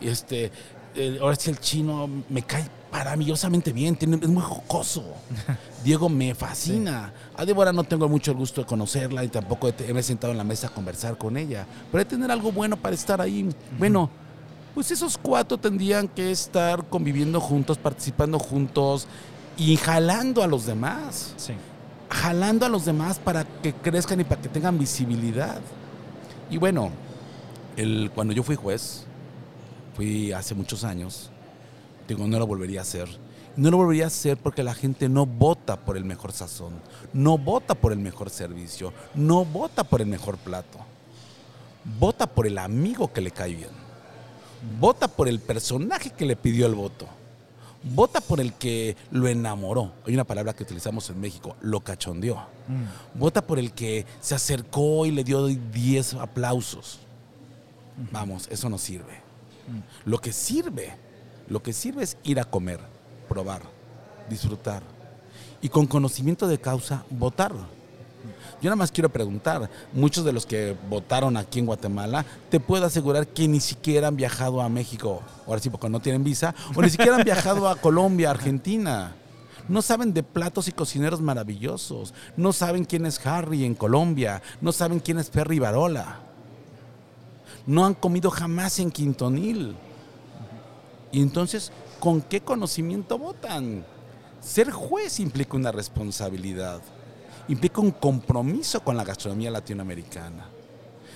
Este, 0.00 0.52
ahora 1.20 1.36
sí 1.36 1.50
el 1.50 1.58
chino 1.60 2.08
me 2.28 2.42
cae 2.42 2.68
maravillosamente 2.96 3.72
bien, 3.72 3.98
es 4.00 4.28
muy 4.28 4.42
jocoso. 4.42 5.04
Diego 5.84 6.08
me 6.08 6.34
fascina. 6.34 7.12
A 7.36 7.44
Débora 7.44 7.70
no 7.70 7.84
tengo 7.84 8.08
mucho 8.08 8.30
el 8.30 8.38
gusto 8.38 8.62
de 8.62 8.66
conocerla 8.66 9.22
y 9.22 9.28
tampoco 9.28 9.70
me 9.92 10.00
he 10.00 10.02
sentado 10.02 10.32
en 10.32 10.38
la 10.38 10.44
mesa 10.44 10.68
a 10.68 10.70
conversar 10.70 11.18
con 11.18 11.36
ella, 11.36 11.66
pero 11.92 12.00
hay 12.00 12.04
que 12.06 12.10
tener 12.10 12.30
algo 12.30 12.52
bueno 12.52 12.76
para 12.78 12.94
estar 12.94 13.20
ahí. 13.20 13.48
Bueno, 13.78 14.08
pues 14.74 14.90
esos 14.90 15.18
cuatro 15.18 15.58
tendrían 15.58 16.08
que 16.08 16.30
estar 16.30 16.86
conviviendo 16.86 17.38
juntos, 17.38 17.76
participando 17.76 18.38
juntos 18.38 19.06
y 19.58 19.76
jalando 19.76 20.42
a 20.42 20.46
los 20.46 20.64
demás. 20.64 21.34
Jalando 22.08 22.64
a 22.64 22.70
los 22.70 22.86
demás 22.86 23.18
para 23.18 23.44
que 23.44 23.74
crezcan 23.74 24.20
y 24.20 24.24
para 24.24 24.40
que 24.40 24.48
tengan 24.48 24.78
visibilidad. 24.78 25.60
Y 26.48 26.56
bueno, 26.56 26.90
el, 27.76 28.10
cuando 28.14 28.32
yo 28.32 28.42
fui 28.42 28.56
juez, 28.56 29.04
fui 29.94 30.32
hace 30.32 30.54
muchos 30.54 30.82
años, 30.82 31.30
digo, 32.08 32.26
no 32.26 32.38
lo 32.38 32.46
volvería 32.46 32.80
a 32.80 32.82
hacer. 32.82 33.08
No 33.56 33.70
lo 33.70 33.78
volvería 33.78 34.04
a 34.04 34.08
hacer 34.08 34.36
porque 34.36 34.62
la 34.62 34.74
gente 34.74 35.08
no 35.08 35.24
vota 35.24 35.76
por 35.76 35.96
el 35.96 36.04
mejor 36.04 36.32
sazón, 36.32 36.74
no 37.14 37.38
vota 37.38 37.74
por 37.74 37.92
el 37.92 37.98
mejor 37.98 38.28
servicio, 38.28 38.92
no 39.14 39.46
vota 39.46 39.82
por 39.82 40.02
el 40.02 40.06
mejor 40.08 40.36
plato. 40.36 40.78
Vota 41.98 42.26
por 42.26 42.46
el 42.46 42.58
amigo 42.58 43.12
que 43.12 43.20
le 43.20 43.30
cae 43.30 43.54
bien. 43.54 43.70
Vota 44.78 45.08
por 45.08 45.28
el 45.28 45.40
personaje 45.40 46.10
que 46.10 46.26
le 46.26 46.36
pidió 46.36 46.66
el 46.66 46.74
voto. 46.74 47.06
Vota 47.82 48.20
por 48.20 48.40
el 48.40 48.52
que 48.54 48.96
lo 49.12 49.28
enamoró. 49.28 49.92
Hay 50.04 50.14
una 50.14 50.24
palabra 50.24 50.52
que 50.52 50.64
utilizamos 50.64 51.08
en 51.10 51.20
México, 51.20 51.56
lo 51.60 51.80
cachondeó. 51.80 52.36
Mm. 52.66 53.18
Vota 53.18 53.46
por 53.46 53.58
el 53.58 53.72
que 53.72 54.04
se 54.20 54.34
acercó 54.34 55.06
y 55.06 55.12
le 55.12 55.22
dio 55.22 55.46
10 55.46 56.14
aplausos. 56.14 56.98
Vamos, 58.10 58.48
eso 58.50 58.68
no 58.68 58.76
sirve. 58.76 59.22
Lo 60.04 60.18
que 60.18 60.32
sirve, 60.32 60.94
lo 61.48 61.62
que 61.62 61.72
sirve 61.72 62.02
es 62.02 62.16
ir 62.24 62.40
a 62.40 62.44
comer, 62.44 62.80
probar, 63.28 63.62
disfrutar 64.28 64.82
y 65.60 65.68
con 65.68 65.86
conocimiento 65.86 66.48
de 66.48 66.58
causa 66.58 67.04
votar. 67.10 67.52
Yo 68.62 68.70
nada 68.70 68.76
más 68.76 68.90
quiero 68.90 69.10
preguntar, 69.10 69.68
muchos 69.92 70.24
de 70.24 70.32
los 70.32 70.46
que 70.46 70.76
votaron 70.88 71.36
aquí 71.36 71.58
en 71.58 71.66
Guatemala, 71.66 72.24
te 72.50 72.58
puedo 72.58 72.86
asegurar 72.86 73.26
que 73.28 73.46
ni 73.46 73.60
siquiera 73.60 74.08
han 74.08 74.16
viajado 74.16 74.62
a 74.62 74.68
México, 74.68 75.22
ahora 75.46 75.60
sí 75.60 75.68
porque 75.68 75.90
no 75.90 76.00
tienen 76.00 76.24
visa, 76.24 76.54
o 76.74 76.80
ni 76.80 76.88
siquiera 76.88 77.16
han 77.16 77.24
viajado 77.24 77.68
a 77.68 77.76
Colombia, 77.76 78.30
Argentina. 78.30 79.14
No 79.68 79.82
saben 79.82 80.14
de 80.14 80.22
platos 80.22 80.68
y 80.68 80.72
cocineros 80.72 81.20
maravillosos, 81.20 82.14
no 82.36 82.52
saben 82.52 82.84
quién 82.84 83.04
es 83.04 83.24
Harry 83.26 83.64
en 83.64 83.74
Colombia, 83.74 84.42
no 84.60 84.72
saben 84.72 85.00
quién 85.00 85.18
es 85.18 85.28
Perry 85.28 85.58
Barola. 85.58 86.20
No 87.66 87.84
han 87.84 87.94
comido 87.94 88.30
jamás 88.30 88.78
en 88.78 88.90
Quintonil. 88.90 89.76
Y 91.16 91.22
entonces, 91.22 91.72
¿con 91.98 92.20
qué 92.20 92.42
conocimiento 92.42 93.16
votan? 93.16 93.86
Ser 94.38 94.70
juez 94.70 95.18
implica 95.18 95.56
una 95.56 95.72
responsabilidad, 95.72 96.82
implica 97.48 97.80
un 97.80 97.90
compromiso 97.90 98.84
con 98.84 98.98
la 98.98 99.02
gastronomía 99.02 99.50
latinoamericana. 99.50 100.46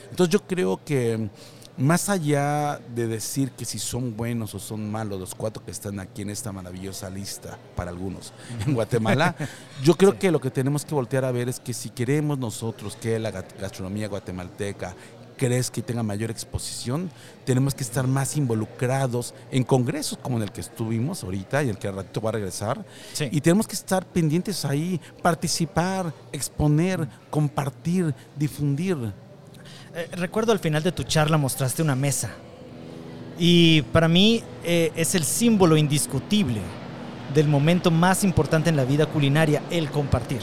Entonces 0.08 0.32
yo 0.32 0.46
creo 0.46 0.82
que 0.82 1.28
más 1.76 2.08
allá 2.08 2.80
de 2.94 3.08
decir 3.08 3.50
que 3.50 3.66
si 3.66 3.78
son 3.78 4.16
buenos 4.16 4.54
o 4.54 4.58
son 4.58 4.90
malos 4.90 5.20
los 5.20 5.34
cuatro 5.34 5.62
que 5.62 5.70
están 5.70 6.00
aquí 6.00 6.22
en 6.22 6.30
esta 6.30 6.50
maravillosa 6.50 7.10
lista, 7.10 7.58
para 7.76 7.90
algunos, 7.90 8.32
en 8.66 8.72
Guatemala, 8.72 9.36
yo 9.84 9.98
creo 9.98 10.18
que 10.18 10.30
lo 10.30 10.40
que 10.40 10.50
tenemos 10.50 10.86
que 10.86 10.94
voltear 10.94 11.26
a 11.26 11.30
ver 11.30 11.50
es 11.50 11.60
que 11.60 11.74
si 11.74 11.90
queremos 11.90 12.38
nosotros 12.38 12.96
que 12.96 13.18
la 13.18 13.30
gastronomía 13.30 14.08
guatemalteca 14.08 14.96
crezca 15.40 15.80
y 15.80 15.82
tenga 15.82 16.02
mayor 16.02 16.30
exposición, 16.30 17.10
tenemos 17.46 17.74
que 17.74 17.82
estar 17.82 18.06
más 18.06 18.36
involucrados 18.36 19.32
en 19.50 19.64
congresos 19.64 20.18
como 20.18 20.36
en 20.36 20.42
el 20.42 20.52
que 20.52 20.60
estuvimos 20.60 21.24
ahorita 21.24 21.62
y 21.62 21.70
el 21.70 21.78
que 21.78 21.88
al 21.88 21.96
ratito 21.96 22.20
va 22.20 22.28
a 22.28 22.32
regresar. 22.32 22.84
Sí. 23.14 23.28
Y 23.32 23.40
tenemos 23.40 23.66
que 23.66 23.74
estar 23.74 24.04
pendientes 24.04 24.66
ahí, 24.66 25.00
participar, 25.22 26.12
exponer, 26.30 27.08
compartir, 27.30 28.14
difundir. 28.36 28.98
Eh, 29.94 30.08
recuerdo 30.12 30.52
al 30.52 30.58
final 30.58 30.82
de 30.82 30.92
tu 30.92 31.04
charla 31.04 31.38
mostraste 31.38 31.80
una 31.80 31.96
mesa. 31.96 32.30
Y 33.38 33.80
para 33.94 34.08
mí 34.08 34.42
eh, 34.62 34.92
es 34.94 35.14
el 35.14 35.24
símbolo 35.24 35.78
indiscutible 35.78 36.60
del 37.32 37.48
momento 37.48 37.90
más 37.90 38.24
importante 38.24 38.68
en 38.68 38.76
la 38.76 38.84
vida 38.84 39.06
culinaria, 39.06 39.62
el 39.70 39.90
compartir. 39.90 40.42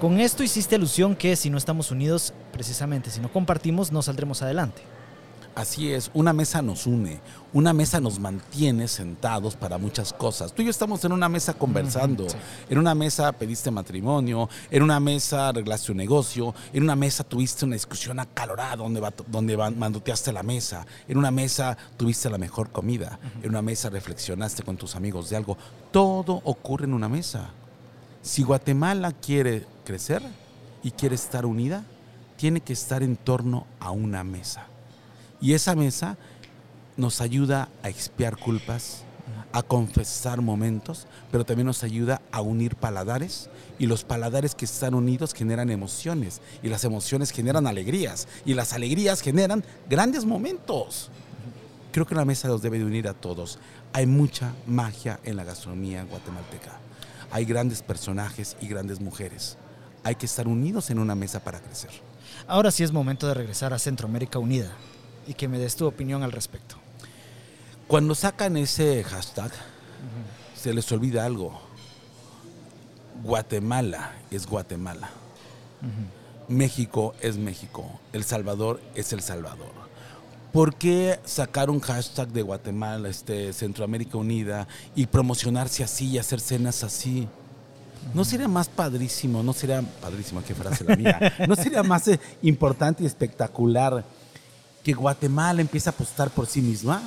Con 0.00 0.18
esto 0.18 0.42
hiciste 0.42 0.74
alusión 0.74 1.14
que 1.14 1.36
si 1.36 1.48
no 1.48 1.58
estamos 1.58 1.92
unidos, 1.92 2.32
precisamente, 2.52 3.10
si 3.10 3.20
no 3.20 3.32
compartimos, 3.32 3.92
no 3.92 4.02
saldremos 4.02 4.42
adelante. 4.42 4.82
Así 5.54 5.92
es, 5.92 6.12
una 6.14 6.32
mesa 6.32 6.62
nos 6.62 6.86
une, 6.86 7.20
una 7.52 7.72
mesa 7.72 8.00
nos 8.00 8.20
mantiene 8.20 8.86
sentados 8.86 9.56
para 9.56 9.78
muchas 9.78 10.12
cosas. 10.12 10.52
Tú 10.52 10.62
y 10.62 10.66
yo 10.66 10.70
estamos 10.70 11.04
en 11.04 11.10
una 11.10 11.28
mesa 11.28 11.54
conversando, 11.54 12.28
sí. 12.28 12.36
en 12.68 12.78
una 12.78 12.94
mesa 12.94 13.32
pediste 13.32 13.68
matrimonio, 13.72 14.48
en 14.70 14.82
una 14.84 15.00
mesa 15.00 15.48
arreglaste 15.48 15.90
un 15.90 15.98
negocio, 15.98 16.54
en 16.72 16.84
una 16.84 16.94
mesa 16.94 17.24
tuviste 17.24 17.64
una 17.64 17.74
discusión 17.74 18.20
acalorada 18.20 18.76
donde, 18.76 19.02
donde 19.26 19.56
mandoteaste 19.56 20.32
la 20.32 20.44
mesa, 20.44 20.86
en 21.08 21.18
una 21.18 21.32
mesa 21.32 21.76
tuviste 21.96 22.30
la 22.30 22.38
mejor 22.38 22.70
comida, 22.70 23.18
en 23.42 23.50
una 23.50 23.60
mesa 23.60 23.90
reflexionaste 23.90 24.62
con 24.62 24.76
tus 24.76 24.94
amigos 24.94 25.30
de 25.30 25.36
algo. 25.36 25.58
Todo 25.90 26.40
ocurre 26.44 26.84
en 26.84 26.94
una 26.94 27.08
mesa. 27.08 27.50
Si 28.22 28.44
Guatemala 28.44 29.12
quiere 29.12 29.66
crecer 29.84 30.22
y 30.84 30.92
quiere 30.92 31.16
estar 31.16 31.44
unida, 31.44 31.84
tiene 32.40 32.62
que 32.62 32.72
estar 32.72 33.02
en 33.02 33.16
torno 33.16 33.66
a 33.80 33.90
una 33.90 34.24
mesa. 34.24 34.66
Y 35.42 35.52
esa 35.52 35.74
mesa 35.74 36.16
nos 36.96 37.20
ayuda 37.20 37.68
a 37.82 37.90
expiar 37.90 38.38
culpas, 38.38 39.02
a 39.52 39.62
confesar 39.62 40.40
momentos, 40.40 41.06
pero 41.30 41.44
también 41.44 41.66
nos 41.66 41.84
ayuda 41.84 42.22
a 42.32 42.40
unir 42.40 42.76
paladares 42.76 43.50
y 43.78 43.84
los 43.84 44.04
paladares 44.04 44.54
que 44.54 44.64
están 44.64 44.94
unidos 44.94 45.34
generan 45.34 45.68
emociones 45.68 46.40
y 46.62 46.68
las 46.70 46.84
emociones 46.84 47.30
generan 47.30 47.66
alegrías 47.66 48.26
y 48.46 48.54
las 48.54 48.72
alegrías 48.72 49.20
generan 49.20 49.62
grandes 49.90 50.24
momentos. 50.24 51.10
Creo 51.92 52.06
que 52.06 52.14
la 52.14 52.24
mesa 52.24 52.48
los 52.48 52.62
debe 52.62 52.78
de 52.78 52.86
unir 52.86 53.06
a 53.06 53.12
todos. 53.12 53.58
Hay 53.92 54.06
mucha 54.06 54.54
magia 54.66 55.20
en 55.24 55.36
la 55.36 55.44
gastronomía 55.44 56.04
guatemalteca. 56.04 56.78
Hay 57.32 57.44
grandes 57.44 57.82
personajes 57.82 58.56
y 58.62 58.66
grandes 58.66 58.98
mujeres. 58.98 59.58
Hay 60.04 60.14
que 60.14 60.24
estar 60.24 60.48
unidos 60.48 60.88
en 60.88 61.00
una 61.00 61.14
mesa 61.14 61.40
para 61.40 61.60
crecer. 61.60 61.90
Ahora 62.50 62.72
sí 62.72 62.82
es 62.82 62.90
momento 62.90 63.28
de 63.28 63.34
regresar 63.34 63.72
a 63.72 63.78
Centroamérica 63.78 64.40
Unida 64.40 64.72
y 65.28 65.34
que 65.34 65.46
me 65.46 65.60
des 65.60 65.76
tu 65.76 65.86
opinión 65.86 66.24
al 66.24 66.32
respecto. 66.32 66.74
Cuando 67.86 68.16
sacan 68.16 68.56
ese 68.56 69.04
hashtag, 69.04 69.52
se 70.56 70.74
les 70.74 70.90
olvida 70.90 71.24
algo. 71.24 71.60
Guatemala 73.22 74.16
es 74.32 74.48
Guatemala. 74.48 75.10
México 76.48 77.14
es 77.20 77.36
México. 77.36 78.00
El 78.12 78.24
Salvador 78.24 78.80
es 78.96 79.12
El 79.12 79.22
Salvador. 79.22 79.70
¿Por 80.52 80.74
qué 80.74 81.20
sacar 81.24 81.70
un 81.70 81.78
hashtag 81.78 82.30
de 82.30 82.42
Guatemala, 82.42 83.08
este, 83.08 83.52
Centroamérica 83.52 84.18
Unida 84.18 84.66
y 84.96 85.06
promocionarse 85.06 85.84
así 85.84 86.08
y 86.08 86.18
hacer 86.18 86.40
cenas 86.40 86.82
así? 86.82 87.28
¿No 88.14 88.24
sería 88.24 88.48
más 88.48 88.68
padrísimo, 88.68 89.42
no 89.42 89.52
sería 89.52 89.82
padrísimo, 90.00 90.42
qué 90.46 90.54
frase 90.54 90.84
la 90.84 90.96
mía, 90.96 91.46
no 91.46 91.54
sería 91.54 91.82
más 91.82 92.08
eh, 92.08 92.18
importante 92.42 93.02
y 93.02 93.06
espectacular 93.06 94.04
que 94.82 94.92
Guatemala 94.92 95.60
empiece 95.60 95.88
a 95.88 95.92
apostar 95.92 96.30
por 96.30 96.46
sí 96.46 96.60
misma? 96.60 97.02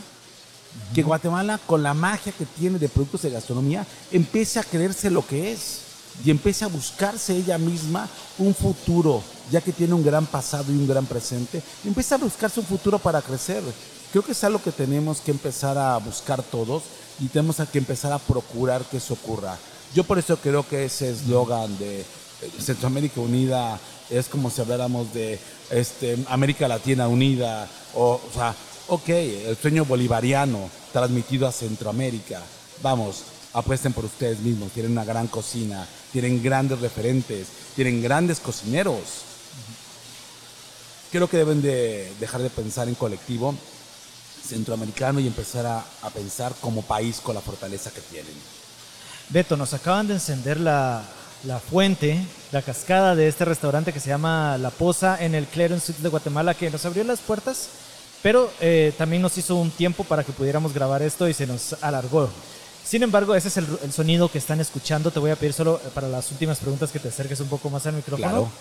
Que 0.94 1.04
Guatemala, 1.04 1.60
con 1.66 1.84
la 1.84 1.94
magia 1.94 2.32
que 2.32 2.46
tiene 2.46 2.80
de 2.80 2.90
productos 2.90 3.24
de 3.24 3.32
gastronomía, 3.32 3.86
empiece 4.12 4.60
a 4.60 4.64
creerse 4.64 5.10
lo 5.10 5.26
que 5.26 5.52
es 5.52 5.82
y 6.24 6.32
empiece 6.32 6.64
a 6.64 6.68
buscarse 6.68 7.36
ella 7.36 7.58
misma 7.58 8.08
un 8.38 8.54
futuro, 8.56 9.24
ya 9.52 9.62
que 9.62 9.72
tiene 9.72 9.94
un 9.94 10.04
gran 10.04 10.26
pasado 10.26 10.72
y 10.72 10.76
un 10.76 10.88
gran 10.88 11.06
presente, 11.06 11.62
empiece 11.84 12.16
a 12.16 12.18
buscarse 12.18 12.60
un 12.60 12.66
futuro 12.66 12.98
para 13.00 13.22
crecer. 13.22 13.64
Creo 14.12 14.24
que 14.24 14.32
es 14.32 14.44
algo 14.44 14.62
que 14.62 14.72
tenemos 14.72 15.20
que 15.20 15.32
empezar 15.32 15.78
a 15.78 15.98
buscar 15.98 16.42
todos 16.44 16.84
y 17.20 17.28
tenemos 17.28 17.58
que 17.72 17.78
empezar 17.80 18.14
a 18.14 18.20
procurar 18.20 18.84
que 18.84 18.98
eso 18.98 19.16
ocurra. 19.16 19.58
Yo 19.94 20.04
por 20.04 20.18
eso 20.18 20.38
creo 20.38 20.68
que 20.68 20.86
ese 20.86 21.12
eslogan 21.12 21.78
de 21.78 22.02
eh, 22.02 22.06
Centroamérica 22.60 23.22
Unida 23.22 23.80
es 24.10 24.28
como 24.28 24.50
si 24.50 24.60
habláramos 24.60 25.14
de 25.14 25.40
este, 25.70 26.18
América 26.30 26.68
Latina 26.68 27.08
Unida, 27.08 27.68
o, 27.94 28.20
sea, 28.34 28.56
ok, 28.88 29.10
el 29.10 29.56
sueño 29.56 29.86
bolivariano 29.86 30.68
transmitido 30.92 31.48
a 31.48 31.52
Centroamérica. 31.52 32.42
Vamos, 32.82 33.24
apuesten 33.54 33.94
por 33.94 34.06
ustedes 34.06 34.40
mismos, 34.40 34.72
tienen 34.72 34.94
una 34.94 35.06
gran 35.06 35.28
cocina, 35.28 35.88
tienen 36.12 36.42
grandes 36.42 36.80
referentes, 36.80 37.48
tienen 37.76 38.02
grandes 38.02 38.40
cocineros. 38.40 39.00
Creo 41.12 41.30
que 41.30 41.38
deben 41.38 41.62
de 41.62 42.12
dejar 42.20 42.42
de 42.42 42.50
pensar 42.50 42.88
en 42.88 42.96
colectivo 42.96 43.54
centroamericano 44.44 45.20
y 45.20 45.28
empezar 45.28 45.68
a 45.68 46.10
pensar 46.10 46.56
como 46.60 46.82
país 46.82 47.20
con 47.22 47.36
la 47.36 47.42
fortaleza 47.42 47.92
que 47.92 48.02
tienen. 48.02 48.63
Beto, 49.30 49.58
nos 49.58 49.74
acaban 49.74 50.08
de 50.08 50.16
encender 50.16 50.60
la, 50.60 51.04
la 51.44 51.60
fuente, 51.60 52.20
la 52.52 52.62
cascada 52.62 53.16
de 53.16 53.28
este 53.28 53.46
restaurante 53.46 53.94
que 53.94 54.00
se 54.00 54.10
llama 54.10 54.58
La 54.58 54.70
Poza 54.70 55.24
en 55.24 55.36
el 55.36 55.46
Clarence 55.46 55.88
Suites 55.88 56.04
de 56.04 56.10
Guatemala, 56.10 56.54
que 56.54 56.70
nos 56.70 56.86
abrió 56.86 57.04
las 57.04 57.20
puertas, 57.20 57.70
pero 58.22 58.52
eh, 58.62 58.94
también 58.98 59.22
nos 59.22 59.38
hizo 59.38 59.56
un 59.56 59.72
tiempo 59.72 60.04
para 60.04 60.24
que 60.24 60.32
pudiéramos 60.32 60.74
grabar 60.74 61.02
esto 61.02 61.28
y 61.28 61.34
se 61.34 61.48
nos 61.48 61.76
alargó. 61.82 62.30
Sin 62.86 63.02
embargo, 63.02 63.34
ese 63.34 63.48
es 63.48 63.58
el, 63.58 63.66
el 63.84 63.92
sonido 63.92 64.30
que 64.30 64.38
están 64.38 64.60
escuchando. 64.60 65.10
Te 65.10 65.20
voy 65.20 65.32
a 65.32 65.36
pedir 65.36 65.54
solo 65.54 65.82
eh, 65.84 65.90
para 65.94 66.08
las 66.08 66.32
últimas 66.32 66.60
preguntas 66.60 66.92
que 66.92 67.00
te 67.00 67.08
acerques 67.08 67.40
un 67.40 67.48
poco 67.48 67.70
más 67.70 67.86
al 67.88 67.94
micrófono. 67.94 68.30
Claro. 68.30 68.52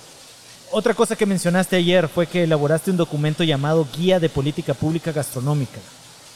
Otra 0.71 0.95
cosa 0.95 1.17
que 1.17 1.27
mencionaste 1.27 1.77
ayer 1.77 2.09
fue 2.09 2.27
que 2.27 2.45
elaboraste 2.45 2.91
un 2.91 2.97
documento 2.97 3.45
llamado 3.45 3.87
Guía 3.95 4.19
de 4.19 4.31
Política 4.31 4.73
Pública 4.73 5.13
Gastronómica. 5.13 5.79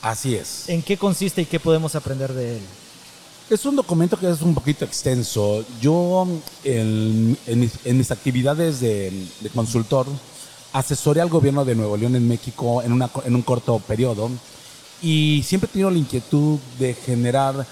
Así 0.03 0.35
es. 0.35 0.69
¿En 0.69 0.83
qué 0.83 0.99
consiste 0.99 1.41
y 1.41 1.47
qué 1.47 1.59
podemos 1.59 1.95
aprender 1.95 2.35
de 2.35 2.59
él? 2.59 2.63
Es 3.49 3.65
un 3.65 3.77
documento 3.77 4.19
que 4.19 4.29
es 4.29 4.43
un 4.43 4.55
poquito 4.55 4.85
extenso. 4.85 5.65
Yo 5.81 6.27
en, 6.65 7.37
mis, 7.47 8.11
actividades 8.11 8.81
de, 8.81 9.29
de 9.41 9.51
consultor 9.51 10.09
asesoré 10.73 11.21
al 11.21 11.29
gobierno 11.29 11.65
de 11.65 11.77
Nuevo 11.77 11.97
León 11.97 12.17
en 12.17 12.27
México 12.27 12.83
en, 12.83 12.93
una, 12.93 13.09
en 13.25 13.37
un 13.37 13.43
corto 13.43 13.79
periodo 13.79 14.31
y 15.01 15.45
siempre 15.47 15.69
he 15.69 15.73
tenido 15.73 15.91
la 15.91 15.99
inquietud 15.99 16.59
de 16.81 16.95
generar 16.95 17.65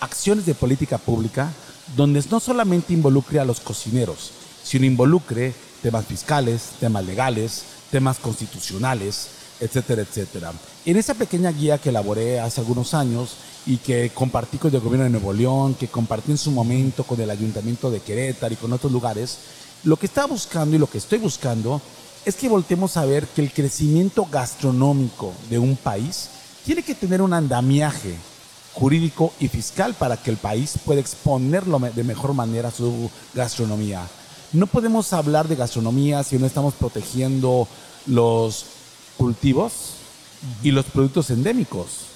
acciones 0.00 0.44
de 0.44 0.54
política 0.54 0.98
pública 0.98 1.50
donde 1.96 2.22
no 2.30 2.38
solamente 2.38 2.92
involucre 2.92 3.40
a 3.40 3.46
los 3.46 3.60
cocineros, 3.60 4.32
sino 4.62 4.84
involucre 4.84 5.54
temas 5.82 6.04
fiscales, 6.04 6.72
temas 6.80 7.06
legales, 7.06 7.62
temas 7.90 8.18
constitucionales, 8.18 9.28
etcétera, 9.58 10.02
etcétera. 10.02 10.52
En 10.84 10.98
esa 10.98 11.14
pequeña 11.14 11.50
guía 11.50 11.78
que 11.78 11.88
elaboré 11.88 12.40
hace 12.40 12.60
algunos 12.60 12.92
años, 12.92 13.36
y 13.68 13.76
que 13.76 14.08
compartí 14.14 14.56
con 14.56 14.74
el 14.74 14.80
gobierno 14.80 15.04
de 15.04 15.10
Nuevo 15.10 15.30
León, 15.30 15.74
que 15.74 15.88
compartí 15.88 16.30
en 16.30 16.38
su 16.38 16.50
momento 16.50 17.04
con 17.04 17.20
el 17.20 17.28
ayuntamiento 17.28 17.90
de 17.90 18.00
Querétaro 18.00 18.54
y 18.54 18.56
con 18.56 18.72
otros 18.72 18.90
lugares, 18.90 19.36
lo 19.84 19.98
que 19.98 20.06
estaba 20.06 20.26
buscando 20.26 20.74
y 20.74 20.78
lo 20.78 20.88
que 20.88 20.96
estoy 20.96 21.18
buscando 21.18 21.82
es 22.24 22.34
que 22.34 22.48
voltemos 22.48 22.96
a 22.96 23.04
ver 23.04 23.26
que 23.26 23.42
el 23.42 23.52
crecimiento 23.52 24.26
gastronómico 24.32 25.34
de 25.50 25.58
un 25.58 25.76
país 25.76 26.30
tiene 26.64 26.82
que 26.82 26.94
tener 26.94 27.20
un 27.20 27.34
andamiaje 27.34 28.16
jurídico 28.72 29.34
y 29.38 29.48
fiscal 29.48 29.92
para 29.92 30.16
que 30.16 30.30
el 30.30 30.38
país 30.38 30.78
pueda 30.82 31.00
exponerlo 31.00 31.78
de 31.78 32.04
mejor 32.04 32.32
manera 32.32 32.70
su 32.70 33.10
gastronomía. 33.34 34.02
No 34.54 34.66
podemos 34.66 35.12
hablar 35.12 35.46
de 35.46 35.56
gastronomía 35.56 36.24
si 36.24 36.38
no 36.38 36.46
estamos 36.46 36.72
protegiendo 36.72 37.68
los 38.06 38.64
cultivos 39.18 39.72
y 40.62 40.70
los 40.70 40.86
productos 40.86 41.28
endémicos. 41.28 42.07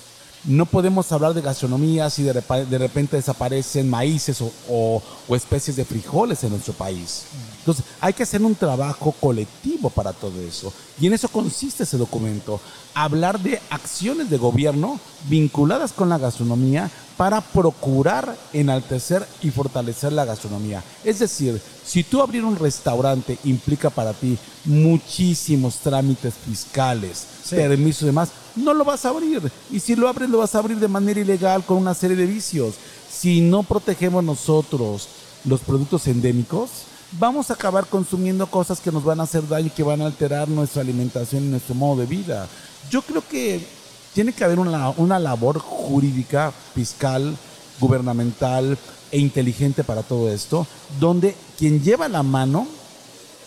No 0.45 0.67
podemos 0.67 1.11
hablar 1.13 1.35
de 1.35 1.41
gastronomía 1.41 2.11
si 2.11 2.25
de, 2.25 2.33
repente 2.79 3.17
desaparecen 3.17 3.89
maíces 3.89 4.43
o, 4.69 5.03
especies 5.29 5.77
de 5.77 5.85
frijoles 5.85 6.43
en 6.43 6.51
nuestro 6.51 6.73
país. 6.73 7.25
Entonces, 7.63 7.85
hay 8.01 8.13
que 8.13 8.25
hacer 8.25 8.43
un 8.43 8.57
trabajo 8.57 9.15
colectivo 9.21 9.89
para 9.89 10.13
todo 10.13 10.41
eso. 10.41 10.73
Y 11.01 11.07
en 11.07 11.13
eso 11.13 11.29
consiste 11.29 11.85
ese 11.85 11.97
documento. 11.97 12.61
Hablar 12.93 13.39
de 13.39 13.61
acciones 13.71 14.29
de 14.31 14.37
gobierno 14.37 14.99
vinculadas 15.29 15.93
con 15.93 16.09
la 16.09 16.19
gastronomía 16.19 16.91
para 17.17 17.41
procurar 17.41 18.37
enaltecer 18.53 19.25
y 19.43 19.51
fortalecer 19.51 20.13
la 20.13 20.25
gastronomía. 20.25 20.83
Es 21.05 21.21
decir, 21.21 21.61
si 21.85 22.03
tú 22.03 22.21
abrir 22.21 22.45
un 22.45 22.57
restaurante 22.57 23.39
implica 23.45 23.91
para 23.91 24.13
ti 24.13 24.37
muchísimos 24.65 25.77
trámites 25.77 26.35
fiscales, 26.35 27.27
permisos 27.49 28.03
y 28.03 28.07
demás, 28.07 28.31
no 28.57 28.75
lo 28.75 28.85
vas 28.85 29.05
a 29.05 29.11
abrir. 29.11 29.53
Y 29.71 29.79
si 29.79 29.95
lo 29.95 30.09
abres, 30.09 30.29
lo 30.29 30.39
vas 30.39 30.57
a 30.57 30.59
abrir 30.59 30.79
de 30.79 30.89
manera 30.89 31.21
ilegal 31.21 31.65
con 31.65 31.77
una 31.77 31.95
serie 31.95 32.17
de 32.17 32.27
vicios. 32.27 32.75
Si 33.09 33.41
no 33.41 33.63
protegemos 33.63 34.25
nosotros 34.25 35.07
los 35.45 35.61
productos 35.61 36.09
endémicos, 36.09 36.71
vamos 37.19 37.51
a 37.51 37.55
acabar 37.55 37.87
consumiendo 37.87 38.47
cosas 38.47 38.81
que 38.81 38.93
nos 38.93 39.05
van 39.05 39.21
a 39.21 39.25
hacer 39.25 39.47
daño 39.47 39.67
y 39.67 39.71
que 39.71 39.83
van 39.83 40.03
a 40.03 40.07
alterar 40.07 40.49
nuestra 40.49 40.83
alimentación 40.83 41.45
y 41.45 41.49
nuestro 41.49 41.75
modo 41.75 42.01
de 42.01 42.07
vida. 42.07 42.49
Yo 42.91 43.03
creo 43.03 43.27
que 43.27 43.67
tiene 44.15 44.33
que 44.33 44.45
haber 44.45 44.59
una, 44.59 44.91
una 44.91 45.19
labor 45.19 45.59
jurídica, 45.59 46.53
fiscal, 46.75 47.37
gubernamental 47.81 48.79
e 49.11 49.19
inteligente 49.19 49.85
para 49.85 50.03
todo 50.03 50.31
esto, 50.31 50.67
donde 51.01 51.35
quien 51.59 51.83
lleva 51.83 52.09
la 52.09 52.23
mano 52.23 52.67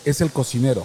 es 0.04 0.20
el 0.20 0.30
cocinero 0.30 0.84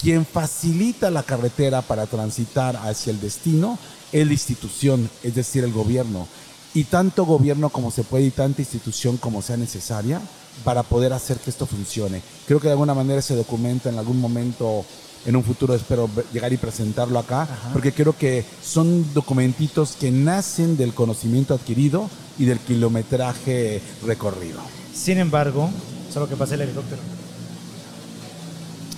quien 0.00 0.24
facilita 0.24 1.10
la 1.10 1.22
carretera 1.22 1.82
para 1.82 2.06
transitar 2.06 2.76
hacia 2.76 3.10
el 3.10 3.20
destino 3.20 3.78
es 4.12 4.26
la 4.26 4.32
institución, 4.32 5.10
es 5.22 5.34
decir, 5.34 5.62
el 5.62 5.72
gobierno. 5.72 6.26
Y 6.72 6.84
tanto 6.84 7.26
gobierno 7.26 7.68
como 7.68 7.90
se 7.90 8.02
puede 8.02 8.24
y 8.24 8.30
tanta 8.30 8.62
institución 8.62 9.18
como 9.18 9.42
sea 9.42 9.56
necesaria 9.56 10.20
para 10.64 10.82
poder 10.82 11.12
hacer 11.12 11.38
que 11.38 11.50
esto 11.50 11.66
funcione. 11.66 12.22
Creo 12.46 12.60
que 12.60 12.66
de 12.66 12.72
alguna 12.72 12.94
manera 12.94 13.22
se 13.22 13.34
documenta 13.34 13.88
en 13.88 13.98
algún 13.98 14.20
momento, 14.20 14.84
en 15.26 15.36
un 15.36 15.44
futuro 15.44 15.74
espero 15.74 16.08
llegar 16.32 16.52
y 16.52 16.56
presentarlo 16.56 17.18
acá, 17.18 17.48
porque 17.72 17.92
creo 17.92 18.16
que 18.16 18.44
son 18.62 19.12
documentitos 19.14 19.92
que 19.92 20.10
nacen 20.10 20.76
del 20.76 20.94
conocimiento 20.94 21.54
adquirido 21.54 22.08
y 22.38 22.44
del 22.44 22.58
kilometraje 22.58 23.80
recorrido. 24.04 24.60
Sin 24.94 25.18
embargo, 25.18 25.70
solo 26.12 26.28
que 26.28 26.36
pase 26.36 26.54
el 26.54 26.62
helicóptero. 26.62 27.00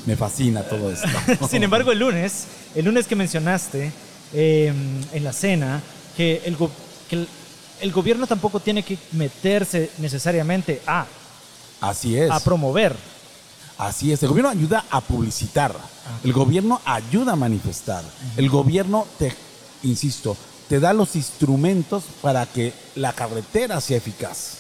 Me 0.07 0.17
fascina 0.17 0.63
todo 0.63 0.91
esto. 0.91 1.09
Sin 1.51 1.63
embargo, 1.63 1.93
el 1.93 1.99
lunes, 1.99 2.47
el 2.75 2.85
lunes 2.85 3.07
que 3.07 3.15
mencionaste 3.15 3.93
em, 4.33 5.01
en 5.13 5.25
la 5.25 5.33
cena, 5.33 5.81
que, 6.17 6.43
el, 6.45 6.57
el, 7.81 7.93
gobierno 7.93 8.27
tampoco 8.27 8.59
tiene 8.59 8.83
que 8.83 8.99
meterse 9.13 9.91
necesariamente 9.99 10.83
a, 10.87 11.07
Así 11.83 12.17
es. 12.17 12.31
a 12.31 12.41
promover. 12.41 12.97
Así 13.77 14.13
es, 14.13 14.23
el 14.23 14.29
gobierno 14.29 14.51
ayuda 14.51 14.85
a 14.91 15.01
publicitar, 15.01 15.75
ah. 15.75 16.21
el 16.23 16.33
gobierno 16.33 16.81
ayuda 16.85 17.33
a 17.33 17.37
manifestar, 17.37 18.05
el 18.37 18.49
gobierno 18.49 19.07
te, 19.19 19.35
insisto, 19.83 20.37
te 20.69 20.79
da 20.79 20.93
los 20.93 21.17
instrumentos 21.17 22.05
para 22.21 22.47
que 22.47 22.73
la 22.95 23.13
carretera 23.13 23.81
sea 23.81 23.97
eficaz. 23.97 24.59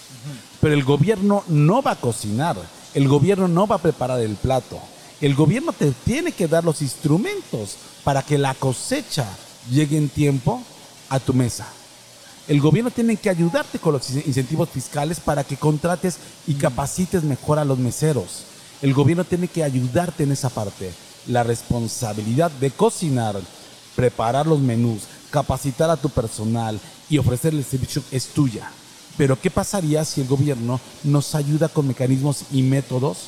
Pero 0.60 0.74
el 0.74 0.82
gobierno 0.82 1.44
no 1.46 1.82
va 1.82 1.92
a 1.92 2.00
cocinar, 2.00 2.56
el 2.94 3.06
gobierno 3.06 3.46
no 3.48 3.66
va 3.66 3.76
a 3.76 3.82
preparar 3.82 4.20
el 4.20 4.34
plato, 4.34 4.80
el 5.20 5.34
gobierno 5.34 5.72
te 5.72 5.92
tiene 6.04 6.32
que 6.32 6.48
dar 6.48 6.64
los 6.64 6.82
instrumentos 6.82 7.76
para 8.02 8.22
que 8.22 8.38
la 8.38 8.54
cosecha 8.54 9.26
llegue 9.70 9.96
en 9.96 10.08
tiempo 10.08 10.62
a 11.08 11.20
tu 11.20 11.32
mesa. 11.32 11.66
El 12.48 12.60
gobierno 12.60 12.90
tiene 12.90 13.16
que 13.16 13.30
ayudarte 13.30 13.78
con 13.78 13.92
los 13.92 14.10
incentivos 14.10 14.68
fiscales 14.68 15.20
para 15.20 15.44
que 15.44 15.56
contrates 15.56 16.18
y 16.46 16.54
capacites 16.54 17.22
mejor 17.22 17.58
a 17.58 17.64
los 17.64 17.78
meseros. 17.78 18.44
El 18.82 18.94
gobierno 18.94 19.24
tiene 19.24 19.48
que 19.48 19.62
ayudarte 19.62 20.24
en 20.24 20.32
esa 20.32 20.48
parte. 20.48 20.92
La 21.28 21.44
responsabilidad 21.44 22.50
de 22.50 22.70
cocinar, 22.72 23.36
preparar 23.94 24.46
los 24.46 24.58
menús, 24.58 25.02
capacitar 25.30 25.88
a 25.90 25.96
tu 25.96 26.08
personal 26.10 26.80
y 27.08 27.18
ofrecerle 27.18 27.60
el 27.60 27.64
servicio 27.64 28.02
es 28.10 28.26
tuya. 28.28 28.70
Pero 29.16 29.40
¿qué 29.40 29.50
pasaría 29.50 30.04
si 30.04 30.22
el 30.22 30.26
gobierno 30.26 30.80
nos 31.04 31.34
ayuda 31.34 31.68
con 31.68 31.86
mecanismos 31.86 32.44
y 32.50 32.62
métodos 32.62 33.18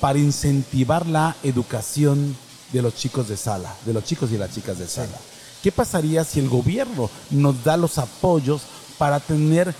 para 0.00 0.18
incentivar 0.18 1.06
la 1.06 1.36
educación 1.44 2.36
de 2.72 2.82
los 2.82 2.94
chicos 2.94 3.28
de 3.28 3.36
sala, 3.36 3.74
de 3.84 3.92
los 3.92 4.04
chicos 4.04 4.30
y 4.32 4.38
las 4.38 4.54
chicas 4.54 4.78
de 4.78 4.88
sala. 4.88 5.18
¿Qué 5.62 5.70
pasaría 5.70 6.24
si 6.24 6.40
el 6.40 6.48
gobierno 6.48 7.10
nos 7.30 7.62
da 7.62 7.76
los 7.76 7.98
apoyos 7.98 8.62
para 8.98 9.20
tener 9.20 9.74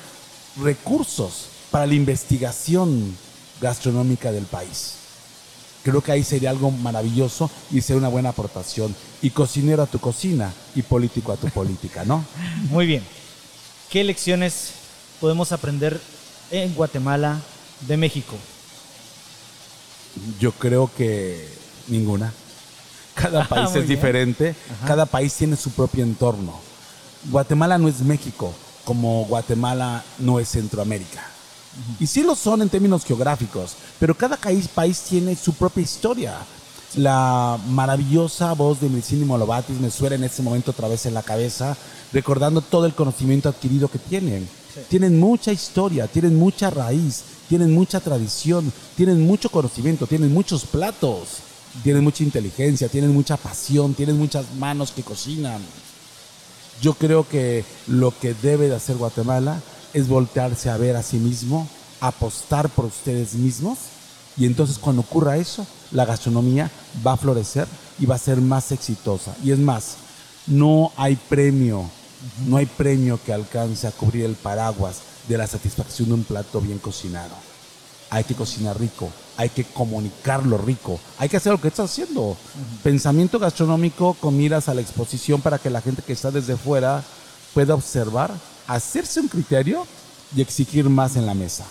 recursos 0.61 1.47
para 1.71 1.87
la 1.87 1.95
investigación 1.95 3.17
gastronómica 3.61 4.31
del 4.33 4.45
país? 4.45 4.95
Creo 5.83 6.03
que 6.03 6.13
ahí 6.13 6.23
sería 6.23 6.51
algo 6.51 6.71
maravilloso 6.71 7.51
y 7.71 7.81
sería 7.81 7.99
una 7.99 8.09
buena 8.09 8.31
aportación. 8.31 8.95
Y 9.23 9.31
cocinero 9.31 9.83
a 9.83 9.87
tu 9.87 9.99
cocina 9.99 10.53
y 10.75 10.83
político 10.83 11.33
a 11.33 11.37
tu 11.37 11.49
política, 11.49 12.05
¿no? 12.05 12.25
Muy 12.71 12.87
bien. 12.87 13.03
¿Qué 13.89 14.05
lecciones 14.05 14.73
podemos 15.21 15.53
aprender 15.53 15.99
en 16.51 16.75
Guatemala 16.75 17.41
de 17.89 17.97
México? 17.97 18.37
Yo 20.39 20.53
creo 20.53 20.91
que 20.95 21.49
ninguna. 21.89 22.33
Cada 23.15 23.47
país 23.47 23.75
es 23.75 23.89
diferente, 23.89 24.55
cada 24.87 25.07
país 25.07 25.35
tiene 25.35 25.57
su 25.57 25.71
propio 25.71 26.05
entorno. 26.05 26.55
Guatemala 27.31 27.79
no 27.79 27.89
es 27.89 28.01
México, 28.01 28.53
como 28.85 29.25
Guatemala 29.27 30.03
no 30.19 30.41
es 30.41 30.49
Centroamérica. 30.49 31.23
Y 31.99 32.07
sí 32.07 32.23
lo 32.23 32.35
son 32.35 32.63
en 32.63 32.69
términos 32.69 33.05
geográficos, 33.05 33.75
pero 33.99 34.15
cada 34.15 34.37
país, 34.37 34.69
país 34.69 35.01
tiene 35.09 35.37
su 35.37 35.53
propia 35.55 35.83
historia. 35.83 36.35
La 36.97 37.59
maravillosa 37.69 38.53
voz 38.55 38.81
de 38.81 38.89
Medicina 38.89 39.25
Molobatis 39.25 39.79
me 39.79 39.91
suena 39.91 40.17
en 40.17 40.25
este 40.25 40.43
momento 40.43 40.73
otra 40.73 40.89
vez 40.89 41.07
en 41.07 41.15
la 41.15 41.23
cabeza, 41.23 41.77
recordando 42.13 42.61
todo 42.61 42.87
el 42.87 42.95
conocimiento 42.95 43.49
adquirido 43.49 43.89
que 43.89 43.99
tienen. 43.99 44.49
Tienen 44.89 45.21
mucha 45.21 45.53
historia, 45.53 46.09
tienen 46.09 46.37
mucha 46.37 46.71
raíz, 46.71 47.23
tienen 47.49 47.73
mucha 47.73 48.01
tradición, 48.01 48.73
tienen 48.97 49.25
mucho 49.27 49.51
conocimiento, 49.51 50.07
tienen 50.07 50.33
muchos 50.33 50.65
platos, 50.65 51.29
tienen 51.83 52.05
mucha 52.05 52.23
inteligencia, 52.23 52.89
tienen 52.89 53.13
mucha 53.13 53.37
pasión, 53.37 53.95
tienen 53.95 54.19
muchas 54.19 54.55
manos 54.55 54.93
que 54.93 55.03
cocinan. 55.03 55.61
Yo 56.81 56.95
creo 56.95 57.29
que 57.29 57.65
lo 57.87 58.19
que 58.19 58.35
debe 58.35 58.69
de 58.69 58.77
hacer 58.77 58.97
Guatemala 58.97 59.61
es 59.93 60.09
voltearse 60.09 60.71
a 60.71 60.77
ver 60.77 60.97
a 60.97 61.03
sí 61.03 61.19
mismo, 61.19 61.69
apostar 62.01 62.69
por 62.69 62.87
ustedes 62.87 63.35
mismos 63.35 63.79
y 64.37 64.47
entonces 64.47 64.79
cuando 64.79 65.03
ocurra 65.03 65.37
eso, 65.37 65.67
la 65.91 66.07
gastronomía 66.07 66.71
va 67.07 67.13
a 67.13 67.17
florecer 67.17 67.67
y 67.99 68.07
va 68.07 68.15
a 68.15 68.19
ser 68.19 68.41
más 68.41 68.73
exitosa. 68.73 69.35
Y 69.45 69.51
es 69.51 69.59
más, 69.59 69.97
no 70.47 70.93
hay 70.97 71.17
premio, 71.17 71.85
no 72.47 72.57
hay 72.57 72.67
premio 72.67 73.21
que 73.25 73.33
alcance 73.35 73.87
a 73.87 73.93
cubrir 73.93 74.25
el 74.25 74.37
paraguas 74.37 75.01
de 75.29 75.37
la 75.37 75.47
satisfacción 75.47 76.09
de 76.09 76.15
un 76.15 76.25
plato 76.25 76.61
bien 76.61 76.79
cocinado. 76.79 77.35
Hay 78.09 78.25
que 78.25 78.35
cocinar 78.35 78.81
rico, 78.81 79.11
hay 79.41 79.49
que 79.49 79.65
comunicarlo 79.65 80.59
rico, 80.59 81.01
hay 81.17 81.31
que 81.31 81.39
hacer 81.39 81.53
lo 81.53 81.59
que 81.59 81.69
estás 81.69 81.91
haciendo. 81.91 82.37
Pensamiento 82.83 83.39
gastronómico 83.39 84.13
con 84.21 84.37
miras 84.37 84.69
a 84.69 84.75
la 84.75 84.83
exposición 84.83 85.41
para 85.41 85.59
que 85.59 85.71
la 85.71 85.81
gente 85.81 86.03
que 86.03 86.13
está 86.13 86.31
desde 86.31 86.59
fuera 86.59 87.03
pueda 87.55 87.73
observar, 87.73 88.31
hacerse 88.67 89.19
un 89.19 89.29
criterio 89.29 89.87
y 90.37 90.43
exigir 90.43 90.91
más 90.91 91.17
en 91.17 91.25
la 91.25 91.33
mesa. 91.33 91.65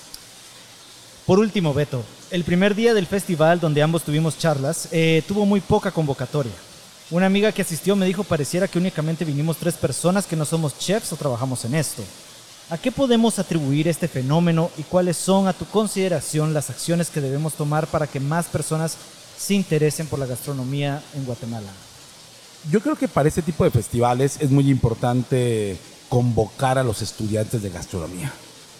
Por 1.28 1.38
último, 1.38 1.72
Beto, 1.72 2.04
el 2.32 2.44
primer 2.44 2.74
día 2.74 2.96
del 2.96 3.06
festival 3.06 3.60
donde 3.60 3.84
ambos 3.84 4.02
tuvimos 4.02 4.40
charlas 4.40 4.88
eh, 4.92 5.24
tuvo 5.28 5.46
muy 5.46 5.62
poca 5.62 5.92
convocatoria. 5.92 6.54
Una 7.12 7.28
amiga 7.28 7.52
que 7.52 7.62
asistió 7.62 7.96
me 7.96 8.08
dijo 8.08 8.24
pareciera 8.24 8.68
que 8.68 8.80
únicamente 8.80 9.26
vinimos 9.26 9.58
tres 9.58 9.76
personas 9.76 10.26
que 10.26 10.36
no 10.36 10.46
somos 10.46 10.76
chefs 10.80 11.14
o 11.14 11.18
trabajamos 11.18 11.64
en 11.66 11.76
esto. 11.76 12.02
¿A 12.72 12.78
qué 12.78 12.92
podemos 12.92 13.40
atribuir 13.40 13.88
este 13.88 14.08
fenómeno 14.08 14.70
y 14.78 14.84
cuáles 14.84 15.18
son, 15.18 15.48
a 15.48 15.54
tu 15.54 15.66
consideración, 15.66 16.54
las 16.54 16.70
acciones 16.70 17.10
que 17.10 17.20
debemos 17.20 17.56
tomar 17.56 17.88
para 17.88 18.06
que 18.06 18.20
más 18.20 18.46
personas 18.46 18.96
se 19.36 19.56
interesen 19.56 20.06
por 20.06 20.20
la 20.20 20.28
gastronomía 20.28 21.02
en 21.16 21.26
Guatemala? 21.26 21.68
Yo 22.70 22.80
creo 22.80 22.96
que 22.96 23.08
para 23.08 23.28
este 23.28 23.42
tipo 23.42 23.64
de 23.64 23.72
festivales 23.72 24.38
es 24.40 24.52
muy 24.52 24.70
importante 24.70 25.80
convocar 26.10 26.78
a 26.78 26.84
los 26.84 27.02
estudiantes 27.02 27.64
de 27.64 27.72
gastronomía, 27.72 28.32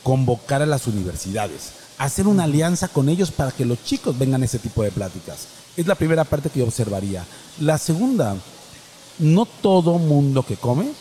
convocar 0.04 0.62
a 0.62 0.68
las 0.68 0.86
universidades, 0.86 1.72
hacer 1.98 2.28
una 2.28 2.44
alianza 2.44 2.90
con 2.90 3.10
ellos 3.10 3.32
para 3.32 3.52
que 3.52 3.66
los 3.66 3.84
chicos 3.84 4.20
vengan 4.20 4.44
a 4.44 4.46
ese 4.46 4.60
tipo 4.60 4.84
de 4.84 4.92
pláticas. 4.92 5.48
Es 5.76 5.88
la 5.88 5.96
primera 5.96 6.26
parte 6.26 6.52
que 6.52 6.60
yo 6.60 6.66
observaría. 6.66 7.26
La 7.60 7.80
segunda, 7.80 8.36
no 9.18 9.48
todo 9.48 9.98
mundo 9.98 10.46
que 10.46 10.58
come 10.58 10.92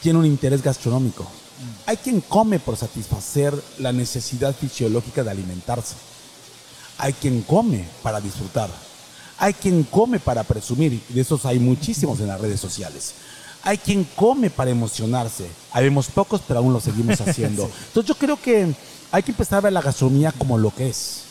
tiene 0.00 0.20
un 0.20 0.24
interés 0.24 0.62
gastronómico. 0.62 1.26
Hay 1.86 1.96
quien 1.96 2.20
come 2.20 2.58
por 2.58 2.76
satisfacer 2.76 3.54
la 3.78 3.92
necesidad 3.92 4.54
fisiológica 4.54 5.24
de 5.24 5.30
alimentarse. 5.30 5.94
Hay 6.98 7.12
quien 7.12 7.42
come 7.42 7.84
para 8.02 8.20
disfrutar. 8.20 8.70
Hay 9.38 9.54
quien 9.54 9.84
come 9.84 10.18
para 10.18 10.42
presumir, 10.42 11.00
y 11.08 11.12
de 11.12 11.20
esos 11.20 11.46
hay 11.46 11.58
muchísimos 11.60 12.18
en 12.20 12.26
las 12.26 12.40
redes 12.40 12.60
sociales. 12.60 13.14
Hay 13.62 13.78
quien 13.78 14.04
come 14.16 14.50
para 14.50 14.70
emocionarse. 14.70 15.46
Habemos 15.72 16.08
pocos, 16.08 16.40
pero 16.46 16.60
aún 16.60 16.72
lo 16.72 16.80
seguimos 16.80 17.20
haciendo. 17.20 17.64
Entonces 17.88 18.08
yo 18.08 18.14
creo 18.16 18.40
que 18.40 18.74
hay 19.12 19.22
que 19.22 19.30
empezar 19.30 19.58
a 19.58 19.62
ver 19.62 19.72
la 19.72 19.82
gastronomía 19.82 20.32
como 20.32 20.58
lo 20.58 20.74
que 20.74 20.88
es. 20.88 21.22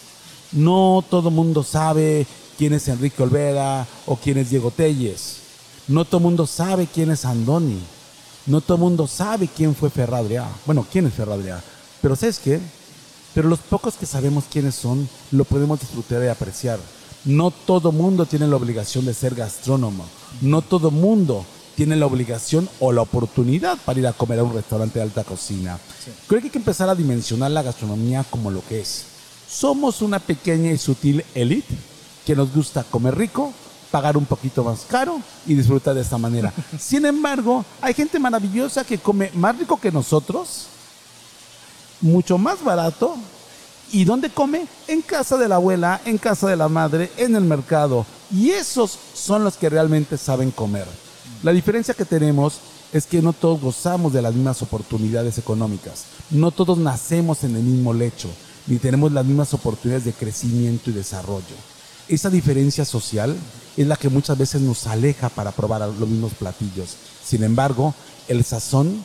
No 0.52 1.04
todo 1.10 1.32
mundo 1.32 1.64
sabe 1.64 2.26
quién 2.58 2.74
es 2.74 2.88
Enrique 2.88 3.22
Olvera 3.22 3.86
o 4.06 4.16
quién 4.16 4.38
es 4.38 4.50
Diego 4.50 4.72
Telles. 4.72 5.38
No 5.88 6.06
todo 6.06 6.22
mundo 6.22 6.48
sabe 6.48 6.88
quién 6.88 7.12
es 7.12 7.26
Andoni. 7.26 7.80
No 8.48 8.62
todo 8.62 8.76
el 8.76 8.82
mundo 8.84 9.08
sabe 9.08 9.50
quién 9.54 9.76
fue 9.76 9.90
Ferradria. 9.90 10.46
Bueno, 10.66 10.86
quién 10.90 11.06
es 11.06 11.14
Ferradria. 11.14 11.62
Pero 12.02 12.16
¿sabes 12.16 12.40
qué? 12.40 12.60
Pero 13.34 13.50
los 13.50 13.60
pocos 13.60 13.96
que 13.96 14.06
sabemos 14.06 14.46
quiénes 14.50 14.76
son, 14.76 15.08
lo 15.32 15.44
podemos 15.44 15.80
disfrutar 15.80 16.24
y 16.24 16.28
apreciar. 16.28 16.80
No 17.26 17.52
todo 17.52 17.92
mundo 17.92 18.26
tiene 18.26 18.48
la 18.48 18.56
obligación 18.56 19.06
de 19.06 19.14
ser 19.14 19.36
gastrónomo. 19.36 20.06
No 20.42 20.62
todo 20.62 20.92
mundo 20.92 21.46
tiene 21.76 21.96
la 21.96 22.06
obligación 22.06 22.70
o 22.80 22.92
la 22.92 23.02
oportunidad 23.02 23.78
para 23.86 24.00
ir 24.00 24.08
a 24.08 24.14
comer 24.14 24.40
a 24.40 24.44
un 24.44 24.54
restaurante 24.54 24.98
de 24.98 25.04
alta 25.04 25.24
cocina. 25.24 25.78
Creo 26.26 26.42
que 26.42 26.48
hay 26.48 26.52
que 26.52 26.58
empezar 26.58 26.90
a 26.90 26.96
dimensionar 26.96 27.52
la 27.52 27.62
gastronomía 27.62 28.24
como 28.30 28.50
lo 28.50 28.66
que 28.66 28.80
es. 28.80 29.06
Somos 29.48 30.02
una 30.02 30.20
pequeña 30.20 30.72
y 30.72 30.78
sutil 30.78 31.24
élite 31.36 31.76
que 32.26 32.36
nos 32.36 32.54
gusta 32.54 32.84
comer 32.84 33.16
rico, 33.16 33.54
pagar 33.92 34.18
un 34.18 34.26
poquito 34.26 34.64
más 34.64 34.86
caro 34.88 35.22
y 35.46 35.54
disfrutar 35.54 35.96
de 35.96 36.02
esta 36.02 36.18
manera. 36.18 36.54
Sin 36.80 37.06
embargo, 37.06 37.66
hay 37.82 37.94
gente 37.94 38.20
maravillosa 38.20 38.84
que 38.84 38.98
come 38.98 39.32
más 39.34 39.58
rico 39.58 39.80
que 39.80 39.92
nosotros, 39.92 40.68
mucho 42.02 42.38
más 42.38 42.64
barato. 42.64 43.16
¿Y 43.90 44.04
dónde 44.04 44.30
come? 44.30 44.68
En 44.88 45.02
casa 45.02 45.38
de 45.38 45.48
la 45.48 45.56
abuela, 45.56 46.02
en 46.04 46.18
casa 46.18 46.50
de 46.50 46.58
la 46.58 46.68
madre, 46.68 47.10
en 47.16 47.36
el 47.36 47.44
mercado. 47.44 48.06
Y 48.30 48.50
esos 48.50 49.00
son 49.14 49.46
los 49.46 49.56
que 49.56 49.70
realmente 49.70 50.18
saben 50.18 50.52
comer. 50.52 50.86
La 51.42 51.54
diferencia 51.54 51.94
que 51.94 52.04
tenemos 52.04 52.60
es 52.92 53.06
que 53.06 53.22
no 53.22 53.34
todos 53.34 53.62
gozamos 53.62 54.14
de 54.14 54.22
las 54.22 54.34
mismas 54.34 54.62
oportunidades 54.62 55.38
económicas. 55.38 56.06
No 56.30 56.52
todos 56.52 56.78
nacemos 56.78 57.44
en 57.44 57.56
el 57.56 57.64
mismo 57.64 57.94
lecho, 57.94 58.30
ni 58.66 58.78
tenemos 58.78 59.12
las 59.12 59.26
mismas 59.26 59.54
oportunidades 59.54 60.06
de 60.06 60.14
crecimiento 60.14 60.90
y 60.90 60.94
desarrollo. 60.94 61.56
Esa 62.08 62.30
diferencia 62.30 62.86
social 62.86 63.36
es 63.78 63.88
la 63.88 63.96
que 63.96 64.10
muchas 64.10 64.38
veces 64.38 64.62
nos 64.62 64.88
aleja 64.88 65.30
para 65.30 65.52
probar 65.52 65.82
los 65.82 66.10
mismos 66.10 66.34
platillos. 66.34 66.96
Sin 67.24 67.44
embargo, 67.44 67.94
el 68.28 68.44
sazón 68.44 69.04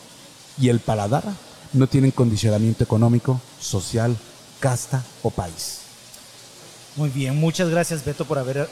y 0.59 0.69
el 0.69 0.81
paladar 0.81 1.25
no 1.73 1.87
tienen 1.87 2.11
condicionamiento 2.11 2.85
económico, 2.85 3.41
social, 3.61 4.17
casta 4.61 5.05
o 5.23 5.31
país. 5.31 5.79
Muy 6.97 7.09
bien, 7.09 7.39
muchas 7.39 7.71
gracias 7.71 8.05
Beto 8.05 8.25
por 8.25 8.39
haber 8.39 8.59
ah, 8.61 8.67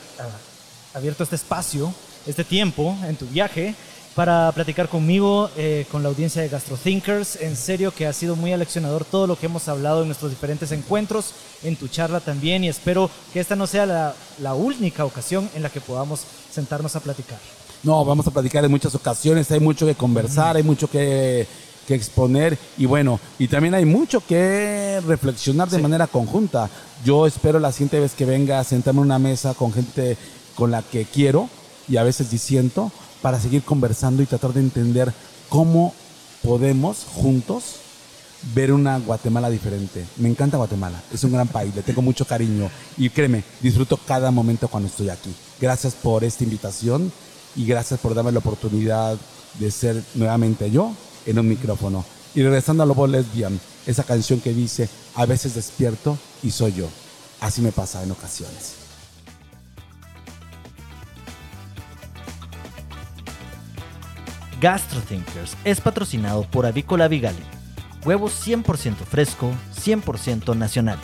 abierto 0.95 1.23
este 1.23 1.37
espacio, 1.37 1.93
este 2.27 2.45
tiempo 2.45 2.97
en 3.07 3.17
tu 3.17 3.27
viaje 3.27 3.75
para 4.21 4.53
platicar 4.53 4.91
conmigo, 4.91 5.49
eh, 5.57 5.87
con 5.91 6.03
la 6.03 6.11
audiencia 6.11 6.43
de 6.43 6.51
GastroThinkers. 6.51 7.37
En 7.41 7.57
serio 7.57 7.91
que 7.91 8.07
ha 8.07 8.13
sido 8.13 8.37
muy 8.37 8.53
aleccionador 8.53 9.07
todo 9.07 9.27
lo 9.27 9.35
que 9.35 9.47
hemos 9.47 9.67
hablado 9.67 10.03
en 10.03 10.09
nuestros 10.09 10.31
diferentes 10.31 10.73
encuentros, 10.73 11.33
en 11.63 11.75
tu 11.75 11.89
charla 11.89 12.21
también, 12.21 12.63
y 12.63 12.69
espero 12.69 13.09
que 13.33 13.41
esta 13.41 13.57
no 13.57 13.67
sea 13.67 13.87
la, 13.87 14.15
la 14.39 14.53
única 14.53 15.07
ocasión 15.07 15.49
en 15.55 15.63
la 15.63 15.71
que 15.71 15.81
podamos 15.81 16.21
sentarnos 16.53 16.95
a 16.97 17.01
platicar. 17.01 17.39
No, 17.83 18.05
vamos 18.05 18.27
a 18.27 18.31
platicar 18.31 18.63
en 18.63 18.71
muchas 18.71 18.95
ocasiones, 18.95 19.51
hay 19.53 19.61
mucho 19.61 19.87
que 19.87 19.95
conversar, 19.95 20.55
hay 20.55 20.65
mucho 20.65 20.91
que, 20.91 21.47
que 21.89 21.95
exponer 21.95 22.59
y 22.77 22.85
bueno, 22.85 23.19
y 23.39 23.49
también 23.49 23.73
hay 23.73 23.87
mucho 23.87 24.21
que 24.21 25.01
reflexionar 25.07 25.71
de 25.71 25.79
manera 25.79 26.07
conjunta. 26.07 26.69
Yo 27.07 27.27
espero 27.27 27.59
la 27.59 27.73
siguiente 27.73 27.99
vez 27.99 28.13
que 28.13 28.27
venga 28.27 28.61
a 28.61 28.65
sentarme 28.65 29.01
en 29.01 29.07
una 29.07 29.19
mesa 29.19 29.55
con 29.55 29.73
gente 29.73 30.19
con 30.57 30.71
la 30.71 30.83
que 30.83 31.07
quiero 31.07 31.49
y 31.89 31.97
a 31.97 32.03
veces 32.03 32.31
disiento 32.31 32.93
para 33.23 33.41
seguir 33.41 33.63
conversando 33.63 34.23
y 34.23 34.27
tratar 34.27 34.53
de 34.53 34.61
entender 34.61 35.13
cómo 35.49 35.95
podemos 36.43 37.05
juntos 37.05 37.77
ver 38.55 38.73
una 38.73 38.99
Guatemala 38.99 39.51
diferente. 39.51 40.05
Me 40.17 40.29
encanta 40.29 40.57
Guatemala, 40.57 41.03
es 41.13 41.23
un 41.25 41.33
gran 41.33 41.49
país, 41.49 41.75
le 41.75 41.83
tengo 41.83 42.03
mucho 42.03 42.25
cariño 42.25 42.71
y 42.97 43.11
créeme, 43.11 43.45
disfruto 43.61 43.99
cada 43.99 44.31
momento 44.31 44.69
cuando 44.69 44.89
estoy 44.89 45.11
aquí. 45.11 45.35
Gracias 45.61 45.95
por 45.95 46.25
esta 46.25 46.45
invitación 46.45 47.13
y 47.57 47.67
gracias 47.67 48.01
por 48.01 48.15
darme 48.15 48.33
la 48.33 48.39
oportunidad 48.39 49.17
de 49.59 49.71
ser 49.71 50.03
nuevamente 50.15 50.71
yo 50.71 50.95
en 51.27 51.39
un 51.39 51.49
micrófono. 51.49 52.05
Y 52.35 52.43
regresando 52.43 52.83
a 52.83 52.87
Lobo 52.87 53.07
Lesbian, 53.07 53.61
esa 53.87 54.05
canción 54.05 54.41
que 54.41 54.55
dice, 54.55 54.89
a 55.17 55.27
veces 55.27 55.55
despierto 55.55 56.17
y 56.43 56.51
soy 56.53 56.73
yo. 56.75 56.89
Así 57.41 57.61
me 57.61 57.73
pasa 57.73 58.03
en 58.03 58.13
ocasiones. 58.13 58.80
GastroThinkers 64.61 65.57
es 65.65 65.81
patrocinado 65.81 66.43
por 66.43 66.67
Avícola 66.67 67.09
Vigali. 67.09 67.43
Huevos 68.05 68.47
100% 68.47 68.95
fresco, 69.07 69.53
100% 69.75 70.55
nacional. 70.55 70.99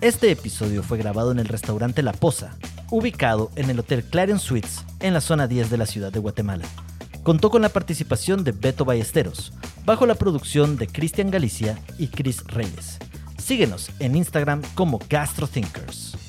Este 0.00 0.30
episodio 0.30 0.82
fue 0.82 0.96
grabado 0.96 1.30
en 1.30 1.38
el 1.38 1.46
restaurante 1.46 2.02
La 2.02 2.12
Poza, 2.12 2.56
ubicado 2.90 3.50
en 3.56 3.68
el 3.68 3.78
Hotel 3.80 4.02
Clarion 4.02 4.38
Suites, 4.38 4.82
en 5.00 5.12
la 5.12 5.20
zona 5.20 5.46
10 5.46 5.68
de 5.68 5.76
la 5.76 5.84
ciudad 5.84 6.10
de 6.10 6.20
Guatemala. 6.20 6.64
Contó 7.22 7.50
con 7.50 7.60
la 7.60 7.68
participación 7.68 8.44
de 8.44 8.52
Beto 8.52 8.86
Ballesteros, 8.86 9.52
bajo 9.84 10.06
la 10.06 10.14
producción 10.14 10.78
de 10.78 10.86
Cristian 10.86 11.30
Galicia 11.30 11.78
y 11.98 12.08
Chris 12.08 12.44
Reyes. 12.46 12.98
Síguenos 13.36 13.90
en 13.98 14.16
Instagram 14.16 14.62
como 14.74 15.00
GastroThinkers. 15.06 16.25